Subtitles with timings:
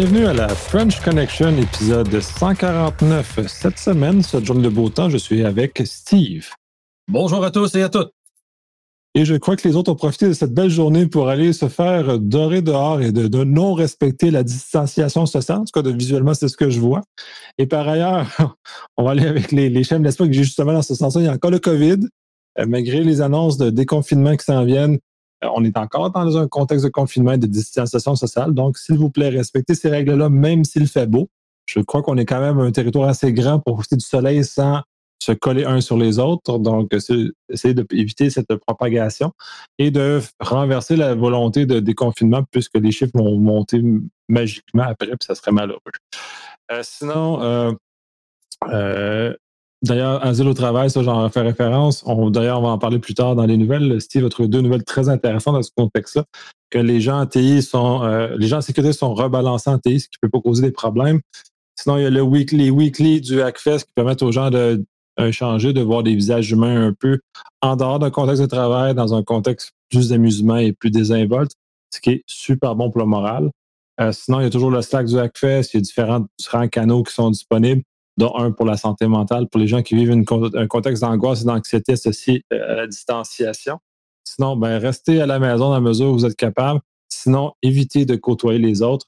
[0.00, 3.46] Bienvenue à la French Connection, épisode 149.
[3.46, 6.48] Cette semaine, cette journée de beau temps, je suis avec Steve.
[7.06, 8.10] Bonjour à tous et à toutes.
[9.14, 11.68] Et je crois que les autres ont profité de cette belle journée pour aller se
[11.68, 15.58] faire dorer dehors et de, non respecter la distanciation sociale.
[15.58, 17.02] En tout cas, de, visuellement, c'est ce que je vois.
[17.58, 18.26] Et par ailleurs,
[18.96, 21.20] on va aller avec les, les chaînes d'espoir que j'ai justement dans ce sens-là.
[21.20, 21.98] Il y a encore le COVID.
[22.58, 24.98] Euh, malgré les annonces de déconfinement qui s'en viennent,
[25.42, 28.52] on est encore dans un contexte de confinement et de distanciation sociale.
[28.52, 31.28] Donc, s'il vous plaît, respectez ces règles-là, même s'il fait beau.
[31.66, 34.82] Je crois qu'on est quand même un territoire assez grand pour profiter du soleil sans
[35.22, 36.58] se coller un sur les autres.
[36.58, 39.32] Donc, essayer d'éviter cette propagation
[39.78, 43.82] et de renverser la volonté de déconfinement puisque les chiffres vont monter
[44.28, 45.80] magiquement après, puis ça serait malheureux.
[46.72, 47.72] Euh, sinon, euh,
[48.68, 49.34] euh,
[49.82, 52.04] D'ailleurs, Asile au travail, ça, j'en fais référence.
[52.04, 54.00] D'ailleurs, on va en parler plus tard dans les nouvelles.
[54.00, 56.24] Steve a trouvé deux nouvelles très intéressantes dans ce contexte-là,
[56.70, 60.00] que les gens en TI sont, euh, les gens en sécurité sont rebalancés en TI,
[60.00, 61.20] ce qui peut pas causer des problèmes.
[61.76, 64.84] Sinon, il y a le weekly, weekly du Hackfest qui permet aux gens de
[65.30, 67.20] changer, de voir des visages humains un peu
[67.62, 71.52] en dehors d'un contexte de travail, dans un contexte plus d'amusement et plus désinvolte,
[71.90, 73.50] ce qui est super bon pour le moral.
[74.00, 77.02] Euh, sinon, il y a toujours le Slack du Hackfest, il y a différents canaux
[77.02, 77.82] qui sont disponibles
[78.20, 81.46] dont un pour la santé mentale, pour les gens qui vivent un contexte d'angoisse et
[81.46, 83.78] d'anxiété associé euh, à la distanciation.
[84.24, 86.80] Sinon, ben, restez à la maison dans la mesure où vous êtes capable.
[87.08, 89.06] Sinon, évitez de côtoyer les autres.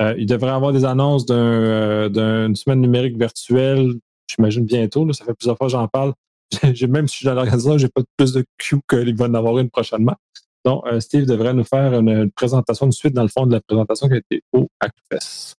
[0.00, 3.94] Euh, il devrait y avoir des annonces euh, d'une semaine numérique virtuelle,
[4.28, 5.10] j'imagine bientôt.
[5.12, 6.12] ça fait plusieurs fois que j'en parle.
[6.88, 9.58] même si je suis dans l'organisation, j'ai pas plus de Q qu'il va en avoir
[9.58, 10.16] une prochainement.
[10.64, 14.08] Donc, Steve devrait nous faire une, présentation de suite dans le fond de la présentation
[14.08, 15.54] qui a été au Hackfest.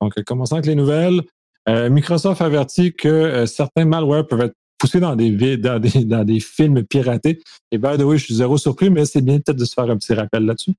[0.00, 1.20] Donc, commençons avec les nouvelles.
[1.68, 7.40] Euh, Microsoft avertit que euh, certains malwares peuvent être poussés dans des, films piratés.
[7.70, 9.90] Et by the way, je suis zéro surpris, mais c'est bien peut-être de se faire
[9.90, 10.72] un petit rappel là-dessus.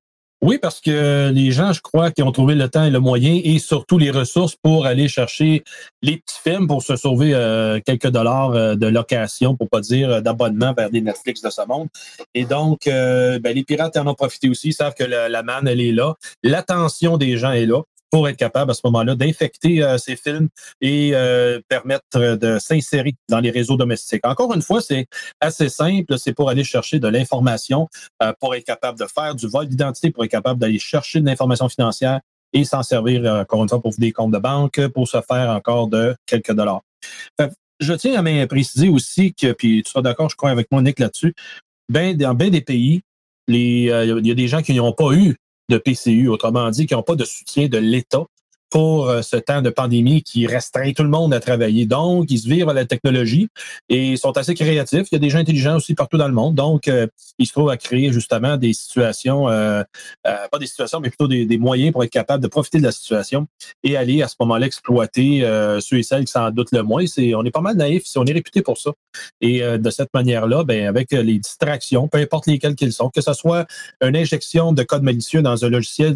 [0.44, 3.40] Oui, parce que les gens, je crois, qui ont trouvé le temps et le moyen
[3.44, 5.64] et surtout les ressources pour aller chercher
[6.02, 10.74] les petits films pour se sauver euh, quelques dollars de location, pour pas dire d'abonnement
[10.74, 11.90] vers des Netflix de ce monde.
[12.34, 15.80] Et donc, ben, les pirates en ont profité aussi, ils savent que la manne, elle
[15.80, 16.16] est là.
[16.42, 20.50] L'attention des gens est là pour être capable à ce moment-là d'infecter euh, ces films
[20.82, 24.26] et euh, permettre de s'insérer dans les réseaux domestiques.
[24.28, 25.08] Encore une fois, c'est
[25.40, 27.88] assez simple, c'est pour aller chercher de l'information,
[28.22, 31.26] euh, pour être capable de faire du vol d'identité, pour être capable d'aller chercher de
[31.26, 32.20] l'information financière
[32.54, 35.88] et s'en servir encore une fois pour des comptes de banque, pour se faire encore
[35.88, 36.82] de quelques dollars.
[37.80, 41.00] je tiens à préciser aussi que, puis tu seras d'accord, je crois, avec moi, Nick,
[41.00, 41.34] là-dessus,
[41.88, 43.02] ben, dans bien des pays,
[43.48, 43.92] il y
[44.32, 45.38] a des gens qui n'ont pas eu
[45.72, 48.26] de PCU, autrement dit, qui n'ont pas de soutien de l'État
[48.72, 51.86] pour euh, ce temps de pandémie qui restreint tout le monde à travailler.
[51.86, 53.50] Donc, ils se vivent à la technologie
[53.90, 55.08] et sont assez créatifs.
[55.12, 56.56] Il y a des gens intelligents aussi partout dans le monde.
[56.56, 57.06] Donc, euh,
[57.38, 59.84] ils se trouvent à créer justement des situations, euh,
[60.24, 63.46] pas des situations, mais plutôt des, moyens pour être capable de profiter de la situation
[63.84, 65.42] et aller à ce moment-là exploiter
[65.82, 67.04] ceux et celles qui s'en doutent le moins.
[67.36, 68.92] On est pas mal naïfs, on est réputé pour ça.
[69.42, 73.34] Et de cette manière-là, ben, avec les distractions, peu importe lesquelles qu'ils sont, que ce
[73.34, 73.68] soit
[74.02, 76.16] une injection de code malicieux dans un logiciel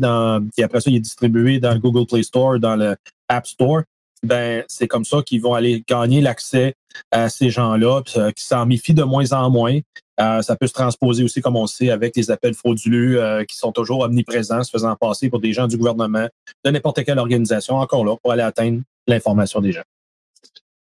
[0.56, 2.96] qui après ça il est distribué dans le Google Play Store dans le
[3.28, 3.82] App Store,
[4.24, 6.76] ben c'est comme ça qu'ils vont aller gagner l'accès
[7.12, 9.80] à ces gens-là, euh, qui s'en méfient de moins en moins.
[10.20, 13.58] Euh, ça peut se transposer aussi, comme on sait, avec les appels frauduleux euh, qui
[13.58, 16.28] sont toujours omniprésents, se faisant passer pour des gens du gouvernement,
[16.64, 19.84] de n'importe quelle organisation, encore là, pour aller atteindre l'information des gens.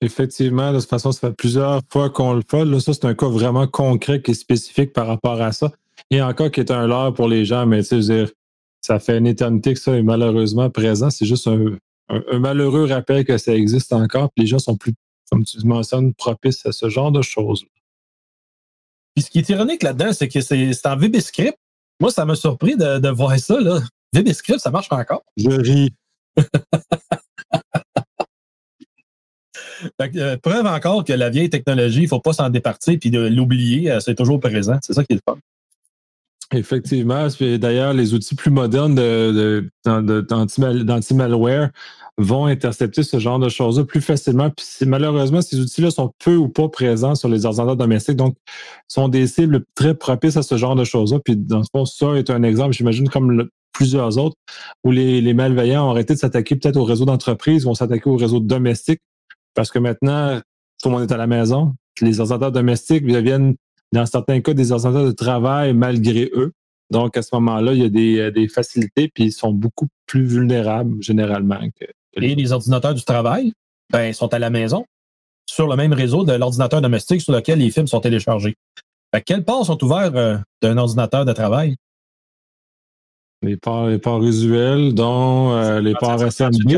[0.00, 2.64] Effectivement, de toute façon, ça fait plusieurs fois qu'on le fait.
[2.64, 5.72] Là, ça, c'est un cas vraiment concret et spécifique par rapport à ça.
[6.10, 8.26] Et encore qui est un leurre pour les gens, mais tu sais,
[8.88, 11.10] ça fait une éternité que ça est malheureusement présent.
[11.10, 14.30] C'est juste un, malheureux rappel que ça existe encore.
[14.32, 14.94] Puis les gens sont plus,
[15.30, 17.66] comme tu mentionnes, propices à ce genre de choses.
[19.14, 21.58] Puis ce qui est ironique là-dedans, c'est que c'est en VBScript.
[22.00, 23.60] Moi, ça m'a surpris de, voir ça.
[23.60, 23.80] Là.
[24.14, 25.22] VBScript, ça marche encore.
[25.36, 25.92] Je ris.
[30.16, 33.20] Euh, preuve encore que la vieille technologie, il ne faut pas s'en départir puis de
[33.28, 34.76] l'oublier, euh, c'est toujours présent.
[34.82, 35.38] C'est ça qui est le fun.
[36.54, 37.28] Effectivement.
[37.58, 38.94] D'ailleurs, les outils plus modernes
[39.84, 41.70] d'anti-malware
[42.16, 44.50] vont intercepter ce genre de choses-là plus facilement.
[44.50, 48.34] Puis malheureusement, ces outils-là sont peu ou pas présents sur les ordinateurs domestiques, donc
[48.88, 51.20] sont des cibles très propices à ce genre de choses-là.
[51.22, 54.36] Puis dans ce fond, ça est un exemple, j'imagine, comme plusieurs autres,
[54.84, 58.16] où les, les malveillants ont arrêté de s'attaquer peut-être au réseau d'entreprise, vont s'attaquer au
[58.16, 59.00] réseau domestique,
[59.54, 60.40] parce que maintenant,
[60.82, 61.74] tout le monde est à la maison.
[62.00, 63.54] Les ordinateurs domestiques deviennent
[63.92, 66.52] dans certains cas, des ordinateurs de travail malgré eux.
[66.90, 69.88] Donc, à ce moment-là, il y a des, euh, des facilités, puis ils sont beaucoup
[70.06, 71.60] plus vulnérables généralement.
[71.78, 73.52] Que, Et les ordinateurs du travail,
[73.90, 74.84] ben, sont à la maison,
[75.48, 78.56] sur le même réseau de l'ordinateur domestique sur lequel les films sont téléchargés.
[79.12, 81.76] Quelles quelle part sont ouverts euh, d'un ordinateur de travail?
[83.42, 86.72] Les parts, les parts usuelles, dont euh, les parts SMB.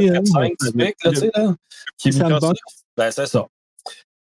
[1.35, 1.57] Hein,
[1.97, 2.11] qui
[2.97, 3.47] ben, c'est ça.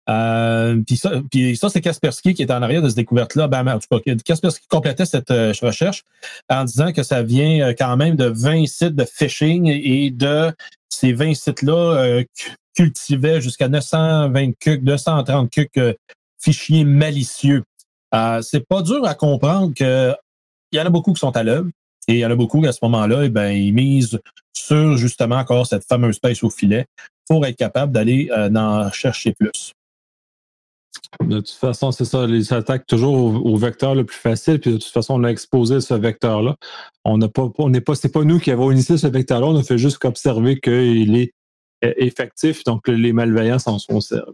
[0.09, 1.11] Euh, puis ça,
[1.55, 3.47] ça c'est Kaspersky qui est en arrière de cette découverte-là.
[3.47, 6.03] Ben, en tout cas, Kaspersky complétait cette euh, recherche
[6.49, 10.51] en disant que ça vient euh, quand même de 20 sites de phishing et de
[10.89, 12.21] ces 20 sites-là
[12.75, 15.79] cultivaient jusqu'à 920 cucs, 230 cucs
[16.39, 17.63] fichiers malicieux.
[18.41, 20.13] c'est pas dur à comprendre que
[20.71, 21.69] il y en a beaucoup qui sont à l'œuvre.
[22.07, 24.19] Et il y en a beaucoup à ce moment-là, eh ben, ils misent
[24.53, 26.85] sur justement encore cette fameuse pêche au filet
[27.27, 29.73] pour être capable d'aller en chercher plus.
[31.21, 34.77] De toute façon, c'est ça, ils s'attaquent toujours au, vecteur le plus facile, puis de
[34.77, 36.55] toute façon, on a exposé ce vecteur-là.
[37.05, 37.29] On n'est
[37.81, 41.15] pas, c'est pas nous qui avons initié ce vecteur-là, on a fait juste qu'observer qu'il
[41.15, 41.33] est
[41.83, 44.33] euh, effectif, donc les malveillants s'en sont servis.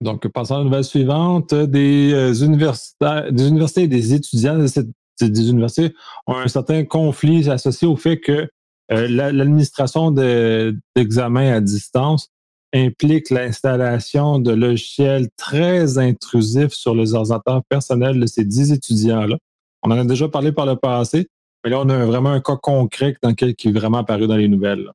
[0.00, 1.54] Donc, passons à la nouvelle suivante.
[1.54, 4.58] Des, euh, universités, des universités et des étudiants
[5.20, 5.94] des universités
[6.28, 8.48] ont un certain conflit associé au fait que
[8.92, 12.30] euh, l'administration d'examens à distance
[12.74, 19.36] implique l'installation de logiciels très intrusifs sur les ordinateurs personnels de ces dix étudiants-là.
[19.82, 21.28] On en a déjà parlé par le passé,
[21.64, 24.36] mais là, on a vraiment un cas concret dans lequel, qui est vraiment apparu dans
[24.36, 24.90] les nouvelles.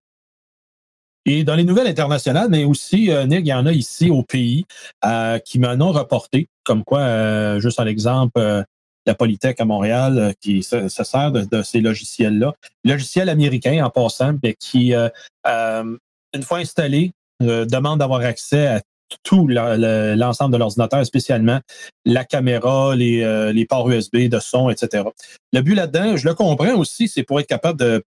[1.25, 4.23] Et dans les nouvelles internationales, mais aussi, euh, Nick, il y en a ici au
[4.23, 4.65] pays
[5.05, 8.65] euh, qui m'en ont rapporté, comme quoi, euh, juste un exemple,
[9.05, 12.53] la Polytech à Montréal qui se, sert de, ces logiciels-là.
[12.83, 17.11] Logiciel américain en passant, qui, une fois installé,
[17.49, 18.81] euh, demande d'avoir accès à
[19.23, 21.59] tout l'ensemble de l'ordinateur, spécialement
[22.03, 25.03] la caméra, les, euh, ports USB de son, etc.
[25.51, 28.03] Le but là-dedans, je le comprends aussi, c'est pour être capable de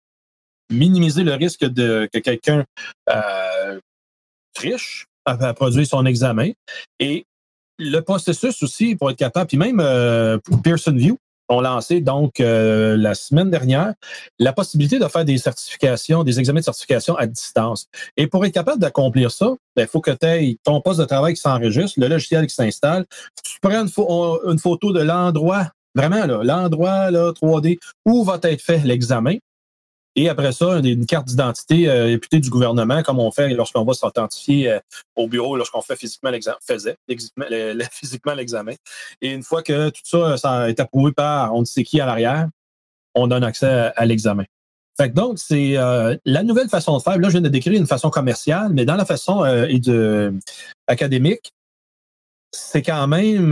[0.72, 2.64] minimiser le risque de que quelqu'un
[3.10, 3.80] euh,
[4.54, 6.52] triche à, produire son examen.
[7.00, 7.26] Et
[7.78, 9.78] le processus aussi, pour être capable, puis même
[10.46, 11.18] pour Pearson View,
[11.54, 13.94] ont lancé donc euh, la semaine dernière
[14.40, 17.88] la possibilité de faire des certifications, des examens de certification à distance.
[18.18, 21.06] Et pour être capable d'accomplir ça, il ben, faut que tu aies ton poste de
[21.06, 23.06] travail qui s'enregistre, le logiciel qui s'installe.
[23.44, 29.38] Tu prends une, photo de l'endroit, vraiment l'endroit 3D où va être fait l'examen.
[30.16, 33.94] Et après ça, une carte d'identité euh, réputée du gouvernement, comme on fait lorsqu'on va
[33.94, 34.80] s'authentifier euh,
[35.16, 36.98] au bureau, lorsqu'on fait physiquement l'examen, faisait
[37.92, 38.74] physiquement l'examen.
[39.22, 40.02] Et une fois que tout
[40.38, 42.48] ça, est approuvé par on ne sait qui à l'arrière,
[43.16, 44.44] on donne accès à, l'examen.
[44.98, 47.18] Fait que donc, c'est euh, la nouvelle façon de faire.
[47.18, 50.34] Là, je viens de décrire une façon commerciale, mais dans la façon et de,
[50.86, 51.54] académique,
[52.52, 53.48] c'est quand même,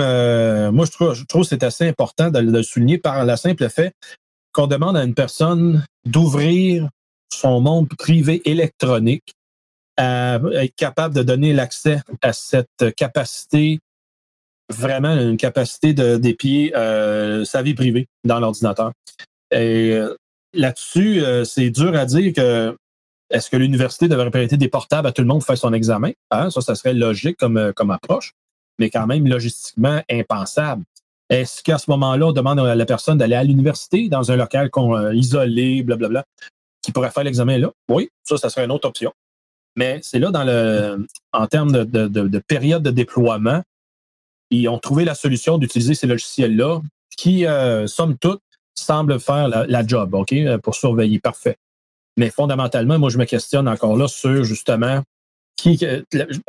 [0.72, 3.68] moi, je trouve, je trouve que c'est assez important de le souligner par le simple
[3.70, 3.96] fait
[4.54, 6.90] qu'on demande à une personne d'ouvrir
[7.34, 9.34] son monde privé électronique,
[9.98, 13.80] à être capable de donner l'accès à cette capacité,
[14.70, 18.92] vraiment une capacité de d'épier euh, sa vie privée dans l'ordinateur.
[19.52, 20.16] Et euh,
[20.54, 22.76] là-dessus, euh, c'est dur à dire que
[23.30, 26.12] est-ce que l'université devrait prêter des portables à tout le monde pour faire son examen?
[26.32, 26.50] Hein?
[26.50, 28.34] Ça, ça serait logique comme, comme approche,
[28.78, 30.84] mais quand même logistiquement impensable.
[31.32, 34.70] Est-ce qu'à ce, moment-là, on demande à la personne d'aller à l'université dans un local
[34.70, 36.26] qu'on, isolé, blablabla,
[36.82, 37.72] qui pourrait faire l'examen là?
[37.90, 39.14] Oui, ça, ça serait une autre option.
[39.78, 43.64] Mais c'est là, dans le, en termes de, période de déploiement,
[44.50, 46.82] ils ont trouvé la solution d'utiliser ces logiciels-là
[47.16, 48.42] qui, euh, somme toute,
[48.76, 51.20] semblent faire la, la, job, OK, pour surveiller.
[51.20, 51.56] Parfait.
[52.18, 55.02] Mais fondamentalement, moi, je me questionne encore là sur justement
[55.84, 56.02] euh,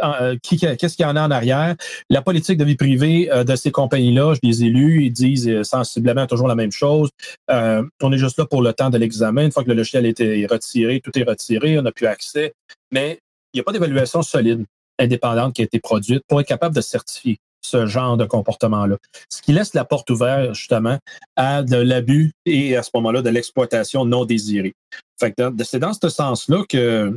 [0.02, 1.76] euh, qui, qu'est-ce qu'il y en a en arrière?
[2.10, 5.62] La politique de vie privée euh, de ces compagnies-là, je les ai lus, ils disent
[5.62, 7.10] sensiblement toujours la même chose.
[7.48, 9.44] on est juste là pour le temps de l'examen.
[9.44, 12.54] Une fois que le logiciel a été retiré, tout est retiré, on n'a plus accès.
[12.90, 13.18] Mais
[13.52, 14.64] il n'y a pas d'évaluation solide,
[14.98, 18.96] indépendante qui a été produite pour être capable de certifier ce genre de comportement-là.
[19.28, 20.98] Ce qui laisse la porte ouverte, justement,
[21.36, 24.74] à de l'abus et à ce moment-là, de l'exploitation non désirée.
[25.20, 27.16] Fait c'est dans ce sens-là que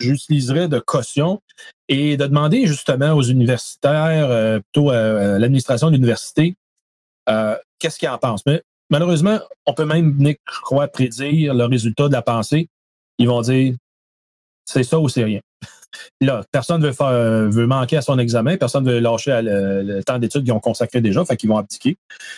[0.00, 1.40] j'utiliserais de caution
[1.88, 6.56] et de demander justement aux universitaires, euh, plutôt à, l'administration de l'université,
[7.28, 8.44] euh, qu'est-ce qu'ils en pensent.
[8.46, 12.68] Mais malheureusement, on peut même, je crois, prédire le résultat de la pensée.
[13.18, 13.74] Ils vont dire
[14.64, 15.40] c'est ça ou c'est rien.
[16.20, 20.44] Là, personne veut veut manquer à son examen, personne ne veut lâcher le, temps d'études
[20.44, 21.96] qu'ils ont consacré déjà, fait qu'ils vont abdiquer.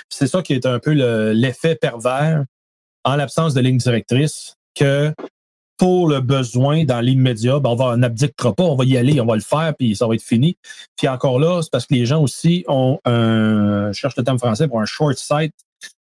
[0.08, 0.92] C'est ça qui est un peu
[1.32, 2.44] l'effet pervers
[3.04, 5.12] en l'absence de ligne directrice que
[5.78, 9.26] pour le besoin dans l'immédiat, ben on va n'abdiquera pas, on va y aller, on
[9.26, 10.58] va le faire, puis ça va être fini.
[10.96, 14.38] Puis encore là, c'est parce que les gens aussi ont un, je cherche le terme
[14.38, 15.54] français pour un short sight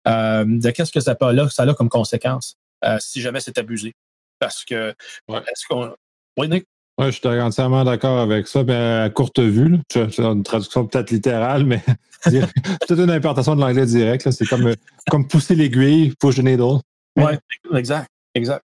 [0.07, 3.59] euh, de qu'est-ce que ça peut là, ça a comme conséquence euh, si jamais c'est
[3.59, 3.95] abusé.
[4.39, 4.91] Parce que
[5.29, 5.95] est-ce qu'on.
[6.37, 6.67] Oui, Nick?
[6.99, 8.63] Oui, je suis entièrement d'accord avec ça.
[8.63, 11.83] Mais à courte vue, c'est une traduction peut-être littérale, mais
[12.21, 14.31] c'est peut-être une importation de l'anglais direct.
[14.31, 14.75] C'est comme,
[15.11, 16.79] comme pousser l'aiguille, push the needle.
[17.17, 17.33] Oui,
[17.75, 18.65] exact, exact.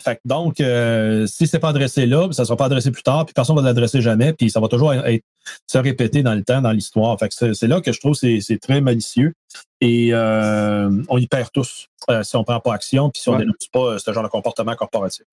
[0.00, 3.26] Fait donc, euh, si c'est pas adressé là, ça ne sera pas adressé plus tard,
[3.26, 5.24] puis personne ne va l'adresser jamais, puis ça va toujours être,
[5.66, 7.18] se répéter dans le temps, dans l'histoire.
[7.18, 9.34] Fait c'est là que je trouve que c'est très malicieux.
[9.80, 13.28] Et euh, on y perd tous euh, si on ne prend pas action, puis si
[13.28, 15.24] on dénonce pas ce genre de comportement corporatif.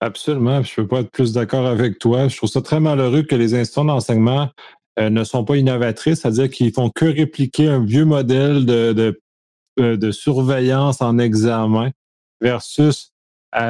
[0.00, 0.62] Absolument.
[0.62, 2.28] Je ne peux pas être plus d'accord avec toi.
[2.28, 4.50] Je trouve ça très malheureux que les institutions d'enseignement
[4.98, 9.20] ne sont pas innovatrices, c'est-à-dire qu'ils font que répliquer un vieux modèle de,
[9.78, 11.90] de surveillance en examen
[12.40, 13.13] versus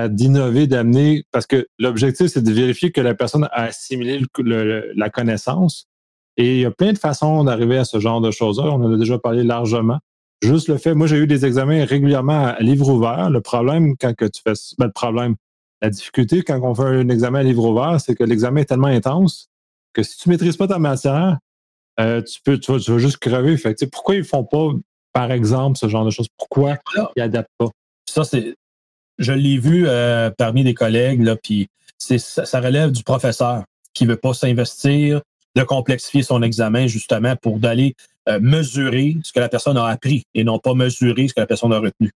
[0.08, 4.22] d'innover, d'amener, parce que l'objectif, c'est de vérifier que la personne a assimilé
[4.96, 5.86] la connaissance.
[6.36, 8.66] Et il y a plein de façons d'arriver à ce genre de choses-là.
[8.66, 9.98] On en a déjà parlé largement.
[10.42, 13.30] Juste le fait, moi, j'ai eu des examens régulièrement à livre ouvert.
[13.30, 15.36] Le problème, quand que tu fais, ben, le problème,
[15.80, 18.88] la difficulté quand on fait un examen à livre ouvert, c'est que l'examen est tellement
[18.88, 19.48] intense
[19.92, 21.38] que si tu maîtrises pas ta matière,
[22.00, 23.56] euh, tu peux, tu vas, juste crever.
[23.56, 24.70] Fait pourquoi ils font pas,
[25.12, 26.26] par exemple, ce genre de choses?
[26.36, 26.76] Pourquoi
[27.16, 27.68] ils adaptent pas?
[28.08, 28.54] Ça, c'est
[29.18, 31.68] je l'ai vu euh, parmi des collègues, puis
[31.98, 35.20] ça, relève du professeur qui veut pas s'investir,
[35.54, 37.94] de complexifier son examen justement pour d'aller
[38.28, 41.46] euh, mesurer ce que la personne a appris et non pas mesurer ce que la
[41.46, 42.10] personne a retenu.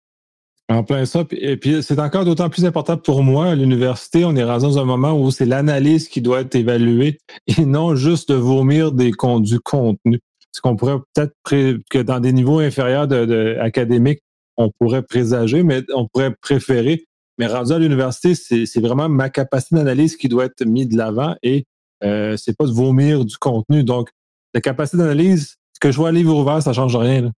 [0.70, 1.24] En plein ça.
[1.24, 4.26] Puis, c'est encore d'autant plus important pour moi à l'université.
[4.26, 7.96] On est rendu dans un moment où c'est l'analyse qui doit être évaluée et non
[7.96, 10.20] juste de vomir des, du contenu.
[10.52, 14.22] Ce qu'on pourrait peut-être que dans des niveaux inférieurs de, de académiques,
[14.58, 17.06] on pourrait présager, mais on pourrait préférer.
[17.38, 21.36] Mais rendu à l'université, c'est vraiment ma capacité d'analyse qui doit être mise de l'avant
[21.44, 21.66] et
[22.04, 23.84] euh, c'est pas de vomir du contenu.
[23.84, 24.10] Donc,
[24.54, 27.22] la capacité d'analyse, ce que je vois à livre ouvert, ça change rien.
[27.22, 27.32] Là.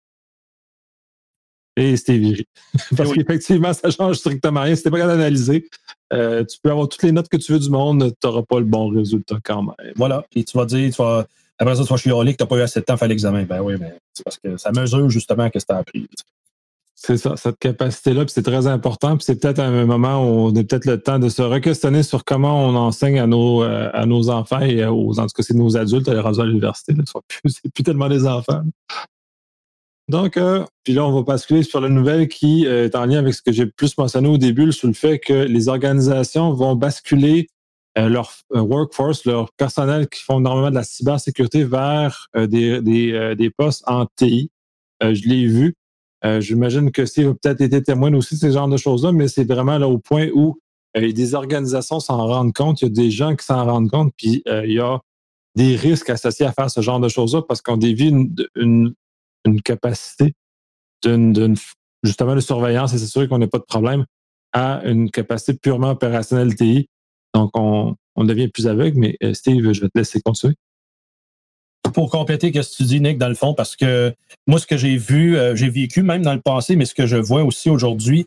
[1.76, 2.46] Et c'était viré.
[2.98, 4.76] Parce qu'effectivement, ça change strictement rien.
[4.76, 5.70] Si t'es pas capable d'analyser,
[6.14, 8.60] euh, tu peux avoir toutes les notes que tu veux du monde, tu n'auras pas
[8.60, 9.94] le bon résultat quand même.
[9.96, 10.26] Voilà.
[10.36, 11.26] Et tu vas dire, tu vas,
[11.58, 13.08] après ça, tu vas chialer que tu n'as pas eu assez de temps à faire
[13.08, 13.44] l'examen.
[13.44, 16.08] Ben oui, mais c'est parce que ça mesure justement ce que tu as appris.
[17.02, 19.16] C'est ça, cette capacité-là, c'est très important.
[19.16, 22.26] Puis c'est peut-être un moment où on a peut-être le temps de se re-questionner sur
[22.26, 25.54] comment on enseigne à nos, euh, à nos enfants et aux, en tout cas, c'est
[25.54, 26.94] nos adultes à les à l'université.
[27.48, 28.64] C'est plus, tellement des enfants.
[30.10, 33.20] Donc, euh, puis là, on va basculer sur la nouvelle qui euh, est en lien
[33.20, 36.76] avec ce que j'ai plus mentionné au début, sur le fait que les organisations vont
[36.76, 37.48] basculer
[37.96, 43.84] leur workforce, leur personnel qui font normalement de la cybersécurité vers des, des, des postes
[43.88, 44.52] en TI.
[45.02, 45.76] je l'ai vu.
[46.26, 49.28] Euh, j'imagine que Steve a peut-être été témoin aussi de ce genre de choses-là, mais
[49.28, 50.60] c'est vraiment là au point où
[50.98, 54.14] euh, des organisations s'en rendent compte, il y a des gens qui s'en rendent compte,
[54.18, 55.00] puis euh, il y a
[55.56, 58.14] des risques associés à faire ce genre de choses-là parce qu'on dévie
[58.56, 58.94] une,
[59.64, 60.34] capacité
[61.04, 61.56] d'une,
[62.04, 64.06] justement de surveillance et s'assurer qu'on n'a pas de problème
[64.54, 66.88] à une capacité purement opérationnelle TI.
[67.34, 70.56] Donc, on, on devient plus aveugle, mais Steve, je vais te laisser continuer
[71.94, 74.14] pour compléter ce que tu dis, Nick, dans le fond, parce que
[74.48, 77.06] moi, ce que j'ai vu, euh, j'ai vécu même dans le passé, mais ce que
[77.06, 78.26] je vois aussi aujourd'hui,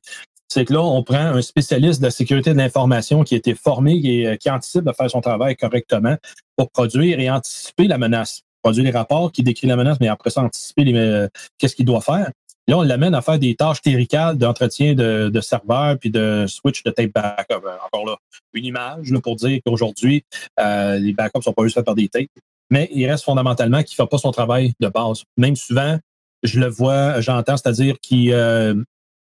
[0.48, 3.54] c'est que là, on prend un spécialiste de la sécurité de l'information qui a été
[3.54, 6.16] formé et euh, qui anticipe de faire son travail correctement
[6.56, 8.42] pour produire et anticiper la menace.
[8.62, 11.28] Produire les rapports qui décrivent la menace, mais après ça, anticiper euh,
[11.58, 12.30] qu'est-ce qu'il doit faire.
[12.68, 16.84] Là, on l'amène à faire des tâches théoricales d'entretien de, de serveurs puis de switch
[16.84, 17.66] de tape backup.
[17.86, 18.16] Encore là,
[18.52, 20.22] une image pour dire qu'aujourd'hui,
[20.58, 22.28] les backups sont pas juste faits par des tapes
[22.70, 25.24] mais il reste fondamentalement qu'il ne fait pas son travail de base.
[25.36, 25.98] Même souvent,
[26.42, 28.74] je le vois, j'entends, c'est-à-dire qu'il euh,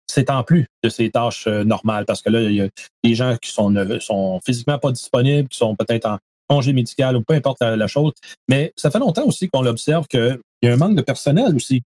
[0.06, 2.68] s'étend plus de ses tâches euh, normales parce que là, il y a
[3.02, 7.22] des gens qui sont, sont physiquement pas disponibles, qui sont peut-être en congé médical ou
[7.22, 8.12] peu importe la, chose.
[8.48, 11.82] Mais ça fait longtemps aussi qu'on l'observe qu'il y a un manque de personnel aussi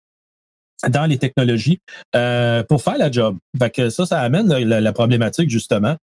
[0.89, 1.79] dans les technologies
[2.15, 3.37] euh, pour faire la job.
[3.89, 5.97] Ça, ça amène la problématique justement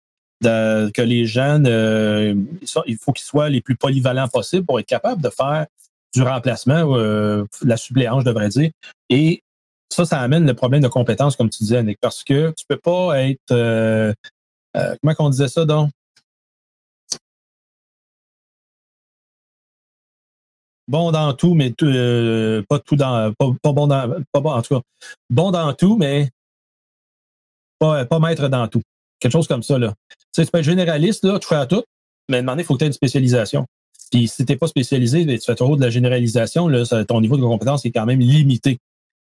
[0.44, 2.36] que les jeunes, euh,
[2.86, 5.66] il faut qu'ils soient les plus polyvalents possibles pour être capables de faire
[6.14, 8.72] du remplacement, euh, la suppléance, je devrais dire.
[9.10, 9.44] Et
[9.90, 12.78] ça, ça amène le problème de compétence, comme tu disais, Nick, parce que tu peux
[12.78, 13.52] pas être...
[13.52, 14.14] Euh,
[14.74, 15.92] comment on disait ça, donc?
[20.88, 23.34] Bon dans tout, mais pas tout dans...
[23.34, 23.88] Pas, bon.
[23.88, 24.82] Pas en tout cas,
[25.30, 26.30] bon dans tout, mais
[27.80, 28.82] pas, pas maître dans tout.
[29.20, 29.94] Quelque chose comme ça, là.
[30.38, 31.84] Sais, tu généraliste, là, tu fais à tout,
[32.30, 33.66] mais demander, il faut que tu aies une spécialisation.
[34.12, 37.22] Puis si tu n'es pas spécialisé, ben, tu fais trop de la généralisation, là, ton
[37.22, 38.78] niveau de compétence est quand même limité.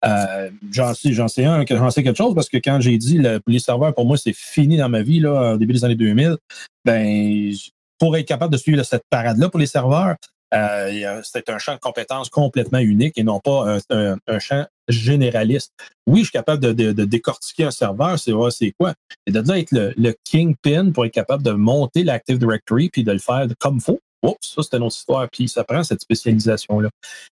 [0.05, 3.19] Euh, j'en sais, j'en sais un, j'en sais quelque chose parce que quand j'ai dit
[3.19, 5.97] le, les serveurs, pour moi, c'est fini dans ma vie, là, au début des années
[5.97, 6.37] 2000,
[6.85, 7.53] ben,
[7.99, 10.15] pour être capable de suivre cette parade-là pour les serveurs,
[10.53, 15.73] Euh, c'est un champ de compétences complètement unique et non pas un, champ généraliste.
[16.07, 18.95] Oui, je suis capable de, décortiquer un serveur, c'est vrai, c'est quoi.
[19.27, 23.13] Et de là être le, kingpin pour être capable de monter l'Active Directory puis de
[23.13, 24.01] le faire comme il faut.
[24.23, 25.29] Oups, ça, c'est une autre histoire.
[25.31, 26.91] Puis ça prend cette spécialisation-là.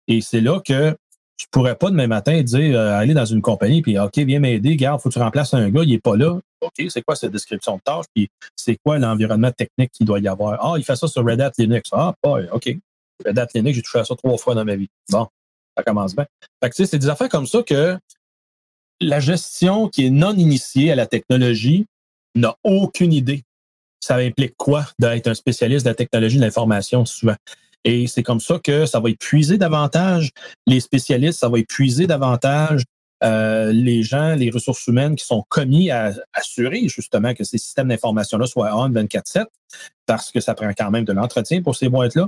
[0.08, 0.96] Et c'est là que
[1.38, 4.76] je pourrais pas demain matin dire euh, aller dans une compagnie puis OK, viens m'aider,
[4.76, 6.40] garde, faut que tu remplaces un gars, il est pas là.
[6.62, 10.28] OK, c'est quoi cette description de tâche puis c'est quoi l'environnement technique qu'il doit y
[10.28, 10.64] avoir?
[10.64, 11.90] Ah, il fait ça sur Red Hat Linux.
[11.92, 12.78] Ah, pas OK.
[13.26, 14.88] Red Hat Linux, j'ai touché à ça trois fois dans ma vie.
[15.10, 15.28] Bon,
[15.78, 16.26] ça commence bien.
[16.64, 17.98] Fait c'est des affaires comme ça que
[19.02, 21.86] la gestion qui est non initiée à la technologie
[22.36, 23.44] n'a aucune idée.
[24.00, 27.36] Ça implique quoi d'être un spécialiste de la technologie de l'information souvent?
[27.84, 30.32] Et c'est comme ça que ça va épuiser davantage
[30.66, 32.84] les spécialistes, ça va épuiser davantage
[33.24, 37.88] euh, les gens, les ressources humaines qui sont commis à assurer justement que ces systèmes
[37.88, 39.46] d'information-là soient on 24-7,
[40.06, 42.28] parce que ça prend quand même de l'entretien pour ces boîtes-là.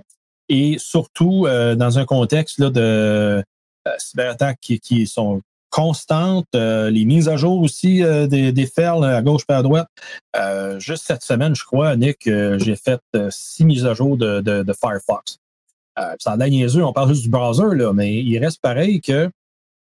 [0.50, 7.28] Et surtout euh, dans un contexte là, de euh, cyberattaques qui, sont constantes, les mises
[7.28, 9.88] à jour aussi des, des ferles à gauche et à droite.
[10.80, 15.40] juste cette semaine, je crois, Nick, j'ai fait six mises à jour de, de, Firefox.
[15.98, 19.30] Euh, ça a niaiseux, on parle juste du browser, là, mais il reste pareil que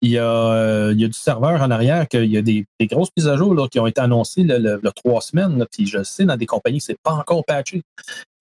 [0.02, 3.12] il y, a, euh, y a du serveur en arrière, qu'il y a des, grosses
[3.16, 5.66] mises à jour là, qui ont été annoncées le, trois semaines.
[5.72, 7.84] puis je sais, dans des compagnies, c'est pas encore patché.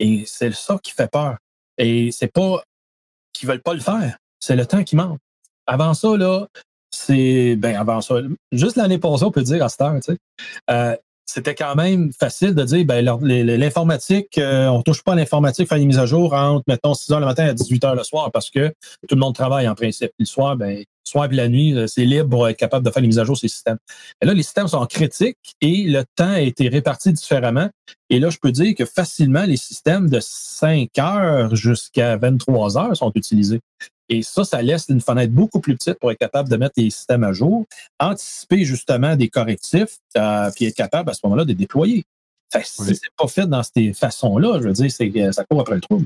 [0.00, 1.36] Et c'est ça qui fait peur.
[1.78, 2.62] Et c'est pas
[3.32, 4.16] qu'ils veulent pas le faire.
[4.40, 5.18] C'est le temps qui manque.
[5.66, 6.46] Avant ça, là,
[6.90, 8.16] c'est ben avant ça.
[8.50, 10.18] Juste l'année passée, on peut dire à cette heure, tu sais.
[10.70, 15.68] Euh, c'était quand même facile de dire ben, l'informatique, euh, on touche pas à l'informatique,
[15.68, 18.04] faire des mises à jour entre, mettons, 6 h le matin à 18 h le
[18.04, 18.68] soir parce que
[19.08, 20.10] tout le monde travaille en principe.
[20.18, 23.02] le soir, ben, soir et la nuit, euh, c'est libre pour être capable de faire
[23.02, 23.78] des mises à jour sur les systèmes.
[24.20, 27.68] Et là, les systèmes sont critiques et le temps a été réparti différemment.
[28.10, 32.96] Et là, je peux dire que facilement, les systèmes de 5 heures jusqu'à 23 heures
[32.96, 33.60] sont utilisés.
[34.08, 36.90] Et ça, ça laisse une fenêtre beaucoup plus petite pour être capable de mettre les
[36.90, 37.64] systèmes à jour,
[37.98, 42.04] anticiper justement des correctifs, euh, puis être capable à ce moment-là de déployer.
[42.52, 45.76] Fait si c'est pas fait dans ces façons-là, je veux dire, c'est, ça court après
[45.76, 46.02] le trou.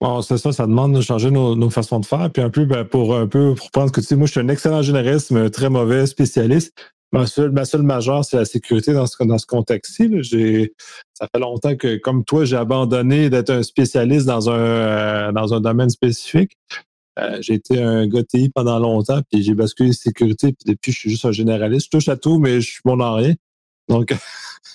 [0.00, 2.30] Bon, c'est ça, ça demande de changer nos, façons de faire.
[2.32, 4.40] Puis un peu, ben, pour un peu pour prendre que tu sais, moi, je suis
[4.40, 6.74] un excellent généraliste, mais un très mauvais spécialiste.
[7.12, 10.08] Ma seule, ma majeure, c'est la sécurité dans ce, contexte-ci.
[10.22, 10.72] J'ai,
[11.12, 15.90] ça fait longtemps que, comme toi, j'ai abandonné d'être un spécialiste dans un, euh, domaine
[15.90, 16.56] spécifique.
[17.18, 18.22] Euh, j'ai été un gars
[18.54, 21.88] pendant longtemps, puis j'ai basculé sécurité, puis depuis, je suis juste un généraliste.
[21.92, 23.34] Je touche à tout, mais je suis bon dans rien.
[23.88, 24.14] Donc,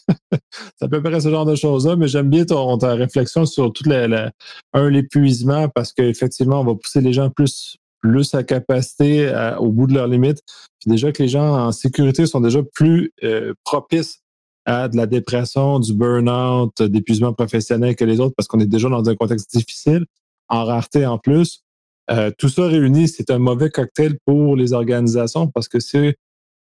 [0.79, 4.29] ça peut paraître ce genre de choses-là, mais j'aime bien ta réflexion sur tout les,
[4.73, 9.87] un, l'épuisement, parce qu'effectivement, on va pousser les gens plus, plus à capacité au bout
[9.87, 10.41] de leurs limites.
[10.79, 14.21] Puis déjà que les gens en sécurité sont déjà plus euh, propices
[14.65, 18.89] à de la dépression, du burn-out, d'épuisement professionnel que les autres, parce qu'on est déjà
[18.89, 20.05] dans un contexte difficile,
[20.49, 21.63] en rareté en plus.
[22.09, 26.17] Euh, tout ça réuni, c'est un mauvais cocktail pour les organisations parce que c'est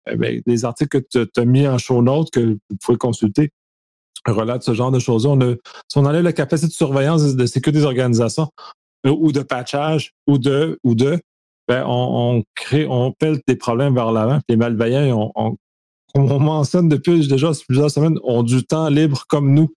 [0.10, 3.52] euh, ben, des articles que tu as mis en show notes que vous pouvez consulter
[4.26, 5.26] relatent ce genre de choses.
[5.26, 5.56] On a,
[5.88, 8.50] si on enlève la capacité de surveillance de sécurité des organisations
[9.06, 11.20] euh, ou de patchage ou de ou de
[11.68, 14.40] ben on, crée, on pèle des problèmes vers l'avant.
[14.50, 15.58] Les malveillants, on,
[16.16, 19.70] on, on mentionne depuis déjà plusieurs semaines, ont du temps libre comme nous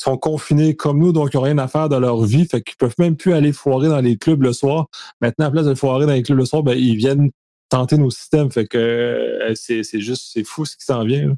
[0.00, 2.76] sont confinés comme nous, donc ils n'ont rien à faire de leur vie, fait qu'ils
[2.76, 4.86] peuvent même plus aller foirer dans les clubs le soir.
[5.20, 7.30] Maintenant, à place de foirer dans les clubs le soir, ben, ils viennent
[7.70, 8.50] tenter nos systèmes.
[8.50, 11.34] Fait que euh, c'est, juste, c'est fou ce qui s'en vient.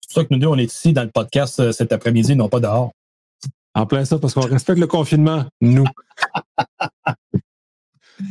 [0.00, 2.34] C'est pour ça que nous deux, on est ici dans le podcast euh, cet après-midi,
[2.36, 2.92] non pas dehors.
[3.74, 5.84] En plein ça, parce qu'on respecte le confinement, nous.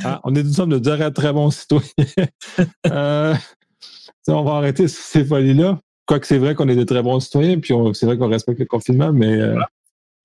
[0.04, 1.90] Ah, on est nous sommes de dire très bons citoyens.
[2.88, 3.36] euh,
[4.28, 5.80] on va arrêter ces folies-là.
[6.06, 8.66] Quoique c'est vrai qu'on est de très bons citoyens, puis c'est vrai qu'on respecte le
[8.66, 9.60] confinement, mais euh,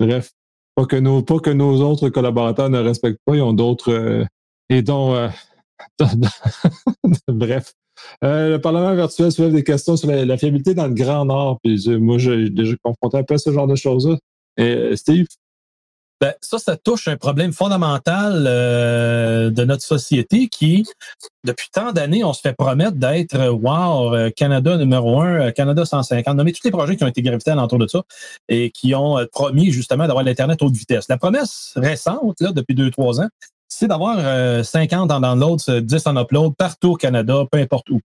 [0.01, 0.33] bref,
[0.75, 3.93] pas que, nos, pas que nos autres collaborateurs ne respectent pas, ils ont d'autres.
[3.93, 4.25] Euh,
[4.71, 5.31] et dont.
[6.01, 7.73] Euh, bref.
[8.23, 11.59] le Parlement virtuel soulève des questions sur la, fiabilité dans le Grand Nord.
[11.65, 14.17] Moi, j'ai déjà confronté un peu à ce genre de choses-là.
[14.57, 15.27] Et Steve,
[16.21, 20.85] ben, ça, ça touche un problème fondamental euh, de notre société qui,
[21.45, 25.85] depuis tant d'années, on se fait promettre d'être euh, wow, euh, Canada numéro un, Canada
[25.85, 28.03] 150, nommer tous les projets qui ont été gravités alentour de ça
[28.49, 31.07] et qui ont promis justement d'avoir l'Internet haute vitesse.
[31.09, 33.29] La promesse récente, là, depuis deux, trois ans,
[33.79, 38.01] c'est d'avoir 50 en download, 10 en upload partout au Canada, peu importe où.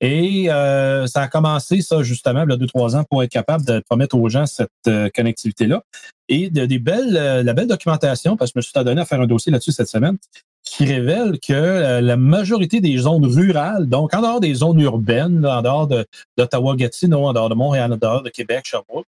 [0.00, 3.30] Et euh, ça a commencé, ça, justement, il y a deux, trois ans, pour être
[3.30, 5.82] capable de promettre aux gens cette euh, connectivité-là.
[6.28, 9.04] Et de, des belles, euh, la belle documentation, parce que je me suis donné à
[9.04, 10.16] faire un dossier là-dessus cette semaine,
[10.62, 15.62] qui révèle que la majorité des zones rurales, donc en dehors des zones urbaines, en
[15.62, 15.88] dehors
[16.36, 19.06] d'Ottawa-Gatineau, en dehors de Montréal, en dehors de Québec, Sherbrooke,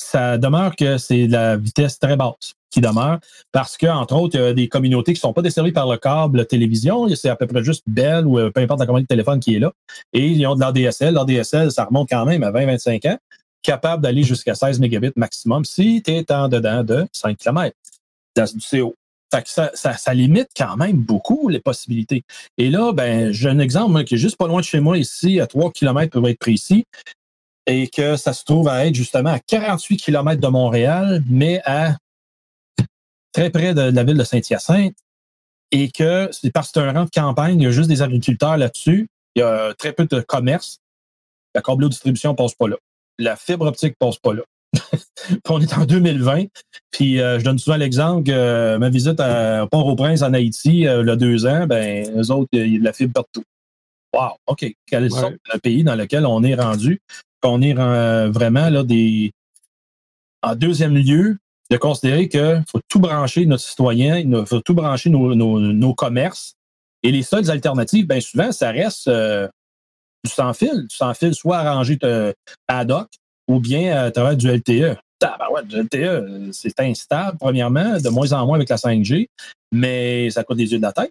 [0.00, 3.18] ça demeure que c'est la vitesse très basse qui demeure
[3.52, 5.88] parce que, entre autres, il y a des communautés qui ne sont pas desservies par
[5.88, 7.08] le câble télévision.
[7.14, 9.56] C'est à peu près juste Bell ou euh, peu importe la compagnie de téléphone qui
[9.56, 9.72] est là.
[10.12, 11.14] Et ils ont de l'ADSL.
[11.14, 13.18] L'ADSL, ça remonte quand même à 20-25 ans,
[13.62, 17.76] capable d'aller jusqu'à 16 mégabits maximum si tu es en dedans de 5 km
[18.36, 18.94] du CO.
[19.44, 22.24] Ça, limite quand même beaucoup les possibilités.
[22.58, 25.38] Et là, ben, j'ai un exemple qui est juste pas loin de chez moi ici,
[25.38, 26.84] à 3 km pour être précis,
[27.66, 31.96] et que ça se trouve à être justement à 48 km de Montréal, mais à
[33.32, 34.96] très près de la ville de Saint-Hyacinthe,
[35.72, 38.02] et que c'est parce que c'est un rang de campagne, il y a juste des
[38.02, 40.78] agriculteurs là-dessus, il y a très peu de commerce,
[41.54, 42.76] la câble distribution passe pas là.
[43.18, 44.42] La fibre optique passe pas là.
[45.48, 46.44] on est en 2020.
[46.90, 51.02] Puis euh, je donne souvent l'exemple que euh, ma visite à Port-au-Prince en Haïti, euh,
[51.02, 53.44] il y a deux ans, ben, eux autres, il y a de la fibre partout.
[54.14, 54.66] Wow, OK.
[54.86, 55.20] Quel est
[55.52, 57.00] le pays dans lequel on est rendu?
[57.44, 59.32] On est vraiment là des.
[60.42, 61.36] En deuxième lieu,
[61.70, 66.54] de considérer qu'il faut tout brancher notre citoyen, il faut tout brancher nos, commerces.
[67.02, 70.86] Et les seules alternatives, bien souvent, ça reste du sans-fil.
[70.88, 71.98] Du sans-fil, soit arrangé
[72.68, 73.08] ad hoc,
[73.48, 74.96] ou bien à travers du LTE.
[75.22, 79.28] Ah, ouais, du LTE, c'est instable, premièrement, de moins en moins avec la 5G,
[79.72, 81.10] mais ça coûte des yeux de la tête.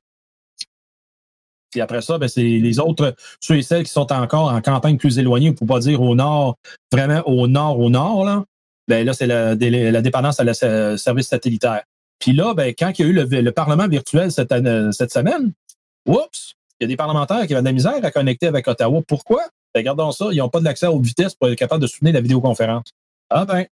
[1.71, 4.97] Puis après ça, ben, c'est les autres, ceux et celles qui sont encore en campagne
[4.97, 6.57] plus éloignée, pour pas dire au nord,
[6.91, 8.43] vraiment au nord, au nord, là,
[8.87, 11.83] ben là, c'est la, dépendance à la service satellitaire.
[12.19, 15.53] Puis là, ben, quand il y a eu le, Parlement virtuel cette, semaine,
[16.07, 19.01] oups, il y a des parlementaires qui avaient de la misère à connecter avec Ottawa.
[19.07, 19.43] Pourquoi?
[19.75, 22.21] regardons ça, ils n'ont pas de l'accès aux vitesses pour être capable de soutenir la
[22.21, 22.87] vidéoconférence.
[23.29, 23.65] Ah ben,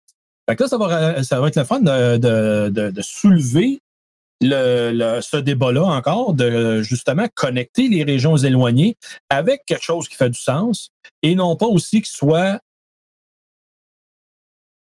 [0.48, 3.82] là, ça va, ça va être le fun de, soulever
[4.42, 8.98] le, ce débat-là encore, de justement connecter les régions éloignées
[9.30, 10.90] avec quelque chose qui fait du sens
[11.24, 12.60] et non pas aussi que ce soit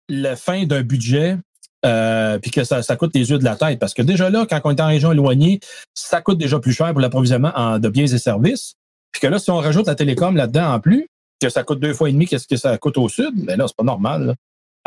[0.08, 1.36] la fin d'un budget
[1.84, 3.78] euh, puis que ça, ça, coûte les yeux de la tête.
[3.78, 5.60] Parce que déjà là, quand on est en région éloignée,
[5.94, 8.74] ça coûte déjà plus cher pour l'approvisionnement de biens et services.
[9.12, 11.06] Puis que là, si on rajoute la télécom là-dedans en plus,
[11.40, 13.66] que ça coûte deux fois et demi qu'est-ce que ça coûte au sud, mais là,
[13.68, 14.34] c'est pas normal.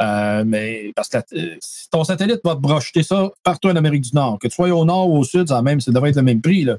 [0.02, 1.56] Euh, mais parce que euh,
[1.92, 4.86] ton satellite va te brocher ça partout en Amérique du Nord, que tu sois au
[4.86, 6.64] nord ou au sud, ça, même, devrait être le même prix.
[6.64, 6.78] Là.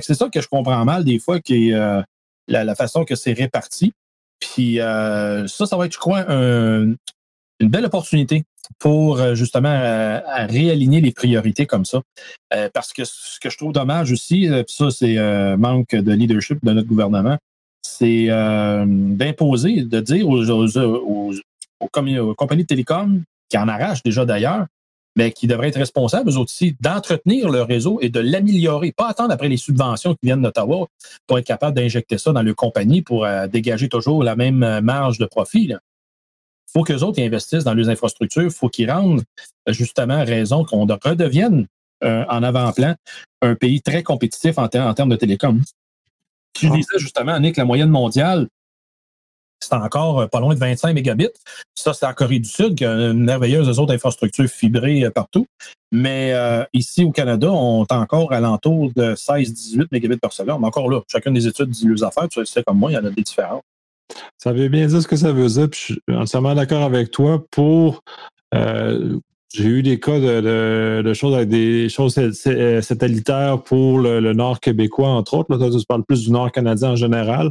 [0.00, 2.00] C'est ça que je comprends mal des fois, qui euh,
[2.46, 3.92] la, façon que c'est réparti.
[4.38, 6.96] Puis ça, ça va être, je crois, une
[7.60, 8.42] belle opportunité
[8.80, 12.02] pour justement réaligner les priorités comme ça.
[12.74, 15.16] Parce que ce que je trouve dommage aussi, ça c'est
[15.56, 17.38] manque de leadership de notre gouvernement,
[17.82, 21.32] c'est d'imposer, de dire aux, aux,
[21.90, 24.66] compagnies de télécom, qui en arrachent déjà d'ailleurs,
[25.16, 29.32] mais qui devraient être responsables, eux aussi, d'entretenir le réseau et de l'améliorer, pas attendre
[29.32, 30.86] après les subventions qui viennent d'Ottawa
[31.26, 35.26] pour être capable d'injecter ça dans leur compagnie pour dégager toujours la même marge de
[35.26, 35.74] profit
[36.72, 38.42] faut qu'eux autres investissent dans leurs infrastructures.
[38.42, 39.22] Il faut qu'ils rendent
[39.68, 41.66] justement raison qu'on redevienne
[42.02, 42.94] euh, en avant-plan
[43.42, 45.60] un pays très compétitif en, termes de télécom.
[46.54, 48.48] Tu disais justement, Nick, la moyenne mondiale,
[49.64, 51.28] c'est encore euh, pas loin de 25 mégabits.
[51.74, 55.46] Ça, c'est en Corée du Sud, qui a une merveilleuse autres infrastructures fibrées euh, partout.
[55.94, 56.32] Mais
[56.72, 60.64] ici au Canada, on est encore à l'entour de 16-18 mégabits par seconde.
[60.64, 62.28] Encore là, chacune des études dit les affaires.
[62.30, 63.62] Tu sais comme moi, il y en a des différentes.
[64.38, 65.68] Ça veut bien dire ce que ça veut dire.
[65.70, 67.44] Je suis entièrement d'accord avec toi.
[67.50, 68.02] Pour
[68.54, 69.18] euh,
[69.54, 75.08] j'ai eu des cas de, choses avec des choses euh, satellitaires pour le, Nord québécois,
[75.08, 75.54] entre autres.
[75.54, 77.50] Là, tu parles plus du Nord canadien en général.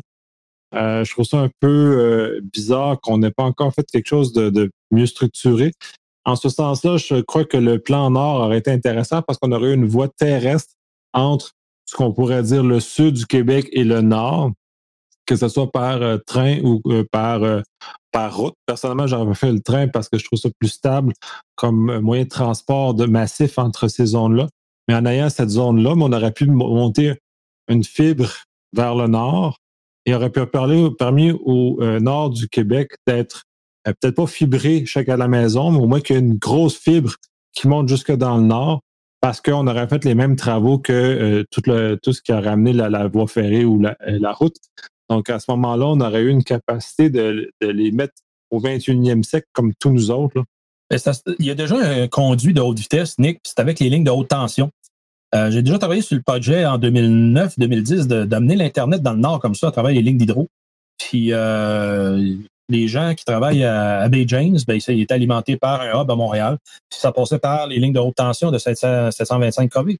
[0.74, 4.72] Euh, je trouve ça un peu bizarre qu'on n'ait pas encore fait quelque chose de,
[4.92, 5.74] mieux structuré.
[6.24, 9.72] En ce sens-là, je crois que le plan Nord aurait été intéressant parce qu'on aurait
[9.72, 10.74] eu une voie terrestre
[11.14, 11.52] entre
[11.86, 14.52] ce qu'on pourrait dire le sud du Québec et le nord
[15.26, 17.62] que ce soit par euh, train ou euh, par, euh,
[18.12, 18.56] par route.
[18.66, 21.14] Personnellement, j'aurais fait le train parce que je trouve ça plus stable
[21.56, 24.48] comme moyen de transport de massif entre ces zones-là.
[24.88, 27.18] Mais en ayant cette zone-là, on aurait pu monter
[27.70, 28.30] une fibre
[28.74, 29.58] vers le nord
[30.06, 33.44] et aurait pu parler, permis au nord du Québec d'être
[33.84, 36.78] peut-être pas fibré chacun à la maison, mais au moins qu'il y ait une grosse
[36.78, 37.14] fibre
[37.54, 38.82] qui monte jusque dans le nord
[39.22, 42.74] parce qu'on aurait fait les mêmes travaux que tout, le, tout ce qui a ramené
[42.74, 44.56] la, voie ferrée ou la, route.
[45.10, 48.16] Donc, à ce moment-là, on aurait eu une capacité de, les mettre
[48.50, 50.44] au 21e siècle comme tous nous autres.
[51.40, 54.12] Il y a déjà un conduit de haute vitesse, Nick, c'est avec les lignes de
[54.12, 54.72] haute tension.
[55.34, 59.56] Euh, j'ai déjà travaillé sur le projet en 2009-2010 d'amener l'Internet dans le Nord comme
[59.56, 60.50] ça à travers les lignes d'hydro.
[60.98, 62.36] Puis euh,
[62.70, 66.16] les gens qui travaillent à, Bay James, ben, il est alimenté par un hub à
[66.16, 66.58] Montréal.
[66.90, 69.98] Puis ça passait par les lignes de haute tension de 725 kV.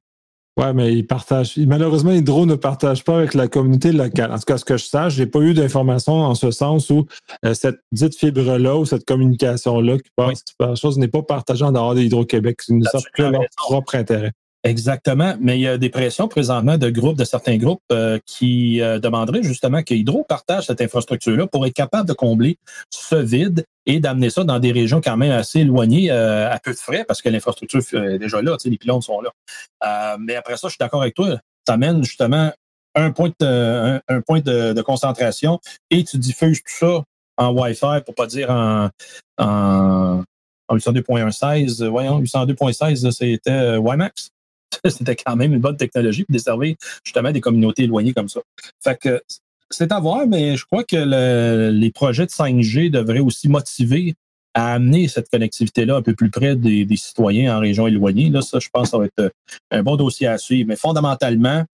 [0.58, 1.56] Oui, mais ils partagent.
[1.56, 4.30] Malheureusement, Hydro ne partage pas avec la communauté locale.
[4.32, 7.06] En tout cas, ce que je sache, j'ai pas eu d'informations en ce sens où
[7.46, 10.76] euh, cette dite fibre-là ou cette communication-là qui passe oui.
[10.76, 12.60] chose n'est pas partagée en dehors d'Hydro-Québec.
[12.60, 14.32] C'est une sorte de leur propre intérêt.
[14.64, 18.80] Exactement, mais il y a des pressions présentement de groupes, de certains groupes euh, qui
[18.80, 23.64] euh, demanderaient justement que Hydro partage cette infrastructure-là pour être capable de combler ce vide
[23.86, 27.04] et d'amener ça dans des régions quand même assez éloignées euh, à peu de frais
[27.04, 30.16] parce que l'infrastructure est déjà là, les pylônes sont là.
[30.20, 32.52] mais après ça, je suis d'accord avec toi, tu amènes justement
[32.94, 35.58] un point, de, un, point de, concentration
[35.90, 37.02] et tu diffuses tout ça
[37.36, 38.90] en Wi-Fi pour pas dire en,
[39.38, 40.22] en,
[40.68, 44.30] en 802.16, voyons, 802.16, c'était WiMAX.
[44.88, 48.40] c'était quand même une bonne technologie pour desservir justement des communautés éloignées comme ça.
[48.82, 49.22] Fait que
[49.70, 54.14] c'est à voir, mais je crois que les projets de 5G devraient aussi motiver
[54.54, 58.28] à amener cette connectivité-là un peu plus près des, citoyens en région éloignée.
[58.28, 59.30] Là, ça, je pense ça va être euh,
[59.70, 60.68] un bon dossier à suivre.
[60.68, 61.64] Mais fondamentalement,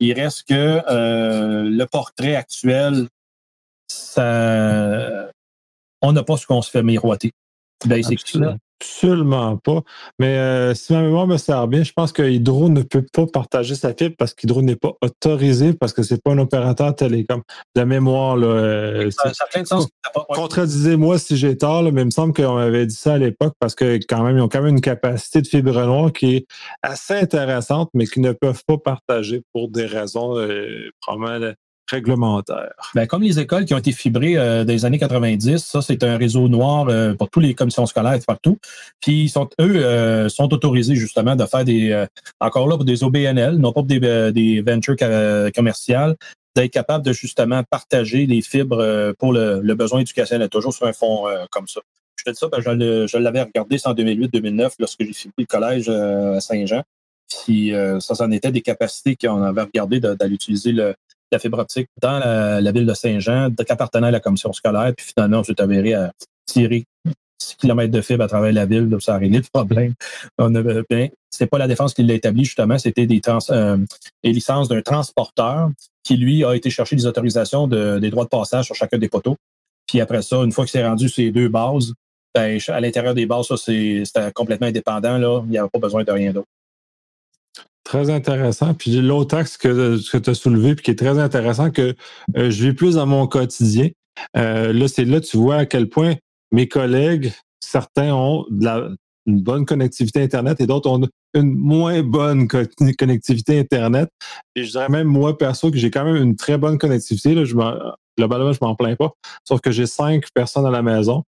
[0.00, 3.06] il reste que euh, le portrait actuel,
[3.88, 5.30] ça,
[6.02, 7.32] on n'a pas ce qu'on se fait miroiter.
[7.88, 8.58] Absolument.
[8.80, 9.82] Absolument pas.
[10.18, 13.26] Mais euh, si ma mémoire me sert bien, je pense que Hydro ne peut pas
[13.26, 17.42] partager sa fibre parce qu'Hydro n'est pas autorisé parce que c'est pas un opérateur télécom.
[17.74, 19.86] De mémoire, là, euh, ça, ça, a plein de sens.
[20.28, 23.74] Contredisez-moi si j'ai tort, mais il me semble qu'on avait dit ça à l'époque parce
[23.74, 26.46] que quand même, ils ont quand même une capacité de fibre noire qui est
[26.82, 31.54] assez intéressante, mais qu'ils ne peuvent pas partager pour des raisons euh, probablement
[31.90, 32.72] réglementaire.
[32.94, 36.02] Ben, comme les écoles qui ont été fibrées euh, dans les années 90, ça, c'est
[36.02, 38.58] un réseau noir euh, pour toutes les commissions scolaires partout.
[39.00, 42.06] Puis, sont, eux euh, sont autorisés justement de faire des,
[42.40, 44.96] encore là, pour des OBNL, non pas pour des, des ventures
[45.54, 46.16] commerciales,
[46.56, 51.24] d'être capable de justement partager les fibres pour le, besoin éducationnel, toujours sur un fond
[51.50, 51.80] comme ça.
[52.16, 55.34] Je te dis ça, ben, je, je l'avais regardé, c'est en 2008-2009, lorsque j'ai fibré
[55.38, 56.82] le collège à Saint-Jean.
[57.44, 60.94] Puis ça, ça en était des capacités qu'on avait regardé d'aller utiliser le,
[61.34, 65.06] la fibre optique dans la, ville de Saint-Jean, qui appartenait à la commission scolaire, puis
[65.06, 66.12] finalement, on s'est avéré à
[66.46, 66.84] tirer
[67.38, 69.94] 6 km de fibre à travers la ville, donc ça a réglé le problème.
[70.38, 73.20] On avait, ben, c'est pas la défense qui l'a établi, justement, c'était des,
[73.50, 73.78] euh,
[74.22, 75.70] licences d'un transporteur
[76.02, 79.36] qui, lui, a été chercher des autorisations des droits de passage sur chacun des poteaux.
[79.86, 81.92] Puis après ça, une fois que c'est rendu ces deux bases,
[82.34, 85.18] ben, à l'intérieur des bases, ça, c'était complètement indépendant.
[85.18, 85.42] Là.
[85.44, 86.48] Il n'y avait pas besoin de rien d'autre.
[87.94, 88.74] Très intéressant.
[88.74, 91.94] Puis l'autre axe que, tu as soulevé, puis qui est très intéressant, que
[92.36, 93.88] euh, je vis plus dans mon quotidien.
[94.36, 96.14] Euh, là, c'est là, tu vois à quel point
[96.50, 103.60] mes collègues, certains ont une bonne connectivité Internet et d'autres ont une moins bonne connectivité
[103.60, 104.08] Internet.
[104.56, 107.32] Et je dirais même, moi, perso, que j'ai quand même une très bonne connectivité.
[107.36, 107.54] Là, je
[108.18, 109.12] globalement, je m'en plains pas.
[109.44, 111.22] Sauf que j'ai cinq personnes à la maison,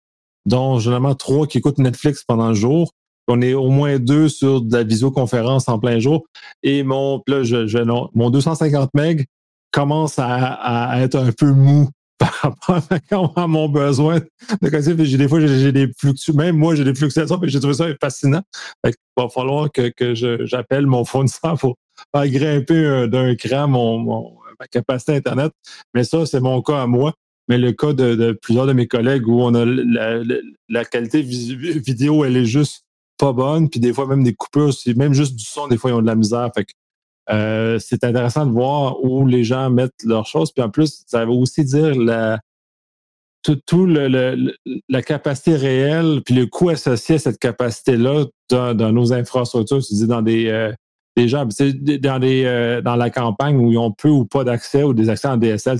[0.45, 2.91] dont généralement trois qui écoutent Netflix pendant le jour
[3.27, 6.25] on est au moins deux sur de la visioconférence en plein jour.
[6.63, 7.83] Et mon, là, je,
[8.15, 9.21] mon 250 MB
[9.71, 14.19] commence à, être un peu mou par rapport à mon besoin
[14.61, 16.33] des fois, j'ai des fluctuations.
[16.33, 18.41] Même moi, j'ai des fluctuations, mais j'ai trouvé ça fascinant.
[18.85, 19.91] il va falloir que,
[20.45, 21.75] j'appelle mon fournisseur pour
[22.15, 25.51] faire grimper d'un cran mon, ma capacité Internet.
[25.93, 27.13] Mais ça, c'est mon cas à moi.
[27.49, 30.19] Mais le cas de, plusieurs de mes collègues où on a la,
[30.67, 32.86] la qualité vidéo, elle est juste
[33.17, 35.93] pas bonne, puis des fois même des coupures, même juste du son, des fois ils
[35.93, 36.49] ont de la misère.
[36.55, 36.65] Fait
[37.29, 40.51] euh, c'est intéressant de voir où les gens mettent leurs choses.
[40.51, 42.39] Puis en plus, ça veut aussi dire la
[43.65, 44.53] tout, le,
[44.89, 50.07] la capacité réelle, puis le coût associé à cette capacité-là dans, nos infrastructures, tu dis
[50.07, 50.73] dans des, euh,
[51.15, 54.93] des gens, dans euh, dans la campagne où ils ont peu ou pas d'accès ou
[54.93, 55.79] des accès en DSL,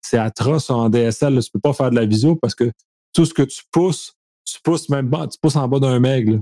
[0.00, 1.34] c'est atroce en DSL.
[1.34, 2.70] Là, tu peux pas faire de la visio parce que
[3.12, 6.40] tout ce que tu pousses, tu pousses même tu pousses en bas d'un meg.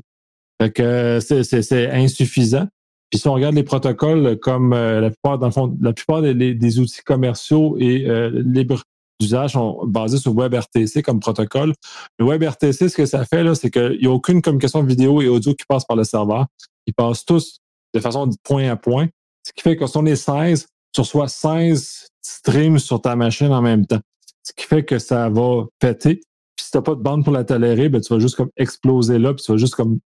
[0.60, 2.66] Fait que c'est insuffisant.
[3.10, 6.22] Puis si on regarde les protocoles comme euh, la plupart, dans le fond, la plupart
[6.22, 8.82] des, outils commerciaux et euh, libres
[9.20, 11.72] d'usage sont basés sur WebRTC comme protocole.
[12.18, 15.54] Le WebRTC, ce que ça fait, c'est qu'il n'y a aucune communication vidéo et audio
[15.54, 16.46] qui passe par le serveur.
[16.86, 17.58] Ils passent tous
[17.94, 19.08] de façon point à point.
[19.46, 23.52] Ce qui fait que si on est 16, tu reçois 16 streams sur ta machine
[23.52, 24.00] en même temps.
[24.42, 26.16] Ce qui fait que ça va péter.
[26.56, 28.50] Puis si tu n'as pas de bande pour la tolérer, ben, tu vas juste comme
[28.56, 29.98] exploser là, puis tu vas juste comme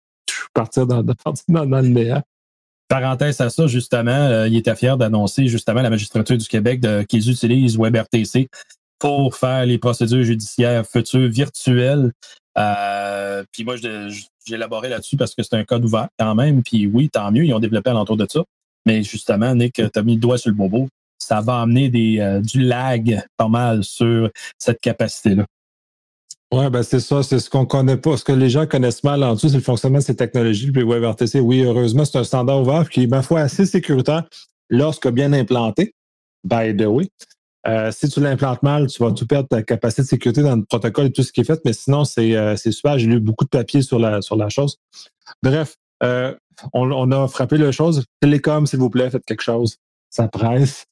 [0.55, 2.23] partir dans, le néant.
[2.89, 7.31] Parenthèse à ça, justement, euh, il était fier d'annoncer justement la magistrature du Québec qu'ils
[7.31, 8.49] utilisent WebRTC
[8.99, 12.13] pour faire les procédures judiciaires futures virtuelles.
[12.59, 16.63] Euh, puis moi, j'ai élaboré là-dessus parce que c'est un code ouvert quand même.
[16.63, 18.45] Puis oui, tant mieux, ils ont développé alentour de ça.
[18.87, 20.89] Mais justement, Nick, tu as mis le doigt sur le bobo.
[21.19, 25.47] Ça va amener euh, du lag pas mal sur cette capacité-là.
[26.53, 28.17] Oui, ben c'est ça, c'est ce qu'on connaît pas.
[28.17, 30.73] Ce que les gens connaissent mal en dessous, c'est le fonctionnement de ces technologies.
[30.73, 34.25] Puis WebRTC, oui, heureusement, c'est un standard ouvert qui est, ma foi, assez sécuritaire
[34.69, 35.95] lorsque bien implanté.
[36.43, 37.09] By the way.
[37.67, 40.65] Euh, si tu l'implantes mal, tu vas tout perdre ta capacité de sécurité dans le
[40.65, 42.99] protocole et tout ce qui est fait, mais sinon, c'est euh, super.
[42.99, 44.79] J'ai lu beaucoup de papiers sur la, sur la chose.
[45.43, 46.35] Bref, euh,
[46.73, 48.05] on, a frappé la chose.
[48.21, 49.77] Télécom, s'il vous plaît, faites quelque chose.
[50.09, 50.87] Ça presse.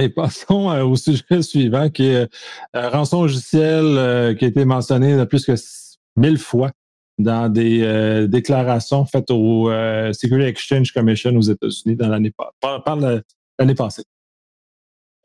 [0.00, 2.28] Et passons au sujet suivant, qui est
[2.74, 5.54] rançon logiciel qui a été mentionné de plus que
[6.16, 6.70] mille fois
[7.18, 9.70] dans des déclarations faites au
[10.12, 14.04] Security Exchange Commission aux États-Unis dans l'année passée.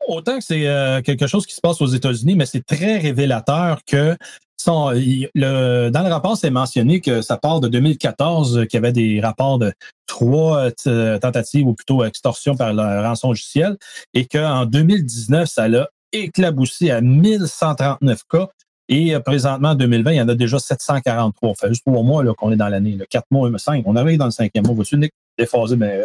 [0.06, 3.80] Autant que c'est euh, quelque chose qui se passe aux États-Unis, mais c'est très révélateur
[3.84, 4.16] que
[4.66, 9.58] dans le rapport, c'est mentionné que ça part de 2014, qu'il y avait des rapports
[9.58, 9.72] de
[10.06, 13.76] trois euh, tentatives ou plutôt extorsion par le rançon logiciel
[14.12, 18.48] et qu'en 2019, ça l'a éclaboussé à 1139 cas.
[18.88, 21.54] Et euh, présentement, en 2020, il y en a déjà 743.
[21.54, 22.98] Ça fait juste trois mois qu'on est dans l'année.
[23.08, 23.82] Quatre mois, cinq.
[23.86, 24.74] On arrive dans le cinquième mois.
[24.74, 26.02] Vous-tu déphasé, mais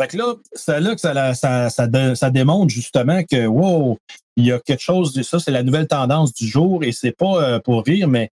[0.00, 1.34] fait que là, c'est là que ça,
[1.70, 3.98] ça, démontre justement que, wow,
[4.38, 7.12] il y a quelque chose de ça, c'est la nouvelle tendance du jour et c'est
[7.12, 8.30] pas euh, pour rire, mais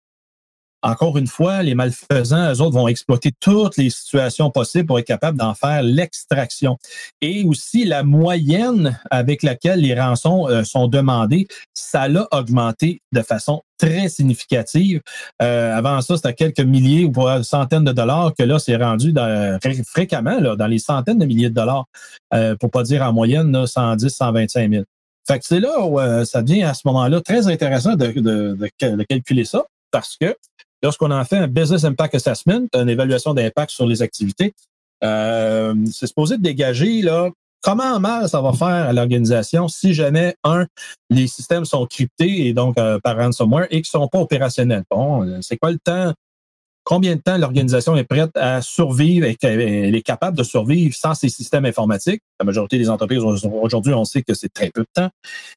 [0.83, 5.07] encore une fois, les malfaisants, eux autres, vont exploiter toutes les situations possibles pour être
[5.07, 6.77] capables d'en faire l'extraction.
[7.21, 13.23] Et aussi, la moyenne avec laquelle les rançons euh, sont demandées, ça l'a augmenté de
[13.23, 15.01] façon très significative.
[15.41, 19.15] Euh, avant ça, c'était quelques milliers ou centaines de dollars que là, c'est rendu
[19.87, 21.85] fréquemment là, dans les centaines de milliers de dollars,
[22.35, 24.85] euh, pour pas dire en moyenne là, 110, 125 000.
[25.27, 28.57] Fait que c'est là où euh, ça devient à ce moment-là très intéressant de, de,
[28.57, 30.37] de calculer ça parce que
[30.83, 34.53] lorsqu'on en fait un Business Impact Assessment, une évaluation d'impact sur les activités,
[35.05, 37.31] euh, c'est supposé dégager là,
[37.63, 40.67] comment mal ça va faire à l'organisation si jamais, un,
[41.11, 44.85] les systèmes sont cryptés et donc euh, par ransomware et qu'ils ne sont pas opérationnels.
[44.91, 46.13] Bon, euh, c'est quoi le temps?
[46.85, 51.15] Combien de temps l'organisation est prête à survivre et qu'elle est capable de survivre sans
[51.15, 52.23] ces systèmes informatiques?
[52.41, 55.11] La majorité des entreprises aujourd'hui, on sait que c'est très peu de temps.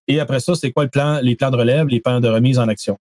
[0.07, 0.85] Et après ça, c'est quoi
[1.21, 2.97] les plans de relève, les plans de remise en action?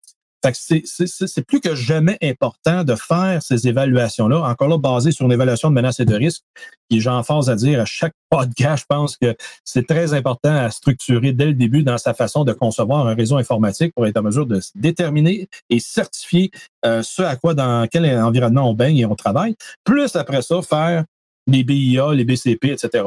[0.53, 5.69] C'est plus que jamais important de faire ces évaluations-là, encore là, basées sur une évaluation
[5.69, 6.43] de menaces et de risques.
[6.89, 10.69] Et j'en force à dire à chaque podcast, je pense que c'est très important à
[10.71, 14.23] structurer dès le début dans sa façon de concevoir un réseau informatique pour être en
[14.23, 16.51] mesure de déterminer et certifier
[16.85, 19.55] euh, ce à quoi, dans quel environnement on baigne et on travaille.
[19.83, 21.05] Plus après ça, faire
[21.47, 23.05] les BIA, les BCP, etc.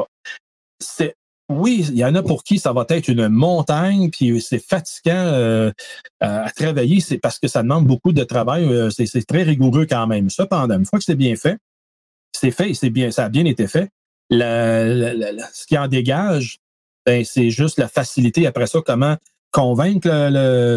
[0.78, 1.14] C'est
[1.48, 5.14] oui, il y en a pour qui ça va être une montagne, puis c'est fatigant
[5.14, 5.70] euh,
[6.20, 8.64] à travailler, c'est parce que ça demande beaucoup de travail.
[8.64, 10.28] Euh, c'est très rigoureux quand même.
[10.28, 11.58] Cependant, une fois que c'est bien fait,
[12.32, 13.90] c'est fait, c'est bien, ça a bien été fait.
[14.30, 16.58] ce qui en dégage,
[17.04, 19.16] ben, c'est juste la facilité après ça, comment
[19.56, 20.10] convaincre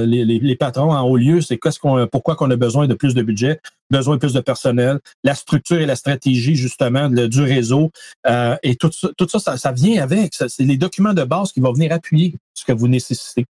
[0.05, 3.21] les, patrons en haut lieu, c'est qu'est-ce qu'on, pourquoi qu'on a besoin de plus de
[3.21, 7.91] budget, besoin de plus de personnel, la structure et la stratégie justement du réseau
[8.25, 10.33] euh, et tout ça, tout ça, ça, vient avec.
[10.33, 13.45] c'est les documents de base qui vont venir appuyer ce que vous nécessitez.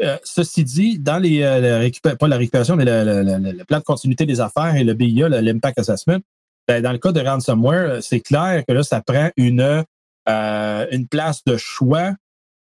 [0.00, 4.40] Euh, ceci dit, dans les euh, pas la récupération, mais le, plan de continuité des
[4.40, 6.20] affaires et le BIA, l'impact assessment,
[6.66, 9.84] ben, dans le cas de ransomware, c'est clair que là, ça prend une
[10.26, 12.14] une place de choix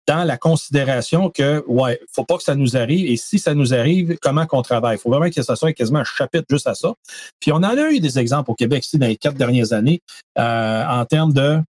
[0.08, 3.10] dans la considération que, ouais, faut pas que ça nous arrive.
[3.10, 4.96] Et si ça nous arrive, comment qu'on travaille?
[4.96, 6.94] Il faut vraiment que ça soit quasiment un chapitre juste à ça.
[7.40, 10.00] Puis on en a eu des exemples au Québec ici dans les quatre dernières années
[10.38, 11.60] euh, en termes de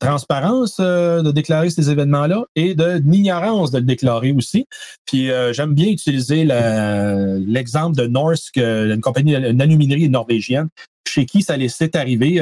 [0.00, 4.66] transparence euh, de déclarer ces événements-là et de l'ignorance de le déclarer aussi.
[5.06, 10.68] Puis euh, j'aime bien utiliser l'exemple de Norsk, une compagnie, une norvégienne,
[11.08, 12.34] chez qui ça laissait arriver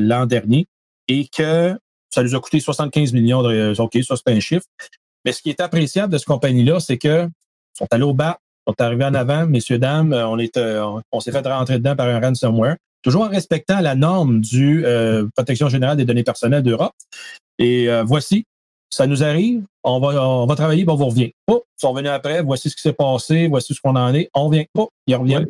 [0.00, 0.66] l'an dernier
[1.08, 1.76] et que
[2.14, 3.74] ça nous a coûté 75 millions de.
[3.78, 4.66] OK, ça, c'est un chiffre.
[5.24, 7.28] Mais ce qui est appréciable de cette compagnie-là, c'est que
[7.76, 11.20] sont allés au bas, sont arrivés en avant, messieurs, dames, euh, on, est, euh, on
[11.20, 15.68] s'est fait rentrer dedans par un ransomware, toujours en respectant la norme du euh, Protection
[15.68, 16.92] générale des données personnelles d'Europe.
[17.58, 18.46] Et voici,
[18.90, 21.32] ça nous arrive, on va, on va travailler, on vous revient.
[21.48, 24.48] Ils sont venus après, voici ce qui s'est passé, voici ce qu'on en est, on
[24.48, 24.64] vient.
[24.76, 25.46] Oh, ils reviennent.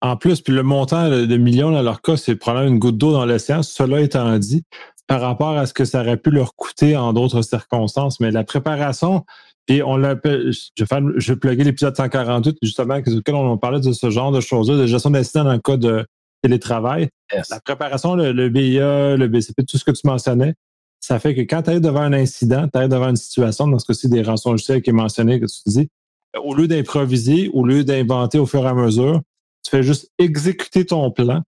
[0.00, 3.12] En plus, puis le montant de millions dans leur cas, c'est probablement une goutte d'eau
[3.12, 3.62] dans l'océan.
[3.62, 4.64] Cela étant dit,
[5.08, 8.20] par rapport à ce que ça aurait pu leur coûter en d'autres circonstances.
[8.20, 9.24] Mais la préparation,
[9.66, 13.92] et on l'appelle, je vais, je vais plugger l'épisode 148, justement, lequel on parlait de
[13.92, 16.06] ce genre de choses-là, de gestion d'incidents dans le cas de
[16.42, 17.08] télétravail.
[17.50, 20.54] La préparation, le, BIA, le BCP, tout ce que tu mentionnais,
[21.00, 23.78] ça fait que quand tu arrives devant un incident, tu arrives devant une situation, dans
[23.78, 25.88] ce cas-ci, des rançons logiciels qui est mentionné, que tu dis,
[26.36, 29.20] au lieu d'improviser, au lieu d'inventer au fur et à mesure,
[29.64, 31.42] tu fais juste exécuter ton plan,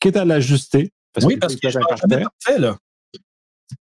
[0.00, 0.92] quitte à l'ajuster,
[1.22, 2.76] oui, parce que je parfait, là.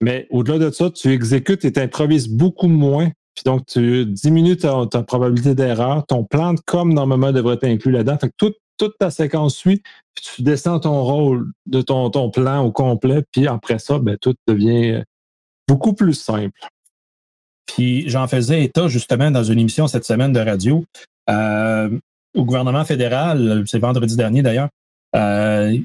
[0.02, 4.58] Mais au-delà de ça, tu exécutes et tu improvises beaucoup moins Puis donc, tu diminues
[4.58, 6.06] ta, probabilité d'erreur.
[6.08, 8.18] Ton plan de com, normalement, devrait être inclus là-dedans.
[8.18, 9.82] Fait que toute ta séquence suit,
[10.16, 14.18] puis tu descends ton rôle de ton, ton plan au complet, puis après ça, ben,
[14.20, 15.04] tout devient
[15.68, 16.60] beaucoup plus simple.
[17.66, 20.86] Puis j'en faisais état justement dans une émission cette semaine de radio
[21.30, 21.90] euh,
[22.36, 24.70] au gouvernement fédéral, c'est vendredi dernier d'ailleurs.
[25.16, 25.78] Euh,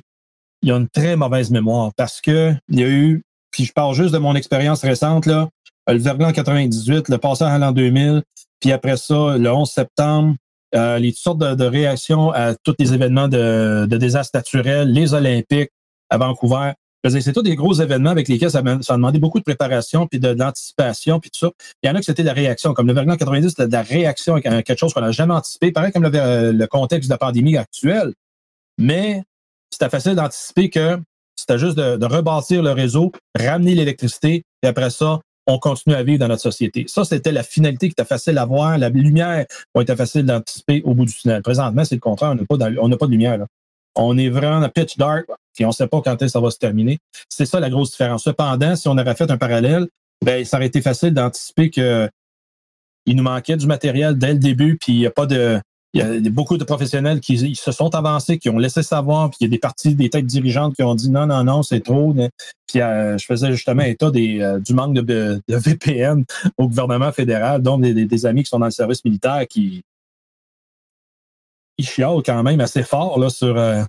[0.63, 3.73] il y a une très mauvaise mémoire parce que il y a eu, puis je
[3.73, 5.49] parle juste de mon expérience récente, là,
[5.89, 8.23] le verglas en 98, le passage à l'an 2000,
[8.61, 10.37] puis après ça, le 11 septembre,
[10.75, 15.13] euh, les toutes sortes de, réactions à tous les événements de, de désastres naturels, les
[15.13, 15.71] Olympiques
[16.09, 16.73] à Vancouver
[17.11, 20.21] c'est tous des gros événements avec lesquels ça, ça a demandé beaucoup de préparation, puis
[20.21, 21.51] de, l'anticipation, puis tout ça.
[21.83, 22.75] Il y en a que c'était de la réaction.
[22.75, 25.73] Comme le verglas 90, c'était de la réaction à quelque chose qu'on n'a jamais anticipé.
[25.73, 28.13] Pareil comme le, contexte de la pandémie actuelle.
[28.79, 29.25] Mais
[29.73, 30.99] c'était facile d'anticiper que
[31.37, 36.21] c'était juste de, rebâtir le réseau, ramener l'électricité, et après ça, on continue à vivre
[36.21, 36.85] dans notre société.
[36.87, 38.79] Ça, c'était la finalité qui était facile à voir.
[38.79, 41.43] La lumière a été facile d'anticiper au bout du tunnel.
[41.43, 42.31] Présentement, c'est le contraire.
[42.31, 43.39] On n'a pas, pas de lumière.
[43.39, 43.47] Là.
[43.97, 45.27] On est vraiment pitch dark,
[45.59, 46.99] et on ne sait pas quand ça va se terminer.
[47.29, 48.25] C'est ça la grosse différence.
[48.25, 49.89] Cependant, si on avait fait un parallèle,
[50.25, 52.09] ben, ça aurait été facile d'anticiper que
[53.05, 55.61] il nous manquait du matériel dès le début, puis il n'y a pas de.
[55.95, 59.39] Il y a beaucoup de professionnels qui se sont avancés, qui ont laissé savoir, puis
[59.41, 61.81] il y a des parties, des têtes dirigeantes qui ont dit non, non, non, c'est
[61.81, 62.15] trop.
[62.67, 66.25] Puis euh, je faisais justement état euh, du manque de, VPN
[66.57, 69.83] au gouvernement fédéral, donc des, amis qui sont dans le service militaire qui,
[71.79, 73.83] ils chialent quand même assez fort là, sur, euh,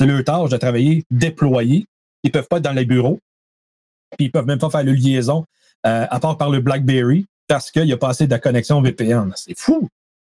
[0.00, 1.86] leur tâche de travailler déployé.
[2.22, 3.20] Ils peuvent pas être dans les bureaux.
[4.16, 5.44] Puis ils peuvent même pas faire le liaison,
[5.86, 9.32] euh, à part par le BlackBerry, parce qu'il n'y a pas assez de connexion VPN.
[9.36, 9.88] C'est fou.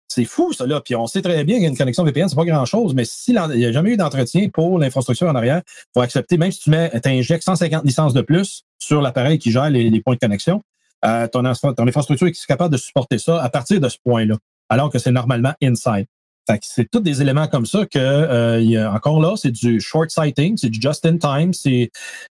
[0.08, 0.80] C'est fou, ça, là.
[0.80, 3.72] Puis on sait très bien qu'une connexion VPN, c'est pas grand-chose, mais s'il n'y a
[3.72, 7.44] jamais eu d'entretien pour l'infrastructure en arrière, il faut accepter, même si tu mets, injectes
[7.44, 10.62] 150 licences de plus sur l'appareil qui gère les, points de connexion,
[11.04, 14.36] euh, ton, infrastructure est capable de supporter ça à partir de ce point-là,
[14.68, 16.06] alors que c'est normalement inside
[16.62, 20.10] c'est tous des éléments comme ça que euh, y a, encore là, c'est du short
[20.10, 21.90] sighting, c'est du just in time, c'est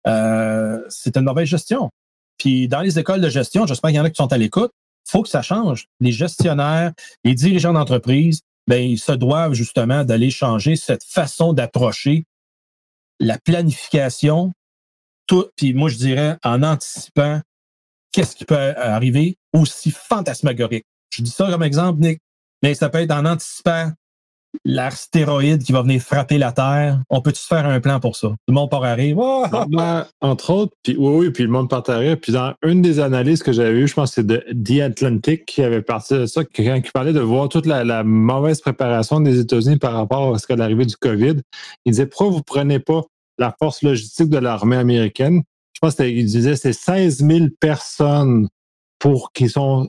[0.08, 1.90] euh, c'est une mauvaise gestion.
[2.38, 4.72] Puis dans les écoles de gestion, j'espère qu'il y en a qui sont à l'écoute,
[5.12, 5.88] faut que ça change.
[6.00, 6.94] Les gestionnaires,
[7.24, 12.26] les dirigeants d'entreprise, ben ils se doivent justement d'aller changer cette façon d'approcher
[13.20, 14.54] la planification.
[15.28, 17.42] Tout, puis moi je dirais en anticipant
[18.12, 20.86] qu'est-ce qui peut arriver aussi fantasmagorique.
[21.14, 22.20] Je dis ça comme exemple, Nick,
[22.64, 23.92] mais ça peut être en anticipant
[24.66, 27.02] l'astéroïde qui va venir frapper la Terre.
[27.10, 28.30] On peut-tu faire un plan pour ça?
[28.30, 29.18] Tout le monde part arrive.
[29.70, 32.18] Ben, entre autres, puis oui, oui, puis le monde part arrive.
[32.18, 35.46] Puis dans une des analyses que j'avais eues, je pense que c'est de The Atlantic
[35.46, 39.40] qui avait parti de ça, qui, qui parlait de voir toute la, mauvaise préparation des
[39.40, 41.36] États-Unis par rapport à ce qu'à l'arrivée du COVID.
[41.86, 43.02] Il disait pourquoi vous prenez pas
[43.38, 45.42] la force logistique de l'armée américaine?
[45.74, 48.48] Je pense qu'il disait c'est 16 000 personnes
[49.00, 49.88] pour qui sont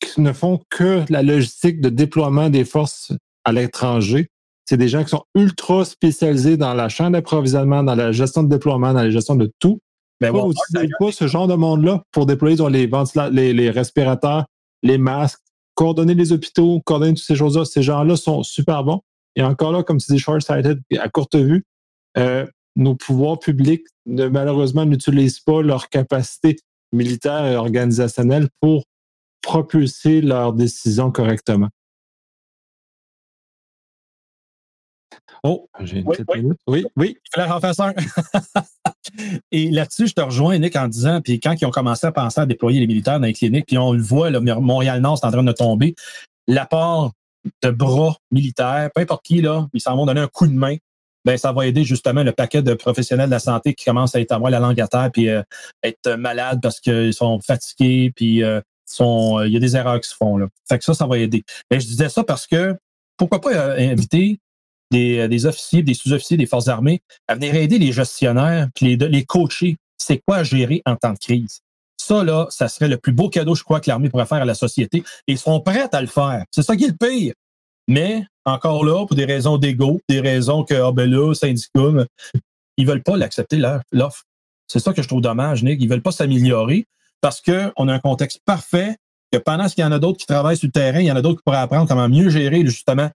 [0.00, 3.12] qui ne font que la logistique de déploiement des forces
[3.44, 4.28] à l'étranger.
[4.64, 8.48] C'est des gens qui sont ultra spécialisés dans la chaîne d'approvisionnement, dans la gestion de
[8.48, 9.80] déploiement, dans la gestion de tout.
[10.20, 10.52] Mais bon,
[10.98, 14.44] pas ce genre de monde-là pour déployer les, les, respirateurs,
[14.82, 15.40] les masques,
[15.74, 17.64] coordonner les hôpitaux, coordonner toutes ces choses-là?
[17.64, 19.00] Ces gens-là sont super bons.
[19.34, 21.64] Et encore là, comme tu dis, short-sighted, à courte vue,
[22.18, 26.56] euh, nos pouvoirs publics, ne, malheureusement, n'utilisent pas leur capacité
[26.92, 28.84] militaire et organisationnelle pour
[29.42, 31.68] propulser leurs décisions correctement.
[35.42, 37.16] Oh, j'ai une petite oui, oui, oui.
[37.16, 37.94] Il fallait en faire un.
[39.52, 42.40] Et là-dessus, je te rejoins, Nick, en disant, puis quand ils ont commencé à penser
[42.40, 45.42] à déployer les militaires dans les cliniques, puis on le voit, Montréal-Nord, c'est en train
[45.42, 45.94] de tomber,
[46.46, 47.12] l'apport
[47.62, 50.76] de bras militaires, peu importe qui, là, ils s'en vont donner un coup de main,
[51.24, 54.20] ben ça va aider justement le paquet de professionnels de la santé qui commencent à
[54.20, 55.42] être avoir la langue à terre, puis euh,
[55.82, 60.08] être malades parce qu'ils sont fatigués, puis euh, sont, il y a des erreurs qui
[60.08, 60.36] se font.
[60.36, 60.48] Là.
[60.68, 61.44] Fait que ça, ça va aider.
[61.70, 62.76] Mais je disais ça parce que
[63.16, 64.38] pourquoi pas euh, inviter
[64.90, 69.08] des, des officiers, des sous-officiers des forces armées à venir aider les gestionnaires, puis les,
[69.08, 69.76] les coacher.
[69.98, 71.60] C'est quoi gérer en temps de crise?
[71.96, 74.46] Ça, là, ça serait le plus beau cadeau, je crois, que l'armée pourrait faire à
[74.46, 75.04] la société.
[75.26, 76.44] Ils seront prêts à le faire.
[76.50, 77.34] C'est ça qui est le pire.
[77.86, 82.06] Mais, encore là, pour des raisons d'ego, des raisons que, ah ben là, syndicat,
[82.76, 83.60] ils veulent pas l'accepter,
[83.92, 84.24] l'offre.
[84.66, 85.82] C'est ça que je trouve dommage, Nick.
[85.82, 86.86] Ils veulent pas s'améliorer
[87.20, 88.96] parce qu'on a un contexte parfait,
[89.32, 91.16] que pendant qu'il y en a d'autres qui travaillent sur le terrain, il y en
[91.16, 93.10] a d'autres qui pourraient apprendre comment mieux gérer justement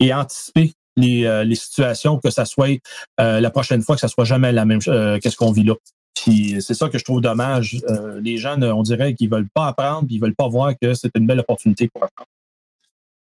[0.00, 2.80] et anticiper les, euh, les situations, que ça soit
[3.20, 5.74] euh, la prochaine fois, que ça soit jamais la même euh, qu'est-ce qu'on vit là.
[6.14, 7.78] Puis c'est ça que je trouve dommage.
[8.20, 11.10] les gens, on dirait qu'ils veulent pas apprendre, puis ils veulent pas voir que c'est
[11.16, 12.28] une belle opportunité pour apprendre.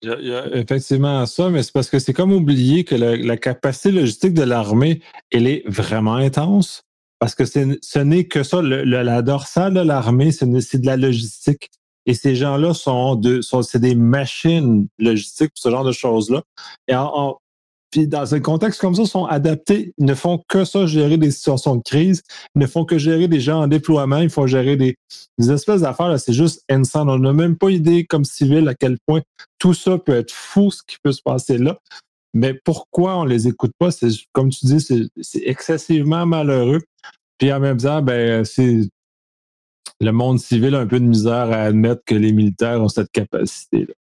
[0.02, 3.92] Il y, a, effectivement ça, mais c'est parce que c'est comme oublier que la capacité
[3.92, 5.02] logistique de l'armée,
[5.32, 6.84] elle est vraiment intense.
[7.20, 11.70] Parce que ce n'est que ça, la dorsale de l'armée, c'est de la logistique.
[12.08, 16.42] Et ces gens-là sont, de, sont c'est des machines logistiques ce genre de choses-là.
[16.88, 17.38] Et en,
[17.98, 21.32] puis dans un contexte comme ça, sont adaptés, ils ne font que ça, gérer des
[21.32, 22.22] situations de crise,
[22.56, 24.96] ils ne font que gérer des gens en déploiement, ils font gérer des,
[25.40, 27.10] espèces d'affaires, c'est juste insane.
[27.10, 29.22] On n'a même pas idée comme civil à quel point
[29.58, 31.80] tout ça peut être fou, ce qui peut se passer là.
[32.36, 33.90] Mais pourquoi on les écoute pas?
[33.90, 36.84] C'est, comme tu dis, c'est, excessivement malheureux.
[37.40, 38.82] Puis en même temps, ben, c'est
[40.00, 43.12] le monde civil a un peu de misère à admettre que les militaires ont cette
[43.12, 43.94] capacité-là.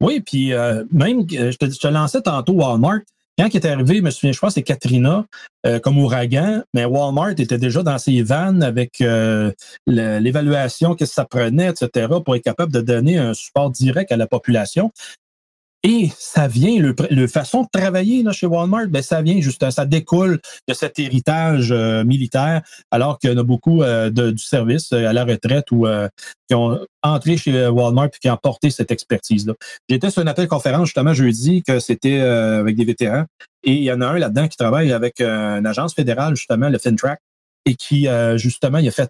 [0.00, 3.00] Oui, puis euh, même, euh, je te, je te lançais tantôt Walmart.
[3.36, 5.26] Quand il est arrivé, je me souviens, je que c'est Katrina
[5.66, 9.50] euh, comme ouragan, mais Walmart était déjà dans ses vannes avec euh,
[9.86, 14.28] l'évaluation que ça prenait, etc., pour être capable de donner un support direct à la
[14.28, 14.92] population.
[15.86, 19.70] Et ça vient, le, le, façon de travailler là, chez Walmart, ben, ça vient juste,
[19.70, 24.30] ça découle de cet héritage euh, militaire, alors qu'il y en a beaucoup euh, de,
[24.30, 25.86] du service euh, à la retraite ou
[26.48, 29.52] qui ont entré chez Walmart et qui ont porté cette expertise-là.
[29.90, 33.26] J'étais sur un appel conférence justement jeudi que c'était avec des vétérans
[33.62, 36.78] et il y en a un là-dedans qui travaille avec une agence fédérale, justement, le
[36.78, 37.20] FinTrack,
[37.66, 39.08] et qui, justement, il a fait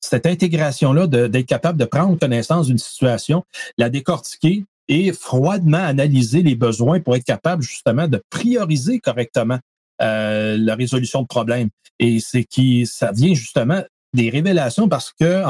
[0.00, 3.44] cette intégration-là d'être capable de prendre connaissance d'une situation,
[3.78, 9.58] la décortiquer, et froidement analyser les besoins pour être capable justement de prioriser correctement
[10.02, 11.68] euh, la résolution de problèmes.
[11.98, 13.82] Et c'est qui ça vient justement
[14.12, 15.42] des révélations parce que,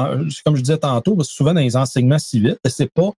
[0.44, 3.12] comme je disais tantôt, souvent dans les enseignements civils, c'est pas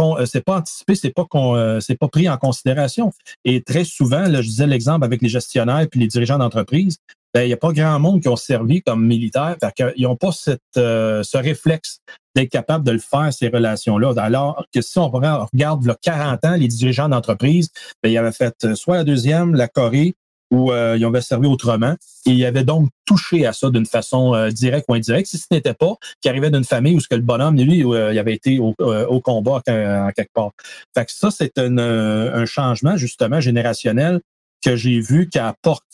[0.00, 3.12] euh, c'est pas anticipé, c'est pas euh, c'est pas pris en considération.
[3.44, 6.98] Et très souvent, là, je disais l'exemple avec les gestionnaires puis les dirigeants d'entreprise,
[7.34, 9.56] ben, il n'y a pas grand monde qui ont servi comme militaires.
[9.96, 11.98] Ils n'ont pas cette, euh, ce réflexe
[12.36, 14.14] d'être capable de le faire, ces relations-là.
[14.18, 17.70] Alors que si on regarde là, 40 ans, les dirigeants d'entreprise,
[18.02, 20.14] ben, ils avaient fait euh, soit la deuxième, la Corée,
[20.52, 21.96] où euh, ils avaient servi autrement.
[22.24, 25.94] Ils avaient donc touché à ça d'une façon directe ou indirecte, si ce n'était pas
[26.20, 28.74] qui arrivait d'une famille où ce que le bonhomme, lui, il avait été au,
[29.20, 30.52] combat en, quelque part.
[30.96, 34.20] Fait que ça, c'est un, un changement justement générationnel
[34.64, 35.84] que j'ai vu qui apporte,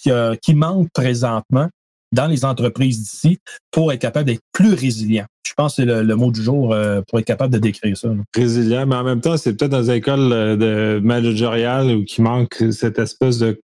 [0.43, 1.69] qui, manque présentement
[2.13, 3.39] dans les entreprises d'ici
[3.71, 5.27] pour être capable d'être plus résilient.
[5.47, 8.09] Je pense que c'est le, mot du jour euh, pour être capable de décrire ça.
[8.35, 12.23] Résilient, mais en même temps, c'est peut-être dans les écoles euh, de managériales où qui
[12.23, 13.61] manque cette espèce de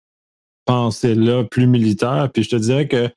[0.65, 2.29] pensée-là plus militaire.
[2.33, 3.09] Puis je te dirais que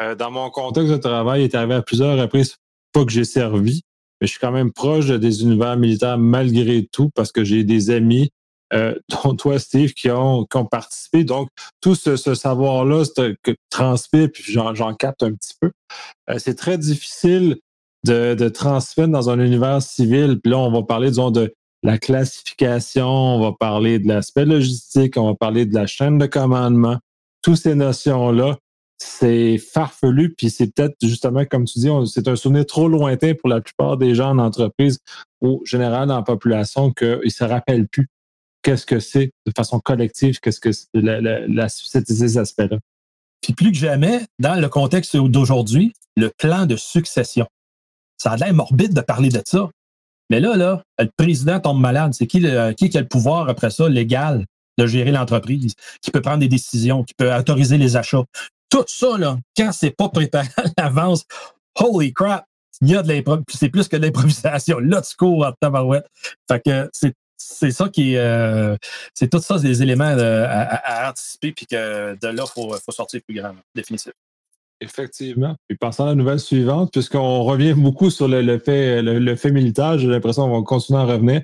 [0.00, 2.56] euh, dans mon contexte de travail, il est arrivé à plusieurs reprises,
[2.92, 3.82] pas que j'ai servi,
[4.20, 7.90] mais je suis quand même proche des univers militaires malgré tout parce que j'ai des
[7.90, 8.39] amis euh,
[9.24, 11.24] dont toi, Steve, qui ont, qui ont participé.
[11.24, 11.48] Donc,
[11.80, 13.04] tout ce, ce savoir-là
[13.42, 15.70] que transpire, puis j'en capte un petit peu.
[16.28, 17.58] Euh, c'est très difficile
[18.06, 20.40] de, de transmettre dans un univers civil.
[20.42, 21.52] Puis là, on va parler, disons, de
[21.82, 26.26] la classification, on va parler de l'aspect logistique, on va parler de la chaîne de
[26.26, 26.98] commandement.
[27.42, 28.58] Toutes ces notions-là,
[28.98, 33.48] c'est farfelu, puis c'est peut-être justement, comme tu dis, c'est un souvenir trop lointain pour
[33.48, 34.98] la plupart des gens en entreprise
[35.40, 38.08] ou général dans la population qu'ils ne se rappellent plus
[38.62, 42.78] qu'est-ce que c'est de façon collective, qu'est-ce que c'est la, la, ces aspects-là.
[43.40, 47.46] Puis plus que jamais, dans le contexte d'aujourd'hui, le plan de succession.
[48.18, 49.70] Ça a l'air morbide de parler de ça.
[50.28, 52.12] Mais là, là, le président tombe malade.
[52.14, 54.44] C'est qui, qui, a le pouvoir après ça, légal,
[54.78, 58.24] de gérer l'entreprise, qui peut prendre des décisions, qui peut autoriser les achats?
[58.68, 61.24] Tout ça, là, quand c'est pas préparé à l'avance,
[61.76, 62.44] holy crap,
[62.82, 63.58] il y a de l'improvisation.
[63.58, 64.78] C'est plus que de l'improvisation.
[64.78, 66.06] Là, tu cours en tabarouette.
[66.50, 68.76] Fait que c'est c'est ça qui euh,
[69.14, 73.20] c'est tout ça des éléments euh, à, anticiper puis que de là il faut, sortir
[73.26, 74.12] plus grand définitif.
[74.82, 75.56] Effectivement.
[75.68, 79.98] Puis passons à la nouvelle suivante puisqu'on revient beaucoup sur le, fait le, fait militaire
[79.98, 81.42] j'ai l'impression qu'on va continuer à revenir.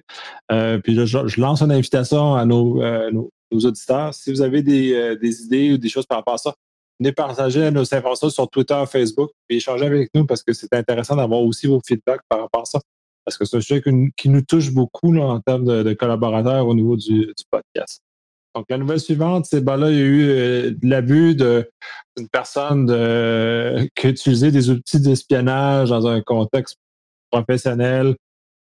[0.53, 4.13] Euh, puis je, lance une invitation à nos, nos, auditeurs.
[4.13, 6.55] Si vous avez des, des, idées ou des choses par rapport à ça
[6.99, 11.17] venez partager nos informations sur Twitter Facebook et échanger avec nous parce que c'est intéressant
[11.17, 12.81] d'avoir aussi vos feedbacks par rapport à ça
[13.27, 13.83] parce que c'est un sujet
[14.17, 18.01] qui nous touche beaucoup en termes de, collaborateurs au niveau du, podcast.
[18.55, 22.87] Donc, la nouvelle suivante, c'est ben là, il y a eu euh, l'abus d'une personne
[23.97, 26.77] qui a utilisé des outils d'espionnage dans un contexte
[27.31, 28.15] professionnel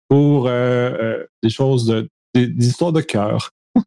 [0.08, 3.50] pour euh, euh, des choses, de, des, histoires de cœur.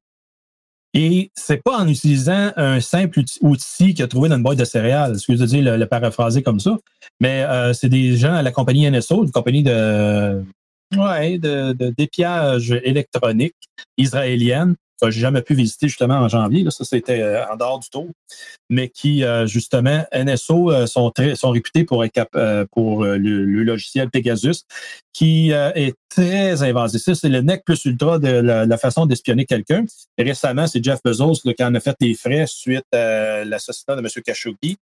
[0.93, 4.65] Et c'est pas en utilisant un simple outil qu'il a trouvé dans une boîte de
[4.65, 6.77] céréales, excusez de le, paraphraser comme ça,
[7.21, 10.43] mais c'est des gens à la compagnie NSO, une compagnie de
[10.93, 13.55] oui, de, de d'épiage électronique
[13.97, 16.63] israélienne que j'ai jamais pu visiter justement en janvier.
[16.63, 18.07] Là, ça, c'était euh, en dehors du tour.
[18.69, 22.03] Mais qui, euh, justement, NSO euh, sont, très, sont réputés pour,
[22.71, 24.63] pour le, logiciel Pegasus,
[25.13, 27.13] qui est très invasif.
[27.13, 29.85] C'est le nec plus ultra de la, façon d'espionner quelqu'un.
[30.17, 34.23] Récemment, c'est Jeff Bezos qui en a fait des frais suite à l'assassinat de M.
[34.23, 34.77] Khashoggi.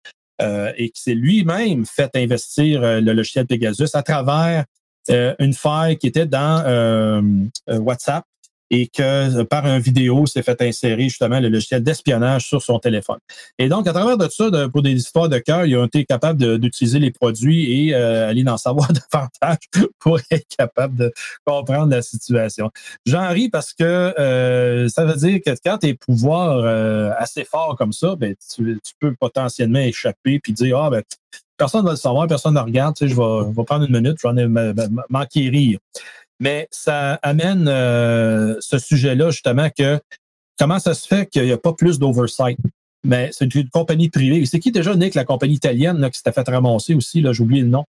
[0.78, 4.66] et qui s'est lui-même fait investir le logiciel Pegasus à travers
[5.10, 8.26] une faille qui était dans WhatsApp
[8.72, 9.02] et que
[9.42, 13.20] euh, par un vidéo s'est fait insérer justement le logiciel d'espionnage sur son téléphone.
[13.60, 16.58] Et donc, à travers de ça, pour des histoires de cœur, ils ont été capables
[16.58, 19.60] d'utiliser les produits et euh, aller en savoir davantage
[20.00, 21.14] pour être capable de
[21.46, 22.72] comprendre la situation.
[23.06, 26.66] J'en ris parce que euh, ça veut dire que quand tes pouvoirs
[27.18, 31.04] assez forts comme ça, ben, tu, peux potentiellement échapper puis dire Ah ben
[31.58, 33.92] personne ne va le savoir, personne ne regarde, tu sais, je vais, vais prendre une
[33.92, 35.80] minute, je vais m'enquérir.
[36.42, 40.00] Mais ça amène euh, ce sujet-là, justement, que
[40.58, 42.58] comment ça se fait qu'il n'y a pas plus d'oversight?
[43.04, 44.44] Mais c'est une compagnie privée.
[44.48, 47.22] C'est qui déjà, Nick, la compagnie italienne là, qui s'était fait ramasser aussi?
[47.22, 47.86] Là, j'ai oublié le nom.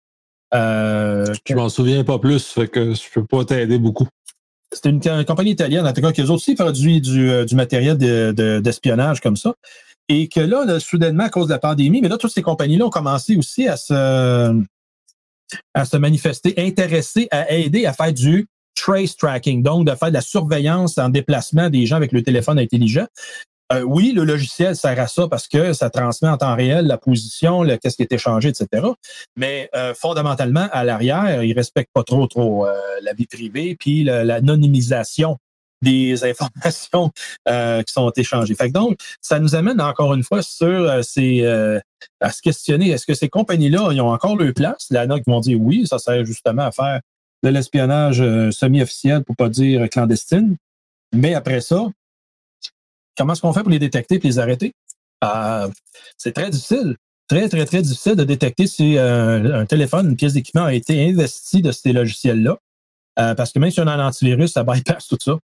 [0.52, 4.06] Euh, je m'en souviens pas plus, fait que je peux pas t'aider beaucoup.
[4.70, 9.22] C'était une, compagnie italienne, en tout cas, qui aussi produit du, euh, du matériel d'espionnage
[9.22, 9.54] comme ça.
[10.10, 12.90] Et que là, soudainement, à cause de la pandémie, mais là, toutes ces compagnies-là ont
[12.90, 14.62] commencé aussi à se,
[15.74, 20.14] à se manifester intéressés à aider à faire du trace tracking, donc de faire de
[20.14, 23.06] la surveillance en déplacement des gens avec le téléphone intelligent.
[23.72, 26.98] Euh, oui, le logiciel sert à ça parce que ça transmet en temps réel la
[26.98, 28.86] position, qu'est-ce qui est échangé, etc.
[29.36, 34.04] Mais euh, fondamentalement, à l'arrière, il respecte pas trop trop euh, la vie privée puis
[34.04, 35.38] l'anonymisation
[35.80, 37.10] des informations
[37.46, 38.54] qui sont échangées.
[38.54, 41.80] Fait donc, ça nous amène encore une fois sur ces,
[42.20, 44.86] à se questionner, est-ce que ces compagnies-là, ils ont encore leur place?
[44.90, 47.00] La note vont dire oui, ça sert justement à faire
[47.42, 48.18] de l'espionnage
[48.50, 50.56] semi-officiel, pour pas dire clandestine.
[51.12, 51.86] Mais après ça,
[53.16, 54.72] comment est-ce qu'on fait pour les détecter et les arrêter?
[56.16, 56.96] c'est très difficile.
[57.28, 61.62] Très, très, très difficile de détecter si un téléphone, une pièce d'équipement a été investi
[61.62, 62.56] de ces logiciels-là.
[63.36, 65.38] parce que même si on a un antivirus, ça bypass tout ça.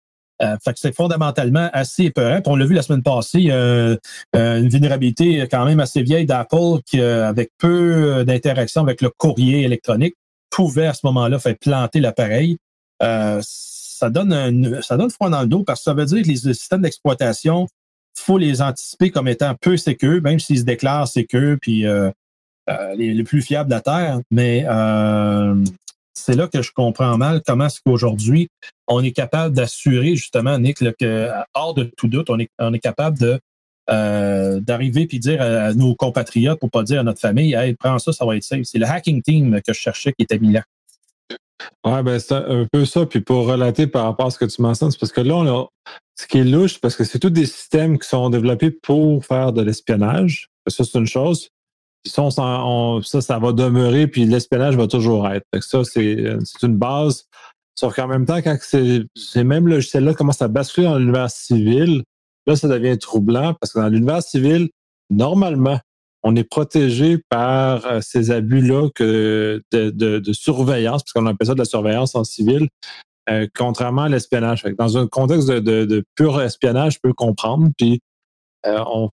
[0.42, 2.40] Euh, fait que c'est fondamentalement assez épeurant.
[2.46, 3.96] on l'a vu la semaine passée, euh,
[4.34, 9.62] euh, une vulnérabilité quand même assez vieille d'Apple qui, avec peu d'interaction avec le courrier
[9.62, 10.14] électronique,
[10.50, 12.58] pouvait à ce moment-là faire planter l'appareil.
[13.00, 16.36] ça donne ça donne froid dans le dos parce que ça veut dire que les
[16.36, 17.66] systèmes d'exploitation,
[18.14, 23.24] faut les anticiper comme étant peu sécurs, même s'ils se déclarent sécurs puis les, les,
[23.24, 24.20] plus fiables de la Terre.
[24.30, 24.66] Mais
[26.16, 28.48] c'est là que je comprends mal comment est-ce qu'aujourd'hui,
[28.88, 33.38] on est capable d'assurer justement, Nick, que hors de tout doute, on est, capable de
[33.90, 37.98] euh, d'arriver puis dire à, nos compatriotes, pour pas dire à notre famille, hey, prends
[37.98, 38.62] ça, ça va être safe.
[38.64, 40.64] C'est le hacking team que je cherchais qui était mis là.
[41.84, 43.06] Oui, ben c'est un peu ça.
[43.06, 45.66] Puis pour relater par rapport à ce que tu mentionnes, c'est parce que là,
[46.18, 49.52] ce qui est louche, parce que c'est tous des systèmes qui sont développés pour faire
[49.52, 50.48] de l'espionnage.
[50.66, 51.50] Ça, c'est une chose
[52.08, 55.44] ça, ça, va demeurer, puis l'espionnage va toujours être.
[55.60, 57.24] ça, c'est une base.
[57.78, 62.02] Sauf qu'en même temps, quand ces, mêmes logiciels-là commencent à basculer dans l'univers civil,
[62.46, 64.68] là, ça devient troublant parce que dans l'univers civil,
[65.10, 65.78] normalement,
[66.22, 71.64] on est protégé par euh, ces abus-là de, surveillance, parce qu'on appelle ça de la
[71.64, 72.68] surveillance en civil,
[73.28, 74.64] euh, contrairement à l'espionnage.
[74.78, 78.00] Dans un contexte de, pur espionnage, je peux comprendre, puis
[78.66, 79.10] euh, on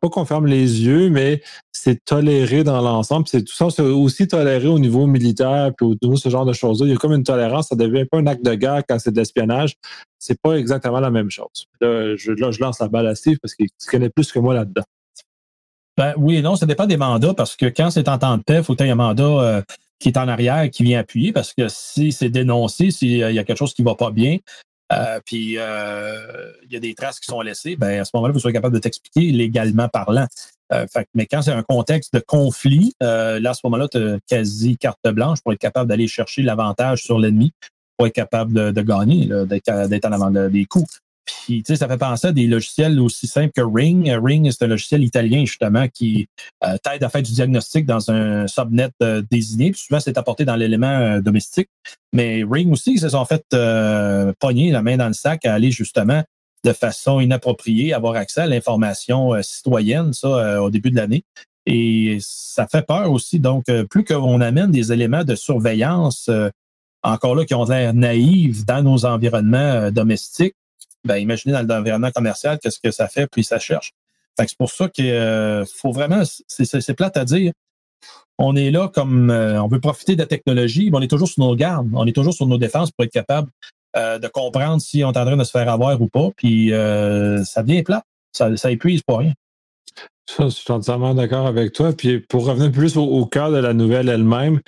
[0.00, 3.26] pas qu'on ferme les yeux, mais c'est toléré dans l'ensemble.
[3.28, 6.52] C'est tout ça, c'est aussi toléré au niveau militaire, puis au niveau ce genre de
[6.52, 6.86] choses-là.
[6.86, 9.12] Il y a comme une tolérance, ça devient pas un acte de guerre quand c'est
[9.12, 9.76] de l'espionnage.
[10.18, 11.66] C'est pas exactement la même chose.
[11.80, 14.84] Là, je, lance la balle à Steve parce qu'il connaît plus que moi là-dedans.
[15.96, 18.42] Ben, oui et non, ça dépend des mandats parce que quand c'est en temps de
[18.42, 19.62] paix, il faut qu'il y ait un mandat euh,
[19.98, 23.44] qui est en arrière, qui vient appuyer parce que si c'est dénoncé, s'il y a
[23.44, 24.38] quelque chose qui ne va pas bien,
[24.92, 28.32] euh, puis euh, il y a des traces qui sont laissées, ben à ce moment-là,
[28.32, 30.26] vous serez capable de t'expliquer légalement parlant.
[30.72, 34.76] Euh, mais quand c'est un contexte de conflit, là, à ce moment-là, tu as quasi
[34.76, 37.52] carte blanche pour être capable d'aller chercher l'avantage sur l'ennemi,
[37.96, 41.00] pour être capable de, gagner, d'être en avant des coups.
[41.28, 44.10] Puis, tu sais, ça fait penser à des logiciels aussi simples que Ring.
[44.22, 46.28] Ring, c'est un logiciel italien, justement, qui
[46.82, 48.88] t'aide à faire du diagnostic dans un subnet
[49.30, 49.72] désigné.
[49.72, 51.68] Puis souvent, c'est apporté dans l'élément domestique.
[52.12, 55.54] Mais Ring aussi, ils se sont fait euh, pogner la main dans le sac à
[55.54, 56.22] aller justement
[56.64, 61.24] de façon inappropriée avoir accès à l'information euh, citoyenne, ça, euh, au début de l'année.
[61.66, 63.40] Et ça fait peur aussi.
[63.40, 66.30] Donc, plus qu'on amène des éléments de surveillance,
[67.02, 70.54] encore là, qui ont l'air naïfs dans nos environnements domestiques,
[71.08, 73.92] ben, imaginez dans l'environnement commercial, qu'est-ce que ça fait, puis ça cherche.
[74.38, 77.52] c'est pour ça qu'il faut vraiment, c'est plate à dire,
[78.38, 81.28] on est là comme euh, on veut profiter de la technologie, mais on est toujours
[81.28, 83.50] sur nos gardes, on est toujours sur nos défenses pour être capable
[83.96, 86.28] euh, de comprendre si on est en train de se faire avoir ou pas.
[86.36, 88.02] Puis euh, ça devient plat.
[88.32, 89.32] Ça, épuise pas rien.
[90.30, 91.92] Ça, je suis entièrement d'accord avec toi.
[91.92, 94.60] Puis pour revenir plus au, cœur de la nouvelle elle-même,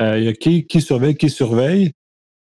[0.00, 1.92] il y a qui surveille, qui surveille.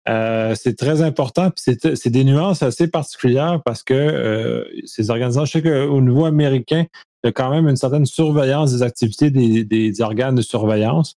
[0.06, 1.50] C'est très important.
[1.56, 6.86] C'est des nuances assez particulières parce que ces organisations, je sais qu'au niveau américain,
[7.24, 11.16] il y a quand même une certaine surveillance des activités des, organes de surveillance.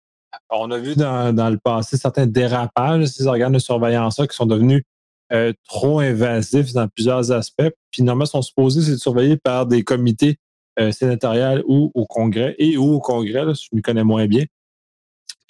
[0.50, 4.36] On a vu dans, dans le passé certains dérapages de ces organes de surveillance-là qui
[4.36, 4.82] sont devenus
[5.32, 7.70] euh, trop invasifs dans plusieurs aspects.
[7.90, 10.38] Puis normalement, sont supposés être surveillés par des comités
[10.78, 14.44] euh, sénatoriales ou au Congrès et ou au Congrès, là, je me connais moins bien.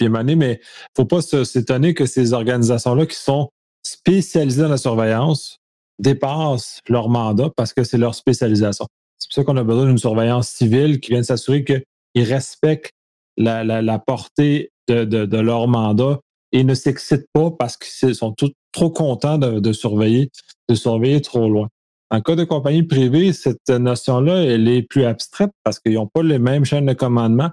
[0.00, 0.60] Mais il
[0.96, 3.50] faut pas s'étonner que ces organisations-là qui sont
[3.82, 5.58] spécialisées dans la surveillance
[5.98, 8.86] dépassent leur mandat parce que c'est leur spécialisation.
[9.18, 11.84] C'est pour ça qu'on a besoin d'une surveillance civile qui vient s'assurer qu'ils
[12.24, 12.92] respectent
[13.36, 16.20] la, la, portée de, de, leur mandat
[16.52, 20.30] et ne s'excitent pas parce qu'ils sont tous trop contents de, surveiller,
[20.68, 21.68] de surveiller trop loin.
[22.10, 26.22] En cas de compagnie privée, cette notion-là, elle est plus abstraite parce qu'ils n'ont pas
[26.22, 27.50] les mêmes chaînes de commandement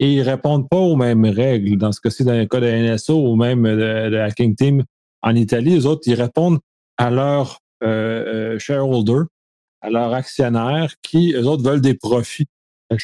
[0.00, 1.76] et ils répondent pas aux mêmes règles.
[1.76, 4.84] Dans ce cas-ci, dans le cas de NSO ou même de, Hacking Team
[5.22, 6.58] en Italie, les autres, ils répondent
[6.96, 9.26] à leurs euh, euh shareholders,
[9.80, 12.46] à leurs actionnaires qui, eux autres, veulent des profits.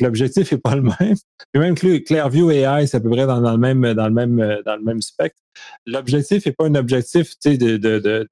[0.01, 1.17] L'objectif n'est pas le même.
[1.55, 4.77] Et même Clearview AI, c'est à peu près dans, le même, dans, le même, dans
[4.77, 5.41] le même spectre.
[5.87, 8.29] L'objectif n'est pas un objectif de, de,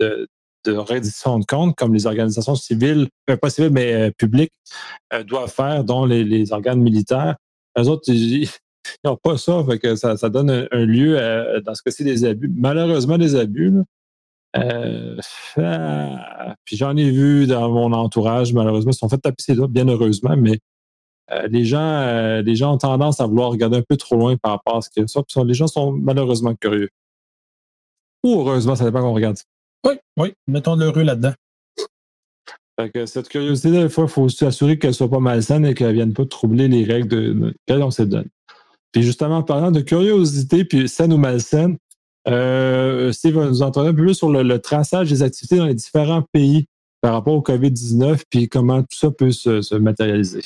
[0.64, 4.52] de, reddition de comptes comme les organisations civiles, euh, pas civiles, mais publiques,
[5.26, 7.36] doivent faire, dont les, organes militaires.
[7.78, 8.48] Les autres, ils
[9.04, 11.18] n'ont pas ça, que ça, ça donne un, lieu,
[11.64, 12.50] dans ce cas-ci, des abus.
[12.54, 13.72] Malheureusement, des abus.
[14.56, 15.16] Euh,
[15.58, 19.68] ah, puis j'en ai vu dans mon entourage, malheureusement, ils sont fait taper ses doigts,
[19.68, 20.58] bien heureusement, mais
[21.30, 24.36] euh, les, gens, euh, les gens ont tendance à vouloir regarder un peu trop loin
[24.36, 25.06] par rapport à ce a.
[25.06, 26.88] Ça, les gens sont malheureusement curieux.
[28.24, 29.36] Ou heureusement, ça dépend qu'on regarde.
[29.86, 31.34] Oui, oui, mettons de l'heureux là-dedans.
[33.06, 36.12] Cette curiosité, des fois, il faut s'assurer qu'elle soit pas malsaine et qu'elle ne vienne
[36.12, 38.28] pas troubler les règles de, on s'est donné.
[38.92, 41.76] Puis justement, en parlant de curiosité, puis saine ou malsaine,
[42.28, 45.74] euh, Steve va nous entendre un peu plus sur le, traçage des activités dans les
[45.74, 46.66] différents pays
[47.00, 50.42] par rapport au COVID-19, puis comment tout ça peut se matérialiser.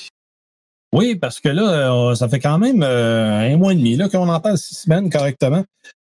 [0.93, 4.11] Oui, parce que là, euh, ça fait quand même euh, un mois et demi là,
[4.11, 5.65] qu'on entend six semaines correctement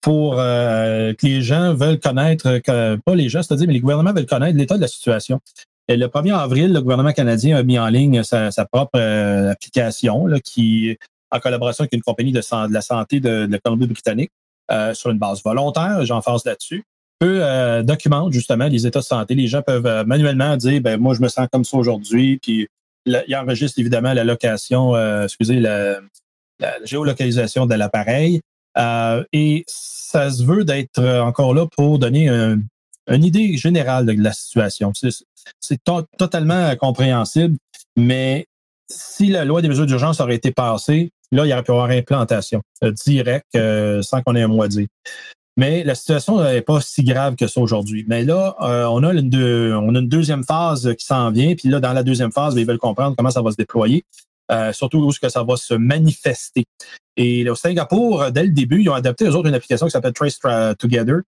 [0.02, 4.14] pour euh, que les gens veulent connaître, que, pas les gens, c'est-à-dire, mais les gouvernements
[4.14, 5.40] veulent connaître l'état de la situation.
[5.88, 10.40] Et le 1er avril, le gouvernement canadien a mis en ligne sa, propre application là,
[10.40, 10.98] qui,
[11.32, 14.32] en collaboration avec une compagnie de, la santé de, la Colombie-Britannique,
[14.94, 16.84] sur une base volontaire, j'en face là-dessus,
[17.20, 19.36] peut documente justement les états de santé.
[19.36, 22.68] Les gens peuvent manuellement dire, ben moi je me sens comme ça aujourd'hui, puis
[23.06, 26.00] il enregistre évidemment la location, euh, excusez, la,
[26.84, 28.42] géolocalisation de l'appareil.
[28.78, 32.30] Euh, et ça se veut d'être encore là pour donner
[33.08, 34.92] une idée générale de la situation.
[35.60, 35.80] C'est
[36.18, 37.58] totalement compréhensible,
[37.96, 38.46] mais
[38.90, 41.90] si la loi des mesures d'urgence aurait été passée, là, il y aurait pu avoir
[41.90, 43.58] implantation euh, directe
[44.04, 44.88] sans qu'on ait un mot à dire.
[45.58, 48.06] Mais la situation n'est pas si grave que ça aujourd'hui.
[48.08, 51.56] Mais là, euh, on, a une deuxième phase qui s'en vient.
[51.56, 54.04] Puis là, dans la deuxième phase, ben, ils veulent comprendre comment ça va se déployer,
[54.52, 56.66] euh, surtout où est-ce que ça va se manifester.
[57.16, 60.14] Et au Singapour, dès le début, ils ont adapté aux autres une application qui s'appelle
[60.14, 60.40] Trace
[60.78, 61.22] Together.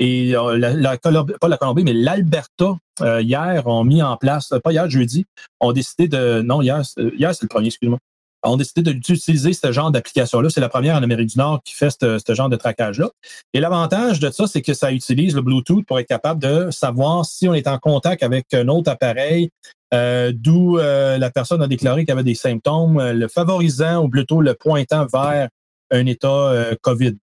[0.00, 2.76] Et euh, la, pas la Colombie, mais l'Alberta,
[3.20, 5.26] hier, ont mis en place, pas hier, jeudi,
[5.60, 6.42] ont décidé de.
[6.42, 7.98] Non, hier, hier c'est le premier, excuse-moi
[8.42, 10.48] ont décidé d'utiliser ce genre d'application-là.
[10.50, 13.10] C'est la première en Amérique du Nord qui fait ce, genre de traquage-là.
[13.52, 17.24] Et l'avantage de ça, c'est que ça utilise le Bluetooth pour être capable de savoir
[17.24, 19.50] si on est en contact avec un autre appareil,
[19.92, 24.08] euh, d'où euh, la personne a déclaré qu'il avait des symptômes, euh, le favorisant ou
[24.08, 25.48] plutôt le pointant vers
[25.90, 27.16] un état COVID.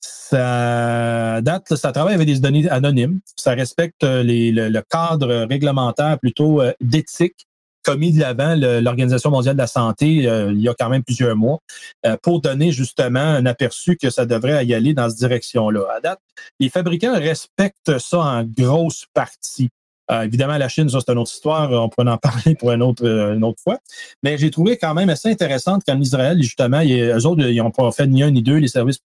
[0.00, 3.20] Ça date, ça travaille avec des données anonymes.
[3.36, 7.46] Ça respecte les, le, cadre réglementaire plutôt d'éthique
[7.82, 11.36] commis de l'avant l'Organisation mondiale de la santé euh, il y a quand même plusieurs
[11.36, 11.60] mois
[12.06, 15.80] euh, pour donner justement un aperçu que ça devrait y aller dans cette direction-là.
[15.96, 16.20] À date,
[16.58, 19.70] les fabricants respectent ça en grosse partie.
[20.10, 21.70] Euh, évidemment, la Chine, ça, c'est une autre histoire.
[21.70, 23.06] On pourrait en parler pour une autre,
[23.42, 23.78] autre fois.
[24.22, 27.90] Mais j'ai trouvé quand même assez intéressante qu'en Israël, justement, eux autres, ils n'ont pas
[27.92, 28.56] fait ni un ni deux.
[28.56, 28.98] Les services,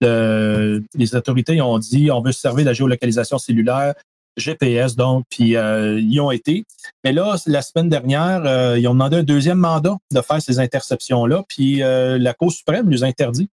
[0.00, 3.94] de, les autorités ont dit on veut servir la géolocalisation cellulaire
[4.36, 6.64] GPS, donc, puis euh, ils ont été.
[7.04, 10.58] Mais là, la semaine dernière, euh, ils ont demandé un deuxième mandat de faire ces
[10.58, 13.48] interceptions-là, puis euh, la Cour suprême nous interdit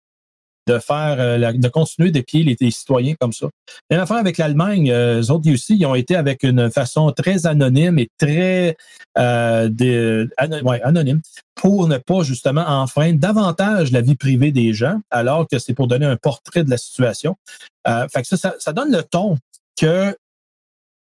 [0.67, 3.49] de faire, de continuer d'épier les, les, citoyens comme ça.
[3.91, 7.99] Et affaire avec l'Allemagne, eux autres aussi, ils ont été avec une façon très anonyme
[7.99, 8.77] et très
[10.37, 11.21] anonyme
[11.55, 15.87] pour ne pas justement enfreindre davantage la vie privée des gens, alors que c'est pour
[15.87, 17.37] donner un portrait de la situation.
[17.87, 19.37] fait que ça, ça donne le ton
[19.77, 20.17] que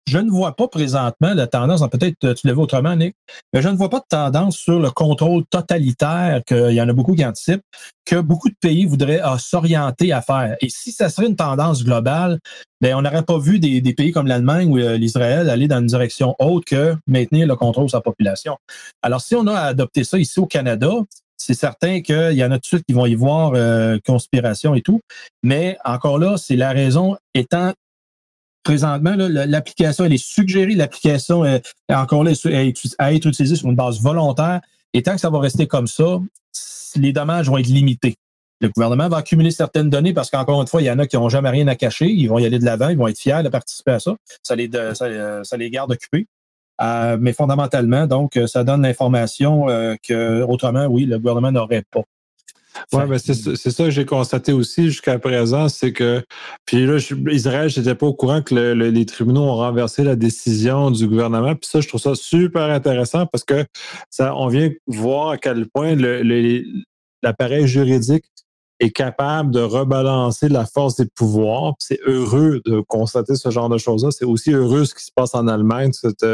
[0.06, 3.16] je ne vois pas présentement la tendance, peut-être tu l'as vu autrement, Nick,
[3.52, 6.92] mais je ne vois pas de tendance sur le contrôle totalitaire, qu'il y en a
[6.92, 7.62] beaucoup qui anticipent,
[8.04, 10.56] que beaucoup de pays voudraient euh, s'orienter à faire.
[10.60, 12.38] Et si ça serait une tendance globale,
[12.80, 15.86] ben, on n'aurait pas vu des, pays comme l'Allemagne ou euh, l'Israël aller dans une
[15.86, 18.58] direction autre que maintenir le contrôle de sa population.
[19.02, 20.90] Alors, si on a adopté ça ici au Canada,
[21.36, 24.74] c'est certain qu'il y en a tout de suite qui vont y voir euh, conspiration
[24.74, 25.00] et tout.
[25.42, 27.72] Mais encore là, c'est la raison étant
[28.64, 32.32] présentement, l'application, elle est suggérée, l'application est encore là
[32.98, 34.60] à être utilisée sur une base volontaire.
[34.92, 36.18] Et tant que ça va rester comme ça,
[36.96, 38.16] les dommages vont être limités.
[38.60, 41.16] Le gouvernement va accumuler certaines données parce qu'encore une fois, il y en a qui
[41.16, 42.06] n'ont jamais rien à cacher.
[42.06, 44.16] Ils vont y aller de l'avant, ils vont être fiers de participer à ça.
[44.42, 46.26] Ça les, ça, les garde occupés.
[46.80, 52.02] Euh, mais fondamentalement, donc, ça donne l'information euh, que autrement, oui, le gouvernement n'aurait pas.
[52.92, 53.34] Oui, mais c'est
[53.70, 56.22] ça que j'ai constaté aussi jusqu'à présent, c'est que,
[56.64, 56.98] puis là,
[57.30, 61.54] Israël, je n'étais pas au courant que les tribunaux ont renversé la décision du gouvernement.
[61.54, 63.64] Puis ça, je trouve ça super intéressant parce que
[64.10, 65.94] ça, on vient voir à quel point
[67.22, 68.24] l'appareil juridique
[68.80, 71.74] est capable de rebalancer la force des pouvoirs.
[71.78, 74.10] C'est heureux de constater ce genre de choses-là.
[74.10, 76.24] C'est aussi heureux ce qui se passe en Allemagne, cet,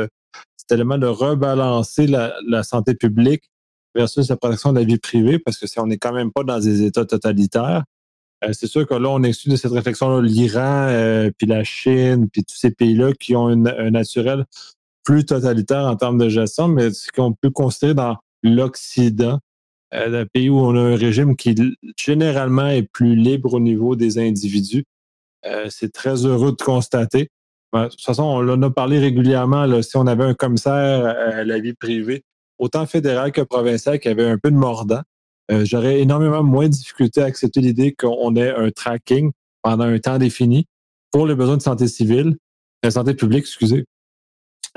[0.71, 3.50] élément de rebalancer la santé publique
[3.95, 6.45] versus la protection de la vie privée, parce que si on n'est quand même pas
[6.45, 7.85] dans des États totalitaires,
[8.45, 12.29] euh, c'est sûr que là, on exclut de cette réflexion l'Iran, euh, puis la Chine,
[12.31, 14.45] puis tous ces pays-là qui ont un naturel
[15.05, 19.41] plus totalitaire en termes de gestion, mais ce qu'on peut considérer dans l'Occident,
[19.93, 21.55] euh, un pays où on a un régime qui
[21.99, 24.85] généralement est plus libre au niveau des individus.
[25.71, 27.31] c'est très heureux de constater.
[27.73, 29.83] De toute façon, on en a parlé régulièrement.
[29.83, 32.25] Si on avait un commissaire à la vie privée,
[32.61, 35.03] autant fédéral que provincial, qui avait un peu de mordant.
[35.51, 39.33] Euh, j'aurais énormément moins de difficulté à accepter l'idée qu'on ait un tracking
[39.63, 40.67] pendant un temps défini
[41.11, 42.37] pour les besoins de santé civile,
[42.85, 43.85] de santé publique, excusez.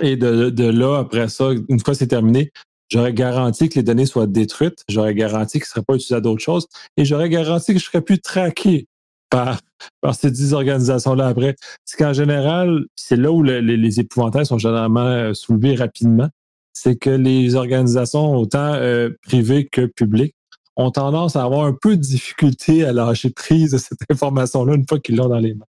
[0.02, 2.52] Et de, là, après ça, une fois c'est terminé,
[2.90, 6.22] j'aurais garanti que les données soient détruites, j'aurais garanti qu'ils ne seraient pas utilisées à
[6.22, 6.68] d'autres choses,
[6.98, 8.88] et j'aurais garanti que je serais plus traqué
[9.30, 9.60] par,
[10.02, 11.56] par ces dix organisations-là après.
[11.86, 16.30] C'est qu'en général, c'est là où les, les épouvantails sont généralement euh, soulevés rapidement
[16.74, 20.36] c'est que les organisations, autant euh, privées que publiques,
[20.76, 24.88] ont tendance à avoir un peu de difficulté à lâcher prise de cette information-là une
[24.88, 25.65] fois qu'ils l'ont dans les mains.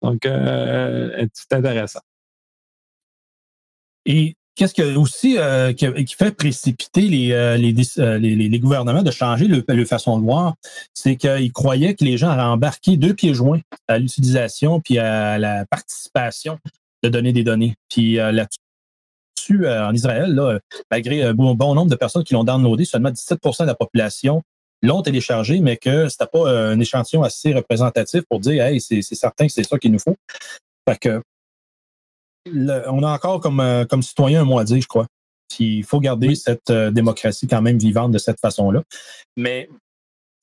[0.00, 2.00] Donc, euh, euh, c'est intéressant.
[4.06, 5.38] Et qu'est-ce que aussi
[5.76, 10.54] qui, fait précipiter les, gouvernements de changer le, façon de voir,
[10.92, 15.38] c'est qu'ils croyaient que les gens allaient embarquer deux pieds joints à l'utilisation puis à
[15.38, 16.58] la participation
[17.02, 17.74] de donner des données.
[17.88, 18.60] Puis là-dessus,
[19.50, 20.60] euh, en Israël,
[20.90, 24.42] malgré un bon, nombre de personnes qui l'ont downloadé, seulement 17% de la population
[24.82, 29.02] l'ont téléchargé, mais que c'était pas euh, un échantillon assez représentatif pour dire Hey, c'est
[29.02, 30.16] certain que c'est ça qu'il nous faut.
[30.88, 31.22] Fait que
[32.46, 35.06] on a encore comme, euh, comme citoyen un mot à dire, je crois.
[35.58, 38.82] il faut garder cette démocratie quand même vivante de cette façon-là.
[39.36, 39.70] Mais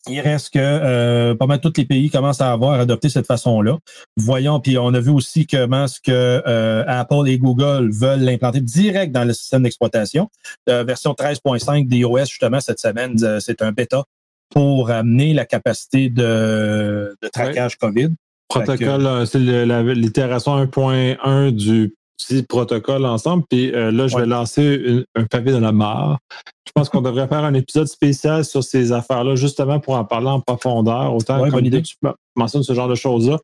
[0.08, 3.78] il reste que euh, pas mal tous les pays commencent à avoir adopté cette façon-là.
[4.18, 8.62] Voyons, puis on a vu aussi comment ce que euh, Apple et Google veulent l'implanter
[8.62, 10.30] direct dans le système d'exploitation.
[10.66, 14.04] La version 13.5 d'iOS, justement, cette semaine, euh, c'est un bêta
[14.49, 18.10] pour amener la capacité de, de traquage COVID.
[18.49, 21.95] Protocole, c'est l'itération 1.1 du
[22.26, 23.44] petit protocole ensemble.
[23.50, 26.20] Puis là, je vais lancer un pavé dans la mare.
[26.68, 30.28] Je pense qu'on devrait faire un épisode spécial sur ces affaires-là, justement pour en parler
[30.28, 31.14] en profondeur.
[31.14, 31.96] Autant que tu
[32.36, 33.38] mentionnes ce genre de choses-là.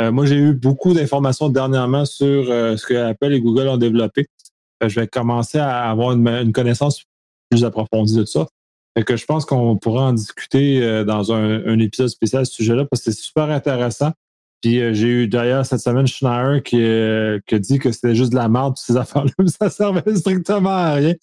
[0.00, 3.76] Euh, moi, j'ai eu beaucoup d'informations dernièrement sur euh, ce que Apple et Google ont
[3.76, 4.26] développé.
[4.82, 7.04] Euh, je vais commencer à avoir une, connaissance
[7.50, 8.46] plus approfondie de ça.
[8.96, 12.84] Fait que je pense qu'on pourra en discuter dans un, épisode spécial à ce sujet-là
[12.84, 14.10] parce que c'est super intéressant.
[14.60, 16.78] Puis j'ai eu d'ailleurs cette semaine Schneier qui,
[17.46, 20.94] qui a dit que c'était juste de la merde, ces affaires-là, ça servait strictement à
[20.94, 21.14] rien.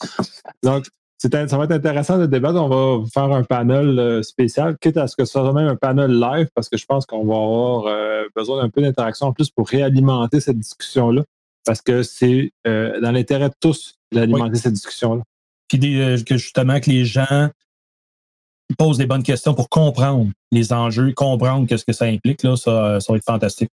[0.64, 0.86] Donc,
[1.18, 2.60] ça va être intéressant de débattre.
[2.62, 2.68] On
[3.00, 6.20] va faire un panel euh, spécial, quitte à ce que ce soit même un panel
[6.20, 9.50] live, parce que je pense qu'on va avoir euh, besoin d'un peu d'interaction en plus
[9.50, 11.24] pour réalimenter cette discussion-là,
[11.66, 15.24] parce que c'est euh, dans l'intérêt de tous d'alimenter cette discussion-là.
[15.68, 17.50] Puis que justement que les gens
[18.74, 23.00] posent des bonnes questions pour comprendre les enjeux, comprendre ce que ça implique, là, ça,
[23.00, 23.70] ça va être fantastique.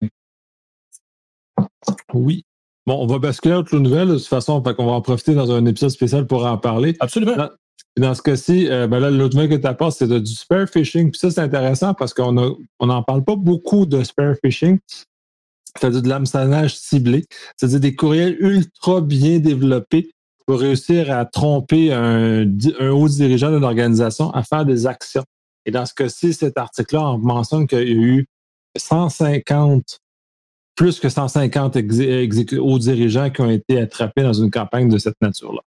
[2.13, 2.45] Oui.
[2.87, 5.51] Bon, on va basculer à autre nouvelle de toute façon, qu'on va en profiter dans
[5.53, 6.97] un épisode spécial pour en parler.
[7.01, 7.49] Absolument.
[7.97, 11.11] Dans, ce cas-ci, euh, ben là, l'autre nouvelle que tu apportes, c'est du spare phishing.
[11.11, 14.79] Puis ça, c'est intéressant parce qu'on n'en on parle pas beaucoup de spare phishing.
[15.79, 17.25] C'est-à-dire de l'hameçonnage ciblé.
[17.57, 20.11] C'est-à-dire des courriels ultra bien développés
[20.47, 22.45] pour réussir à tromper un,
[22.91, 25.25] haut dirigeant d'une organisation à faire des actions.
[25.65, 28.27] Et dans ce cas-ci, cet article-là, on mentionne qu'il y a eu
[28.77, 29.99] 150
[30.75, 31.77] plus que 150
[32.59, 35.61] hauts dirigeants qui ont été attrapés dans une campagne de cette nature-là.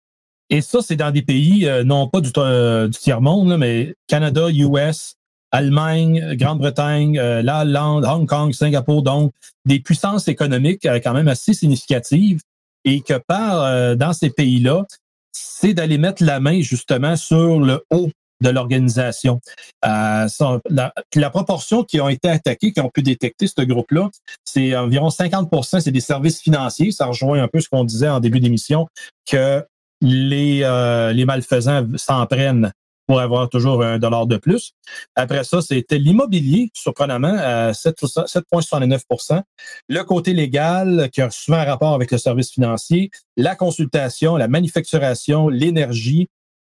[0.48, 5.14] Et ça, c'est dans des pays, euh, non pas du, euh, tiers-monde, mais Canada, US,
[5.50, 9.32] Allemagne, Grande-Bretagne, euh, la Hong Kong, Singapour, donc
[9.64, 12.40] des puissances économiques quand même assez significatives
[12.84, 14.84] et que par dans ces pays-là,
[15.32, 18.10] c'est d'aller mettre la main justement sur le haut
[18.42, 19.40] de l'organisation.
[19.86, 20.28] Euh,
[20.68, 24.10] la, proportion qui ont été attaqués, qui ont pu détecter ce groupe-là,
[24.44, 26.90] c'est environ 50% c'est des services financiers.
[26.90, 28.88] Ça rejoint un peu ce qu'on disait en début d'émission,
[29.26, 29.64] que
[30.00, 32.72] les, euh, les malfaisants s'en prennent
[33.12, 34.72] pour avoir toujours un dollar de plus.
[35.16, 39.42] Après ça, c'était l'immobilier, surprenamment, à 7,69
[39.90, 44.48] Le côté légal, qui a souvent un rapport avec le service financier, la consultation, la
[44.48, 46.30] manufacturation, l'énergie,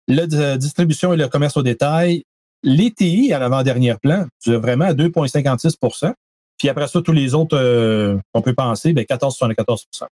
[0.08, 0.26] la
[0.58, 2.24] distribution et le commerce au détail,
[2.62, 6.12] l'ETI à l'avant-dernier plan, vraiment à 2,56%
[6.58, 10.06] puis après ça, tous les autres euh, qu'on peut penser, ben 14,74%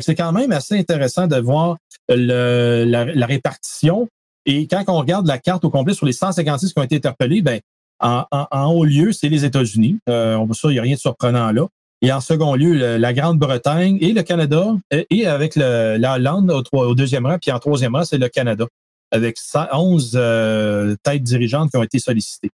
[0.00, 1.76] C'est quand même assez intéressant de voir
[2.08, 4.08] la, répartition
[4.46, 7.42] et quand on regarde la carte au complet sur les 156 qui ont été interpellés,
[7.42, 7.60] ben,
[8.00, 9.98] en, haut lieu, c'est les États-Unis.
[10.08, 11.68] Euh, on ça, il n'y a rien de surprenant là.
[12.04, 17.26] Et en second lieu, la Grande-Bretagne et le Canada, et, avec la Hollande au, deuxième
[17.26, 18.66] rang, puis en troisième rang, c'est le Canada,
[19.12, 19.38] avec
[19.72, 22.50] 11 euh, têtes dirigeantes qui ont été sollicitées.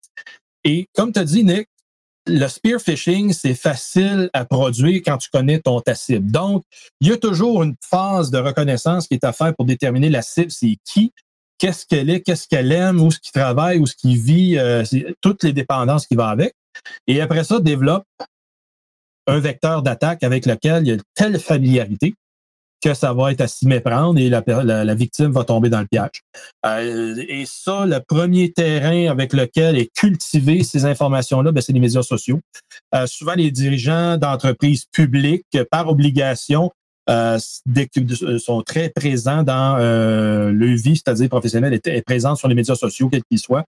[0.64, 1.68] Et comme tu as dit, Nick,
[2.26, 6.30] le spear phishing, c'est facile à produire quand tu connais ton ta cible.
[6.30, 6.64] Donc,
[7.02, 10.22] il y a toujours une phase de reconnaissance qui est à faire pour déterminer la
[10.22, 11.12] cible, c'est qui,
[11.64, 14.84] qu'est-ce qu'elle est, qu'est-ce qu'elle aime, où ce qu'il travaille, où ce qu'il vit, euh,
[15.22, 16.54] toutes les dépendances qui vont avec.
[17.06, 18.04] Et après ça, développe
[19.26, 22.14] un vecteur d'attaque avec lequel il y a telle familiarité
[22.82, 25.86] que ça va être à s'y méprendre et la, la, victime va tomber dans le
[25.86, 26.20] piège.
[26.66, 31.80] Euh, et ça, le premier terrain avec lequel est cultivé ces informations-là, ben, c'est les
[31.80, 32.40] médias sociaux.
[32.94, 36.70] Euh, souvent, les dirigeants d'entreprises publiques, par obligation,
[37.10, 42.54] euh, euh, sont très présents dans euh, le vie, c'est-à-dire professionnelle, est, est sur les
[42.54, 43.64] médias sociaux, quels qu'ils soient.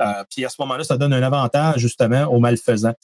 [0.00, 2.94] Euh, puis à ce moment-là, ça donne un avantage justement aux malfaisants.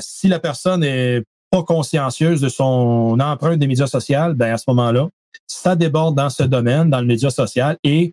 [0.00, 4.64] si la personne est pas consciencieuse de son empreinte des médias sociaux, ben à ce
[4.68, 5.08] moment-là,
[5.46, 8.12] ça déborde dans ce domaine, dans le média social, et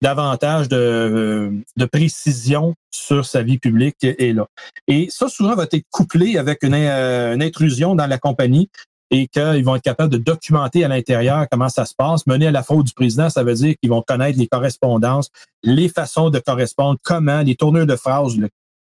[0.00, 4.46] davantage de, de précision sur sa vie publique est là.
[4.86, 8.70] Et ça, souvent, va être couplé avec une, une intrusion dans la compagnie
[9.10, 12.26] et qu'ils vont être capables de documenter à l'intérieur comment ça se passe.
[12.26, 15.30] Mener à la fraude du président, ça veut dire qu'ils vont connaître les correspondances,
[15.62, 18.36] les façons de correspondre, comment, les tournures de phrases,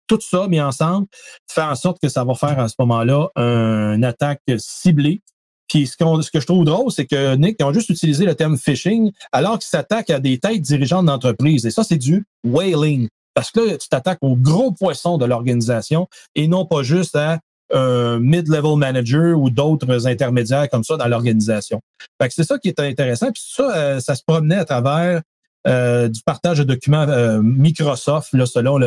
[0.08, 1.06] tout ça mis ensemble
[1.48, 5.22] fait en sorte que ça va faire à ce moment-là une attaque ciblée.
[5.68, 8.34] Puis ce, ce que je trouve drôle, c'est que Nick, ils ont juste utilisé le
[8.34, 11.66] terme phishing alors qu'ils s'attaquent à des têtes dirigeantes d'entreprise.
[11.66, 13.08] Et ça, c'est du whaling.
[13.34, 17.38] Parce que là, tu t'attaques aux gros poissons de l'organisation et non pas juste à
[17.70, 21.80] un mid-level manager ou d'autres intermédiaires comme ça dans l'organisation.
[22.20, 23.30] Fait que c'est ça qui est intéressant.
[23.32, 25.22] Puis ça, euh, ça se promenait à travers
[25.66, 28.78] euh, du partage de documents euh, Microsoft, là, selon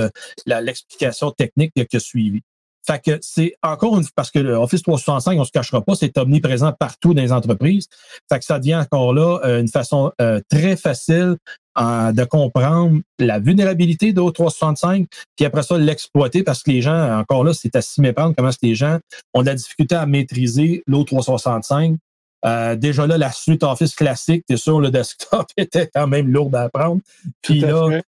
[0.46, 2.42] l'explication technique qui a suivi.
[2.88, 6.74] Fait que c'est encore une parce que l'Office 365, on se cachera pas, c'est omniprésent
[6.74, 7.88] partout dans les entreprises.
[8.28, 10.12] Fait que ça devient encore là une façon
[10.50, 11.38] très facile
[11.78, 17.44] de comprendre la vulnérabilité de 365, puis après ça, l'exploiter parce que les gens, encore
[17.44, 19.00] là, c'est à s'y méprendre comment est-ce que les gens
[19.34, 21.98] ont de la difficulté à maîtriser l'O365.
[22.44, 26.56] Euh, déjà là, la suite Office classique, es sur le desktop, était quand même lourde
[26.56, 27.02] à apprendre.
[27.42, 28.02] Puis là,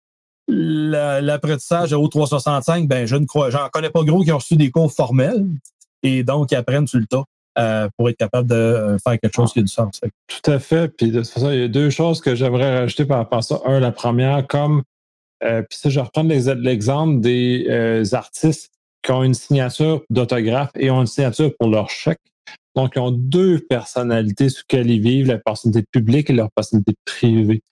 [0.48, 4.72] l'apprentissage de O365, ben, je ne crois, j'en connais pas gros qui ont reçu des
[4.72, 5.46] cours formels
[6.04, 7.24] et donc ils apprennent sur le tas.
[7.60, 10.00] Euh, pour être capable de euh, faire quelque chose qui a du sens.
[10.28, 10.88] Tout à fait.
[10.88, 13.42] Puis de toute façon, il y a deux choses que j'aimerais rajouter par rapport à
[13.42, 13.60] ça.
[13.66, 14.84] Un, la première, comme,
[15.44, 18.72] euh, puis ça, je reprends l'exemple des artistes
[19.04, 22.22] qui ont une signature d'autographe et ont une signature pour leur chèque.
[22.78, 26.94] Donc, ils ont deux personnalités sous lesquelles ils vivent, la personnalité publique et leur personnalité
[27.04, 27.64] privée.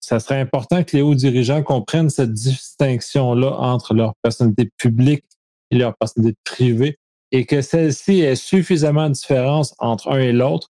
[0.00, 5.24] Ça serait important que les hauts dirigeants comprennent cette distinction-là entre leur personnalité publique
[5.70, 6.98] et leur personnalité privée
[7.32, 10.68] et que celle-ci ait suffisamment de différence entre un et l'autre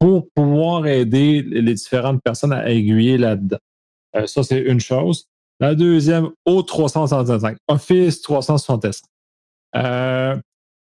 [0.00, 3.58] pour pouvoir aider les différentes personnes à aiguiller là-dedans.
[4.16, 5.26] Euh, ça, c'est une chose.
[5.60, 9.02] La deuxième, O365, Office 365.
[9.76, 10.36] Euh,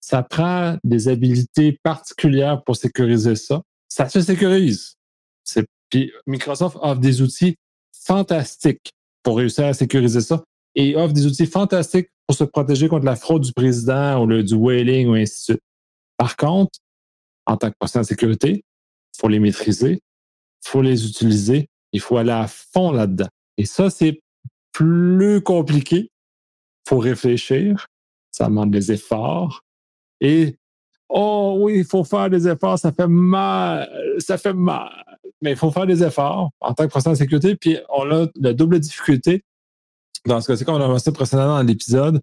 [0.00, 3.62] ça prend des habilités particulières pour sécuriser ça.
[3.88, 4.94] Ça se sécurise.
[5.90, 7.56] Puis Microsoft offre des outils
[7.92, 8.92] fantastiques
[9.22, 10.44] pour réussir à sécuriser ça
[10.74, 14.44] et offre des outils fantastiques pour se protéger contre la fraude du président ou le,
[14.44, 15.62] du whaling ou ainsi de suite.
[16.16, 16.78] Par contre,
[17.44, 22.00] en tant que personne de sécurité, il faut les maîtriser, il faut les utiliser, il
[22.00, 23.26] faut aller à fond là-dedans.
[23.56, 24.20] Et ça, c'est
[24.70, 26.12] plus compliqué.
[26.86, 27.88] Il faut réfléchir,
[28.30, 29.62] ça demande des efforts.
[30.20, 30.56] Et,
[31.08, 35.04] oh oui, il faut faire des efforts, ça fait mal, ça fait mal.
[35.42, 37.56] Mais il faut faire des efforts en tant que professionnel de sécurité.
[37.56, 39.42] Puis on a la double difficulté
[40.26, 42.20] dans ce cas-ci, comme on a mentionné précédemment dans l'épisode,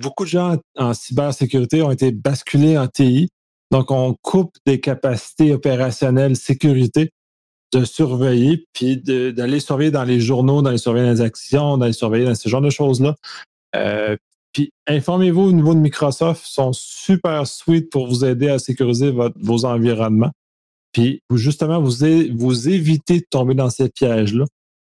[0.00, 3.28] beaucoup de gens en cybersécurité ont été basculés en TI.
[3.70, 7.10] Donc, on coupe des capacités opérationnelles sécurité
[7.72, 12.24] de surveiller, puis d'aller surveiller dans les journaux, d'aller surveiller dans les actions, d'aller surveiller
[12.24, 13.14] dans ce genre de choses-là.
[13.76, 14.16] Euh,
[14.52, 19.12] puis informez-vous au niveau de Microsoft, ils sont super sweet pour vous aider à sécuriser
[19.36, 20.32] vos environnements.
[20.92, 21.96] Puis justement, vous,
[22.34, 24.46] vous évitez de tomber dans ces pièges-là.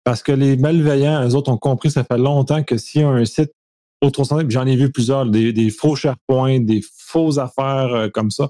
[0.04, 3.52] Parce que les malveillants, eux autres ont compris, ça fait longtemps que a un site
[4.02, 8.50] autre j'en ai vu plusieurs, des, faux SharePoint, des fausses affaires euh, comme ça,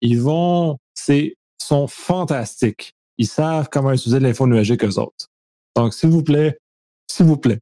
[0.00, 2.94] ils vont, c'est, sont fantastiques.
[3.18, 5.28] Ils savent comment utiliser l'info nuagique eux autres.
[5.74, 6.58] Donc, s'il vous plaît,
[7.10, 7.60] s'il vous plaît,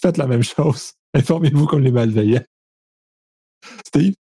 [0.00, 0.92] faites la même chose.
[1.14, 2.44] Informez-vous comme les malveillants.
[3.86, 4.14] Steve?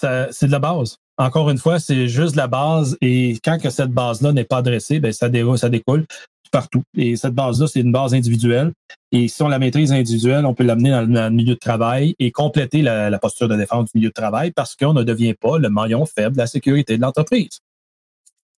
[0.00, 0.96] C'est de la base.
[1.18, 5.00] Encore une fois, c'est juste la base et quand que cette base-là n'est pas adressée,
[5.00, 6.04] ben ça, ça découle
[6.50, 6.82] partout.
[6.96, 8.72] Et cette base-là, c'est une base individuelle.
[9.12, 12.30] Et si on la maîtrise individuelle, on peut l'amener dans, le milieu de travail et
[12.30, 15.68] compléter la, posture de défense du milieu de travail parce qu'on ne devient pas le
[15.68, 17.60] maillon faible de la sécurité de l'entreprise.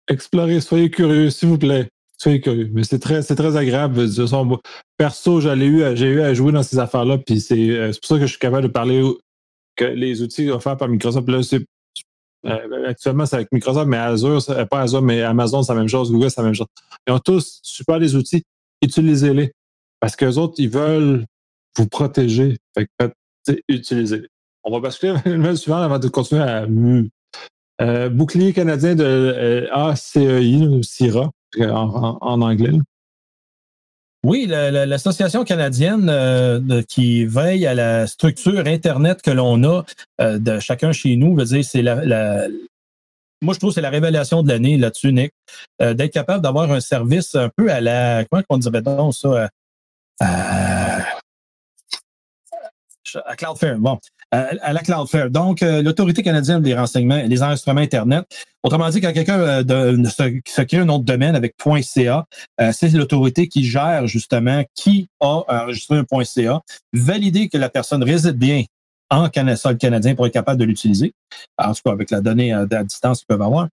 [0.08, 1.88] Explorez, soyez curieux, s'il vous plaît.
[2.18, 2.70] Soyez curieux.
[2.72, 4.06] Mais c'est très, très agréable.
[4.96, 8.14] perso, j'allais eu, j'ai eu à jouer dans ces affaires-là, puis euh, c'est pour ça
[8.16, 9.02] que je suis capable de parler
[9.76, 11.64] que les outils offerts par Microsoft, là, c'est
[12.46, 16.12] euh, actuellement, c'est avec Microsoft, mais Azure, pas Azure, mais Amazon, c'est la même chose,
[16.12, 16.68] Google, c'est la même chose.
[17.06, 18.42] Ils ont tous super les outils.
[18.82, 19.52] Utilisez-les.
[20.00, 21.24] Parce qu'eux autres, ils veulent
[21.76, 22.56] vous protéger.
[22.76, 23.12] Fait que,
[23.68, 24.28] utilisez-les.
[24.64, 26.66] On va basculer le suivant avant de continuer à.
[27.82, 32.72] Euh, bouclier canadien de euh, ACEI, CIRA, en, en anglais.
[34.26, 39.84] Oui, l'Association canadienne euh, qui veille à la structure Internet que l'on a
[40.20, 42.48] euh, de chacun chez nous, veut dire, c'est la,
[43.40, 45.30] moi, je trouve c'est la révélation de l'année là-dessus, Nick,
[45.80, 49.48] euh, d'être capable d'avoir un service un peu à la, comment on dirait donc ça,
[50.18, 51.04] à
[53.36, 53.78] Cloudflare.
[53.78, 54.00] Bon,
[54.32, 55.30] à, la Cloudflare.
[55.30, 58.24] Donc, euh, l'autorité canadienne des renseignements et des enregistrements Internet.
[58.62, 62.26] Autrement dit, quand quelqu'un euh, se, crée un de domaine avec .ca,
[62.60, 66.60] euh, c'est l'autorité qui gère justement qui a enregistré un .ca,
[66.92, 68.64] valider que la personne réside bien
[69.08, 71.12] en sol canadien pour être capable de l'utiliser,
[71.58, 73.68] en tout cas avec la donnée à, distance qu'ils peuvent avoir.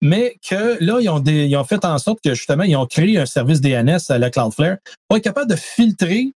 [0.00, 3.18] Mais que là, ils ont, ils ont fait en sorte que justement, ils ont créé
[3.18, 4.76] un service DNS à la Cloudflare
[5.08, 6.32] pour être capable de filtrer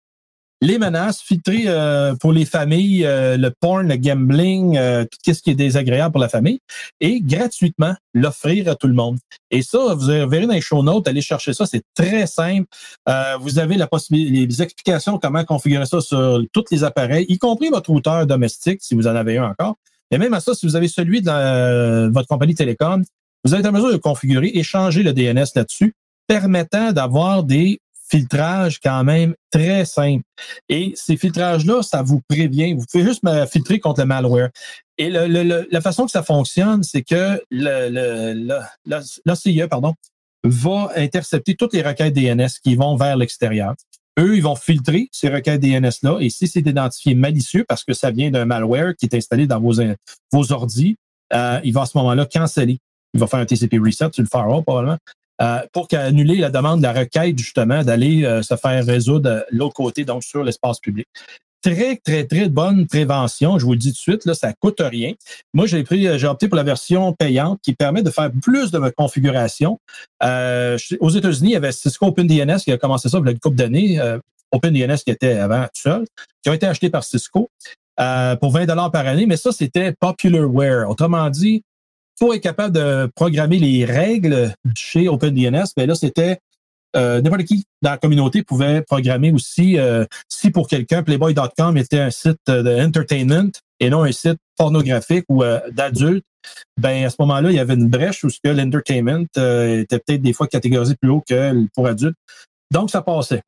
[0.62, 5.42] les menaces, filtrer euh, pour les familles euh, le porn, le gambling, euh, tout ce
[5.42, 6.60] qui est désagréable pour la famille,
[7.00, 9.18] et gratuitement l'offrir à tout le monde.
[9.52, 12.68] Et ça, vous verrez dans les show notes, allez chercher ça, c'est très simple.
[13.40, 17.70] vous avez la possibilité, les explications comment configurer ça sur tous les appareils, y compris
[17.70, 19.76] votre routeur domestique, si vous en avez un encore.
[20.12, 23.04] Et même à ça, si vous avez celui de votre compagnie télécom,
[23.46, 25.94] vous êtes en mesure de configurer et changer le DNS là-dessus,
[26.28, 27.80] permettant d'avoir des
[28.10, 30.24] filtrage quand même très simple.
[30.68, 32.74] Et ces filtrages-là, ça vous prévient.
[32.74, 34.50] Vous pouvez juste filtrer contre le malware.
[34.98, 37.42] Et la façon que ça fonctionne, c'est que
[38.86, 39.94] l'ACIE pardon,
[40.44, 43.76] va intercepter toutes les requêtes DNS qui vont vers l'extérieur.
[44.20, 48.12] Eux, ils vont filtrer ces requêtes DNS-là et si c'est identifié malicieux parce que ça
[48.12, 49.76] vient d'un malware qui est installé dans vos,
[50.34, 50.98] vos ordis,
[51.34, 52.80] euh, il va à ce moment-là canceller.
[53.14, 54.98] Il va faire un TCP reset sur le firewall probablement.
[55.42, 59.74] Euh, pour annuler la demande de la requête, justement, d'aller euh, se faire résoudre l'autre
[59.74, 61.08] côté, donc sur l'espace public.
[61.62, 63.58] Très, très, très bonne prévention.
[63.58, 65.14] Je vous le dis tout de suite, là, ça coûte rien.
[65.54, 68.72] Moi, j'ai pris, euh, j'ai opté pour la version payante qui permet de faire plus
[68.72, 69.80] de configuration.
[70.22, 73.40] aux États-Unis, il y avait Cisco OpenDNS qui a commencé ça il y a une
[73.40, 74.00] couple d'années.
[74.52, 76.06] OpenDNS qui était avant tout
[76.42, 77.50] qui ont été achetés par Cisco.
[78.42, 80.90] pour 20 dollars par année, mais ça, c'était popularware.
[80.90, 81.64] Autrement dit,
[82.20, 86.40] pour être capable de programmer les règles chez OpenDNS, ben là, c'était
[86.96, 89.78] euh, n'importe qui dans la communauté pouvait programmer aussi.
[89.78, 95.44] Euh, si pour quelqu'un, Playboy.com était un site d'entertainment et non un site pornographique ou
[95.44, 96.26] euh, d'adulte,
[96.78, 100.48] ben à ce moment-là, il y avait une brèche où l'entertainment était peut-être des fois
[100.48, 102.18] catégorisé plus haut que pour adultes.
[102.72, 103.42] Donc, ça passait.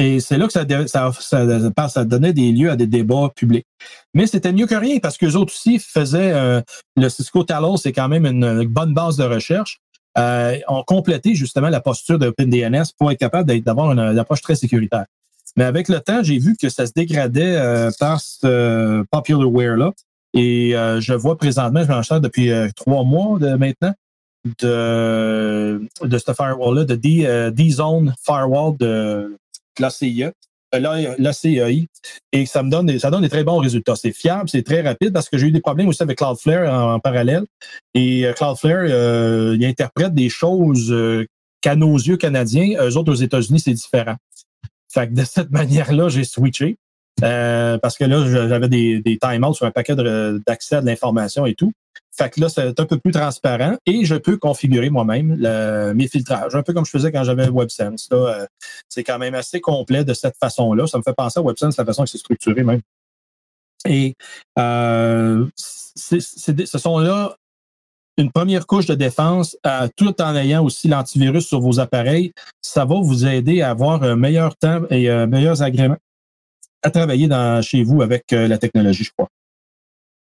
[0.00, 3.66] Et c'est là que ça, ça, ça, ça, donnait des lieux à des débats publics.
[4.14, 6.60] Mais c'était mieux que rien parce que les autres aussi faisaient euh,
[6.96, 9.80] le Cisco Talos, c'est quand même une, bonne base de recherche.
[10.16, 12.34] Euh, ont complété justement la posture de
[12.98, 15.04] pour être capable d'avoir une, approche très sécuritaire.
[15.56, 19.92] Mais avec le temps, j'ai vu que ça se dégradait euh, par ce popularware-là.
[20.34, 23.94] Et euh, je vois présentement, je m'en sers depuis trois mois de maintenant,
[24.60, 29.36] de, de ce firewall-là, de D-Zone Firewall de
[29.78, 30.32] la CIA,
[30.74, 31.86] euh, la CIAI,
[32.32, 33.96] et ça me donne des, ça donne des très bons résultats.
[33.96, 37.00] C'est fiable, c'est très rapide parce que j'ai eu des problèmes aussi avec Cloudflare en,
[37.00, 37.44] parallèle.
[37.94, 40.94] Et euh, Cloudflare, euh, il interprète des choses
[41.62, 44.16] qu'à nos yeux canadiens, eux autres aux États-Unis, c'est différent.
[44.92, 46.76] Fait que de cette manière-là, j'ai switché.
[47.20, 49.96] parce que là, j'avais des, des time-outs sur un paquet
[50.46, 51.72] d'accès à de l'information et tout.
[52.18, 55.36] Fait que là, c'est un peu plus transparent et je peux configurer moi-même
[55.94, 58.08] mes filtrages, un peu comme je faisais quand j'avais WebSense.
[58.12, 58.44] Euh,
[58.88, 60.86] c'est quand même assez complet de cette façon-là.
[60.86, 62.80] Ça me fait penser à WebSense, la façon que c'est structuré même.
[63.86, 64.14] Et
[64.58, 65.46] euh,
[65.94, 67.36] ce sont là
[68.16, 69.56] une première couche de défense
[69.96, 72.32] tout en ayant aussi l'antivirus sur vos appareils.
[72.62, 75.98] Ça va vous aider à avoir un meilleur temps et meilleurs agréments
[76.82, 79.28] à travailler dans, chez vous avec euh, la technologie, je crois.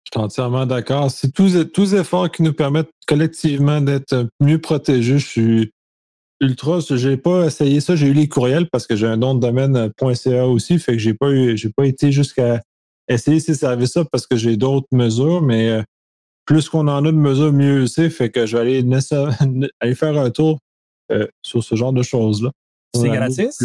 [0.05, 1.11] Je suis entièrement d'accord.
[1.11, 5.19] C'est tous, tous efforts qui nous permettent collectivement d'être mieux protégés.
[5.19, 5.73] Je suis
[6.41, 6.81] ultra.
[6.81, 7.97] J'ai pas essayé ça.
[7.97, 10.79] J'ai eu les courriels parce que j'ai un nom de domaine.ca aussi.
[10.79, 12.61] Fait que j'ai pas eu, j'ai pas été jusqu'à
[13.09, 15.83] essayer ces services-là parce que j'ai d'autres mesures, mais euh,
[16.45, 18.11] plus qu'on en a de mesures, mieux c'est.
[18.11, 20.59] Fait que je vais aller, aller faire un tour
[21.13, 22.51] euh, sur ce genre de choses-là.
[22.95, 23.57] C'est gratis?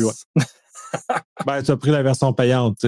[1.45, 2.83] Ben, tu as pris la version payante.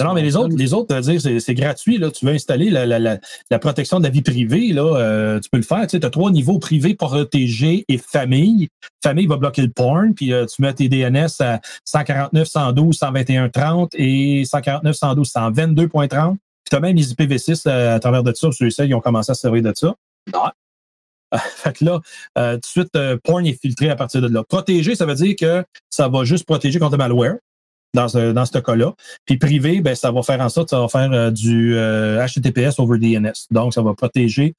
[0.00, 1.98] non, mais les autres, les autres, dire, c'est gratuit.
[1.98, 2.10] Là.
[2.10, 5.58] Tu veux installer la, la, la, protection de la vie privée, là, euh, tu peux
[5.58, 5.86] le faire.
[5.86, 8.68] Tu as trois niveaux privés protégés et famille.
[9.02, 13.48] Famille va bloquer le porn, puis euh, tu mets tes DNS à 149, 112, 121,
[13.48, 16.36] 30 et 149, 112, 122.30.
[16.36, 18.48] Puis tu as même les IPv6 euh, à travers de ça.
[18.52, 19.94] Ceux-ci, ils ont commencé à servir de ça.
[20.32, 20.44] Non.
[21.56, 22.00] fait que là,
[22.36, 24.44] tout de suite, porn est filtré à partir de là.
[24.48, 27.36] Protéger, ça veut dire que ça va juste protéger contre le malware
[27.94, 28.94] dans ce, dans cas-là.
[29.26, 32.82] Puis privé, ben, ça va faire en sorte, ça va faire euh, du HTTPS euh,
[32.82, 33.32] over DNS.
[33.50, 34.54] Donc, ça va protéger,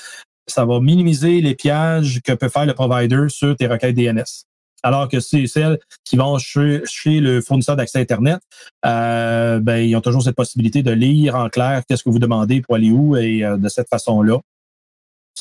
[0.48, 4.46] ça va minimiser les pièges que peut faire le provider sur tes requêtes DNS.
[4.86, 8.40] Alors que c'est celles qui vont chez, le fournisseur d'accès Internet,
[8.86, 12.62] euh, ben, ils ont toujours cette possibilité de lire en clair qu'est-ce que vous demandez
[12.62, 14.40] pour aller où et de cette façon-là,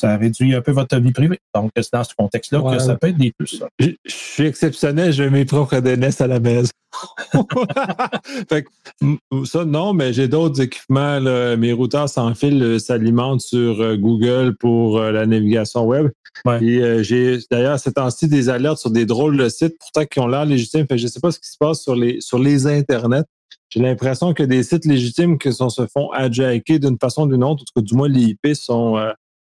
[0.03, 1.39] ça réduit un peu votre vie privée.
[1.55, 3.63] Donc, c'est dans ce contexte-là que ça peut être des plus.
[3.79, 6.71] Je, suis exceptionnel, j'ai mes propres DNS à la maison.
[8.49, 8.65] fait
[9.45, 11.21] ça, non, mais j'ai d'autres équipements.
[11.55, 16.11] Mes routeurs sans fil euh, s'alimentent sur euh, Google pour euh, la navigation web.
[16.61, 20.27] Et j'ai d'ailleurs ces temps-ci des alertes sur des drôles de sites, pourtant qui ont
[20.27, 20.85] l'air légitimes.
[20.89, 23.23] je ne sais pas ce qui se passe sur les, sur les Internets.
[23.69, 27.43] J'ai l'impression que des sites légitimes qui sont, se font hijacker d'une façon ou d'une
[27.43, 28.97] autre, en tout cas, du moins, les IP sont,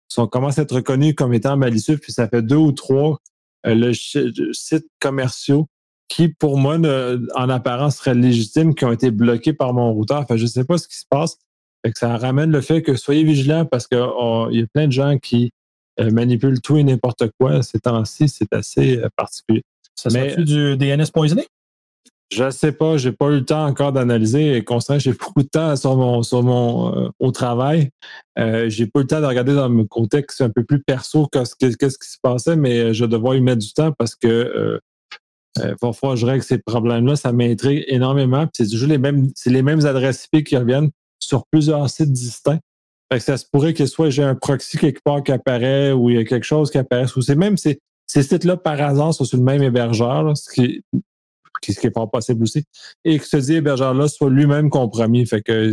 [0.09, 3.19] sont, commencent à être reconnus comme étant malicieux, puis ça fait deux ou trois
[3.65, 5.69] le, sites commerciaux
[6.09, 6.77] qui, pour moi,
[7.35, 10.21] en apparence, seraient légitimes, qui ont été bloqués par mon routeur.
[10.21, 11.39] Enfin, je ne sais pas ce qui se passe.
[11.95, 15.19] ça ramène le fait que soyez vigilants parce qu'il oh, y a plein de gens
[15.19, 15.51] qui
[16.01, 17.63] euh, manipulent tout et n'importe quoi.
[17.63, 19.63] Ces temps-ci, c'est assez euh, particulier.
[19.95, 21.47] Ça serait du DNS poisoné?
[22.33, 24.65] Je sais pas, j'ai pas eu le temps encore d'analyser.
[24.65, 27.91] Constant, j'ai beaucoup de temps sur mon, sur mon euh, au travail.
[28.37, 31.29] Euh, j'ai pas eu le temps de regarder dans mon contexte un peu plus perso
[31.29, 34.81] qu'est-ce qui se passait, mais je devrais y mettre du temps parce que euh,
[35.61, 37.15] euh parfois je règle ces problèmes-là.
[37.15, 38.47] Ça m'intrigue énormément.
[38.53, 40.91] C'est toujours les mêmes, c'est les mêmes adresses IP qui reviennent
[41.21, 42.61] sur plusieurs sites distincts.
[43.09, 46.17] Que ça se pourrait que soit j'ai un proxy quelque part qui apparaît ou il
[46.17, 47.07] y a quelque chose qui apparaît.
[47.17, 50.83] Ou c'est même ces, ces sites-là par hasard sont sur le même hébergeur, ce qui
[51.63, 52.65] ce qui est pas possible aussi,
[53.05, 55.27] et que ce dit hébergeur-là soit lui-même compromis.
[55.27, 55.73] Fait que,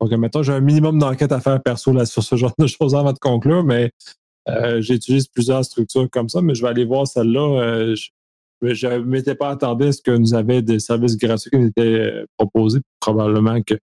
[0.00, 3.12] donc, maintenant, j'ai un minimum d'enquête à faire perso sur ce genre de choses avant
[3.12, 3.90] de conclure, mais
[4.48, 7.60] euh, j'utilise plusieurs structures comme ça, mais je vais aller voir celle-là.
[7.60, 7.94] Euh,
[8.62, 11.68] je ne m'étais pas attendu à ce que nous avions des services gratuits qui nous
[11.68, 12.80] étaient euh, proposés.
[13.00, 13.74] Probablement que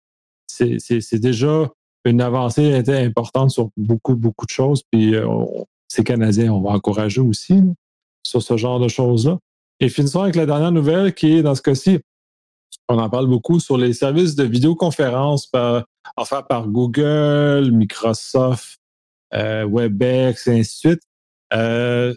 [0.48, 1.70] c'est déjà
[2.06, 4.82] une avancée importante sur beaucoup, beaucoup de choses.
[4.92, 5.14] Puis
[5.88, 7.62] ces Canadiens, on va encourager aussi
[8.26, 9.38] sur ce genre de choses-là.
[9.80, 12.00] Et finissons avec la dernière nouvelle qui est, dans ce cas-ci,
[12.90, 15.86] on en parle beaucoup sur les services de vidéoconférence par,
[16.16, 18.80] offerts par Google, Microsoft,
[19.34, 21.02] euh, WebEx, et ainsi de suite.
[21.54, 22.14] Euh,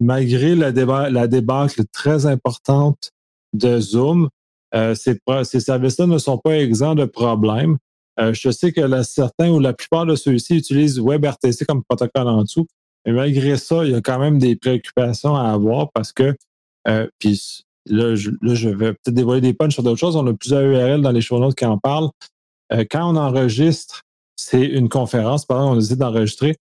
[0.00, 3.10] malgré la, débâcle très importante
[3.52, 4.28] de Zoom,
[4.74, 7.78] euh, ces, ces services-là ne sont pas exempts de problèmes.
[8.18, 12.66] Je sais que certains ou la plupart de ceux-ci utilisent WebRTC comme protocole en dessous,
[13.06, 16.36] mais malgré ça, il y a quand même des préoccupations à avoir parce que
[16.88, 20.16] euh, puis là je, vais peut-être dévoiler des punches sur d'autres choses.
[20.16, 22.10] On a plusieurs URL dans les show notes qui en parlent.
[22.72, 24.02] Euh, quand on enregistre,
[24.36, 26.56] c'est une conférence, par exemple, on décide d'enregistrer.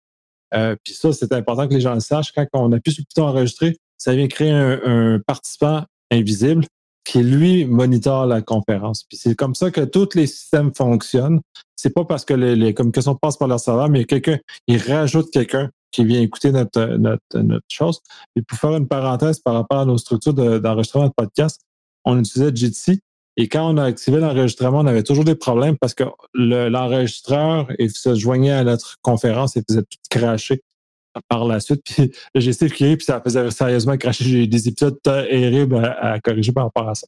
[0.54, 2.32] Euh, puis ça, c'est important que les gens le sachent.
[2.32, 6.64] Quand on appuie sur le bouton enregistrer, ça vient créer un, participant invisible
[7.04, 9.04] qui, lui, monitore la conférence.
[9.04, 11.40] Puis c'est comme ça que tous les systèmes fonctionnent.
[11.76, 15.30] C'est pas parce que les, les communications passent par leur serveur, mais quelqu'un, il rajoute
[15.30, 18.00] quelqu'un qui vient écouter notre, notre, notre chose.
[18.36, 21.60] Et pour faire une parenthèse par rapport à nos structures d'enregistrement de, podcast,
[22.04, 23.00] on utilisait Jitsi.
[23.36, 26.04] Et quand on a activé l'enregistrement, on avait toujours des problèmes parce que
[26.34, 30.62] l'enregistreur se joignait à notre conférence et faisait tout cracher
[31.28, 31.82] par la suite.
[31.84, 34.24] Puis j'ai essayé de puis ça faisait sérieusement cracher.
[34.24, 37.06] J'ai des épisodes terribles à, corriger par rapport à ça.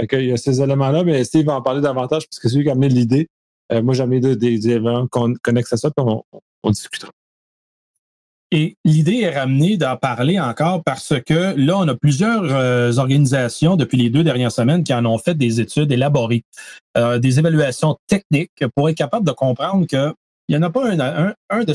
[0.00, 2.56] Fait il y a ces éléments-là, mais Steve va en parler davantage parce que c'est
[2.56, 3.28] lui qui a amené l'idée.
[3.72, 6.04] Euh, moi, j'ai amené des, éléments qu'on connecte à ça, puis
[6.62, 7.10] on discutera.
[8.56, 13.76] Et l'idée est ramenée d'en parler encore parce que là, on a plusieurs euh, organisations
[13.76, 16.42] depuis les deux dernières semaines qui en ont fait des études élaborées,
[16.96, 20.14] euh, des évaluations techniques pour être capable de comprendre que
[20.48, 21.74] il n'y en a pas une de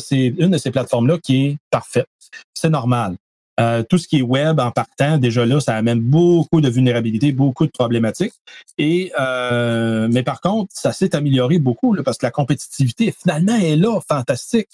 [0.57, 2.07] ces plateformes-là qui est parfaite.
[2.55, 3.15] C'est normal.
[3.61, 7.31] Euh, tout ce qui est web en partant, déjà là, ça amène beaucoup de vulnérabilités,
[7.31, 8.33] beaucoup de problématiques.
[8.77, 13.75] Et euh, mais par contre, ça s'est amélioré beaucoup parce que la compétitivité finalement est
[13.75, 14.67] là, fantastique.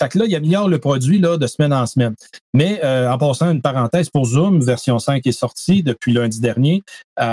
[0.00, 2.14] Fait que là, il améliore le produit là de semaine en semaine.
[2.52, 6.82] Mais euh, en passant une parenthèse pour Zoom, version 5 est sortie depuis lundi dernier.
[7.18, 7.24] Il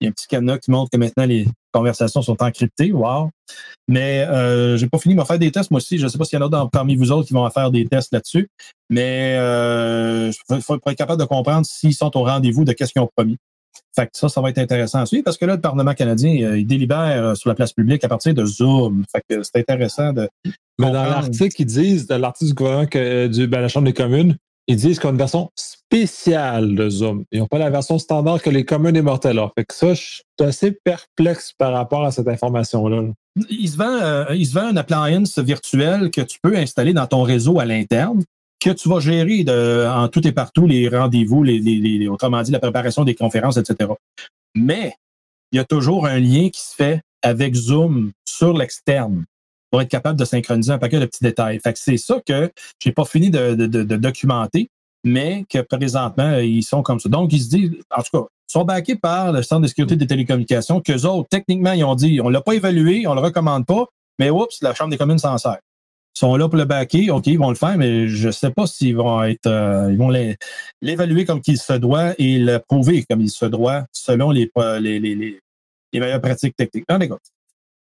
[0.00, 2.92] y a un petit cadenas qui montre que maintenant les conversations sont encryptées.
[2.92, 3.30] Wow.
[3.88, 5.98] Mais euh, j'ai pas fini de me faire des tests, moi aussi.
[5.98, 7.86] Je ne sais pas s'il y en a parmi vous autres qui vont faire des
[7.86, 8.48] tests là-dessus.
[8.90, 13.02] Mais euh, il faut, être capable de comprendre s'ils sont au rendez-vous de qu'est-ce qu'ils
[13.02, 13.38] ont promis.
[13.94, 16.42] Fait que ça, ça va être intéressant à suivre parce que là, le Parlement canadien,
[16.42, 19.04] euh, il délibère euh, sur la place publique à partir de Zoom.
[19.10, 20.28] Fait que c'est intéressant de.
[20.78, 23.92] Mais dans l'article, ils disent, dans l'article du gouvernement que, du, ben, la Chambre des
[23.92, 24.36] communes,
[24.68, 27.24] ils disent qu'on a une version spéciale de Zoom.
[27.32, 29.50] Ils n'ont pas la version standard que les communs des mortels ont.
[29.56, 33.12] Fait que ça, je suis assez perplexe par rapport à cette information-là.
[33.50, 37.22] Il se, vend, euh, il se vend une appliance que tu peux installer dans ton
[37.22, 38.22] réseau à l'interne,
[38.60, 39.44] que tu vas gérer
[39.88, 41.44] en tout et partout les rendez-vous,
[42.10, 43.90] autrement dit, la préparation des conférences, etc.
[44.54, 44.94] Mais
[45.50, 49.24] il y a toujours un lien qui se fait avec Zoom sur l'externe
[49.72, 51.58] pour être capable de synchroniser un paquet de petits détails.
[51.58, 53.54] Fait que c'est ça que j'ai pas fini de,
[53.96, 54.68] documenter,
[55.02, 57.08] mais que présentement, ils sont comme ça.
[57.08, 59.96] Donc, ils se disent, en tout cas, ils sont backés par le Centre de sécurité
[59.96, 63.64] des télécommunications, qu'eux autres, techniquement, ils ont dit, on l'a pas évalué, on le recommande
[63.64, 63.86] pas,
[64.18, 65.58] mais oups, la Chambre des communes s'en sert.
[66.16, 68.66] Ils sont là pour le backer, OK, ils vont le faire, mais je sais pas
[68.66, 70.10] s'ils vont être, euh, ils vont
[70.82, 74.50] l'évaluer comme qu'il se doit et le prouver comme il se doit selon les,
[74.82, 76.84] les meilleures pratiques techniques.
[76.90, 76.98] Non,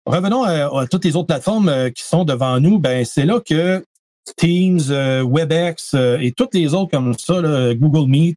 [0.09, 2.79] Revenons à, toutes les autres plateformes euh, qui sont devant nous.
[2.79, 3.85] Ben, c'est là que
[4.37, 7.35] Teams, euh, WebEx euh, et toutes les autres comme ça,
[7.75, 8.35] Google Meet,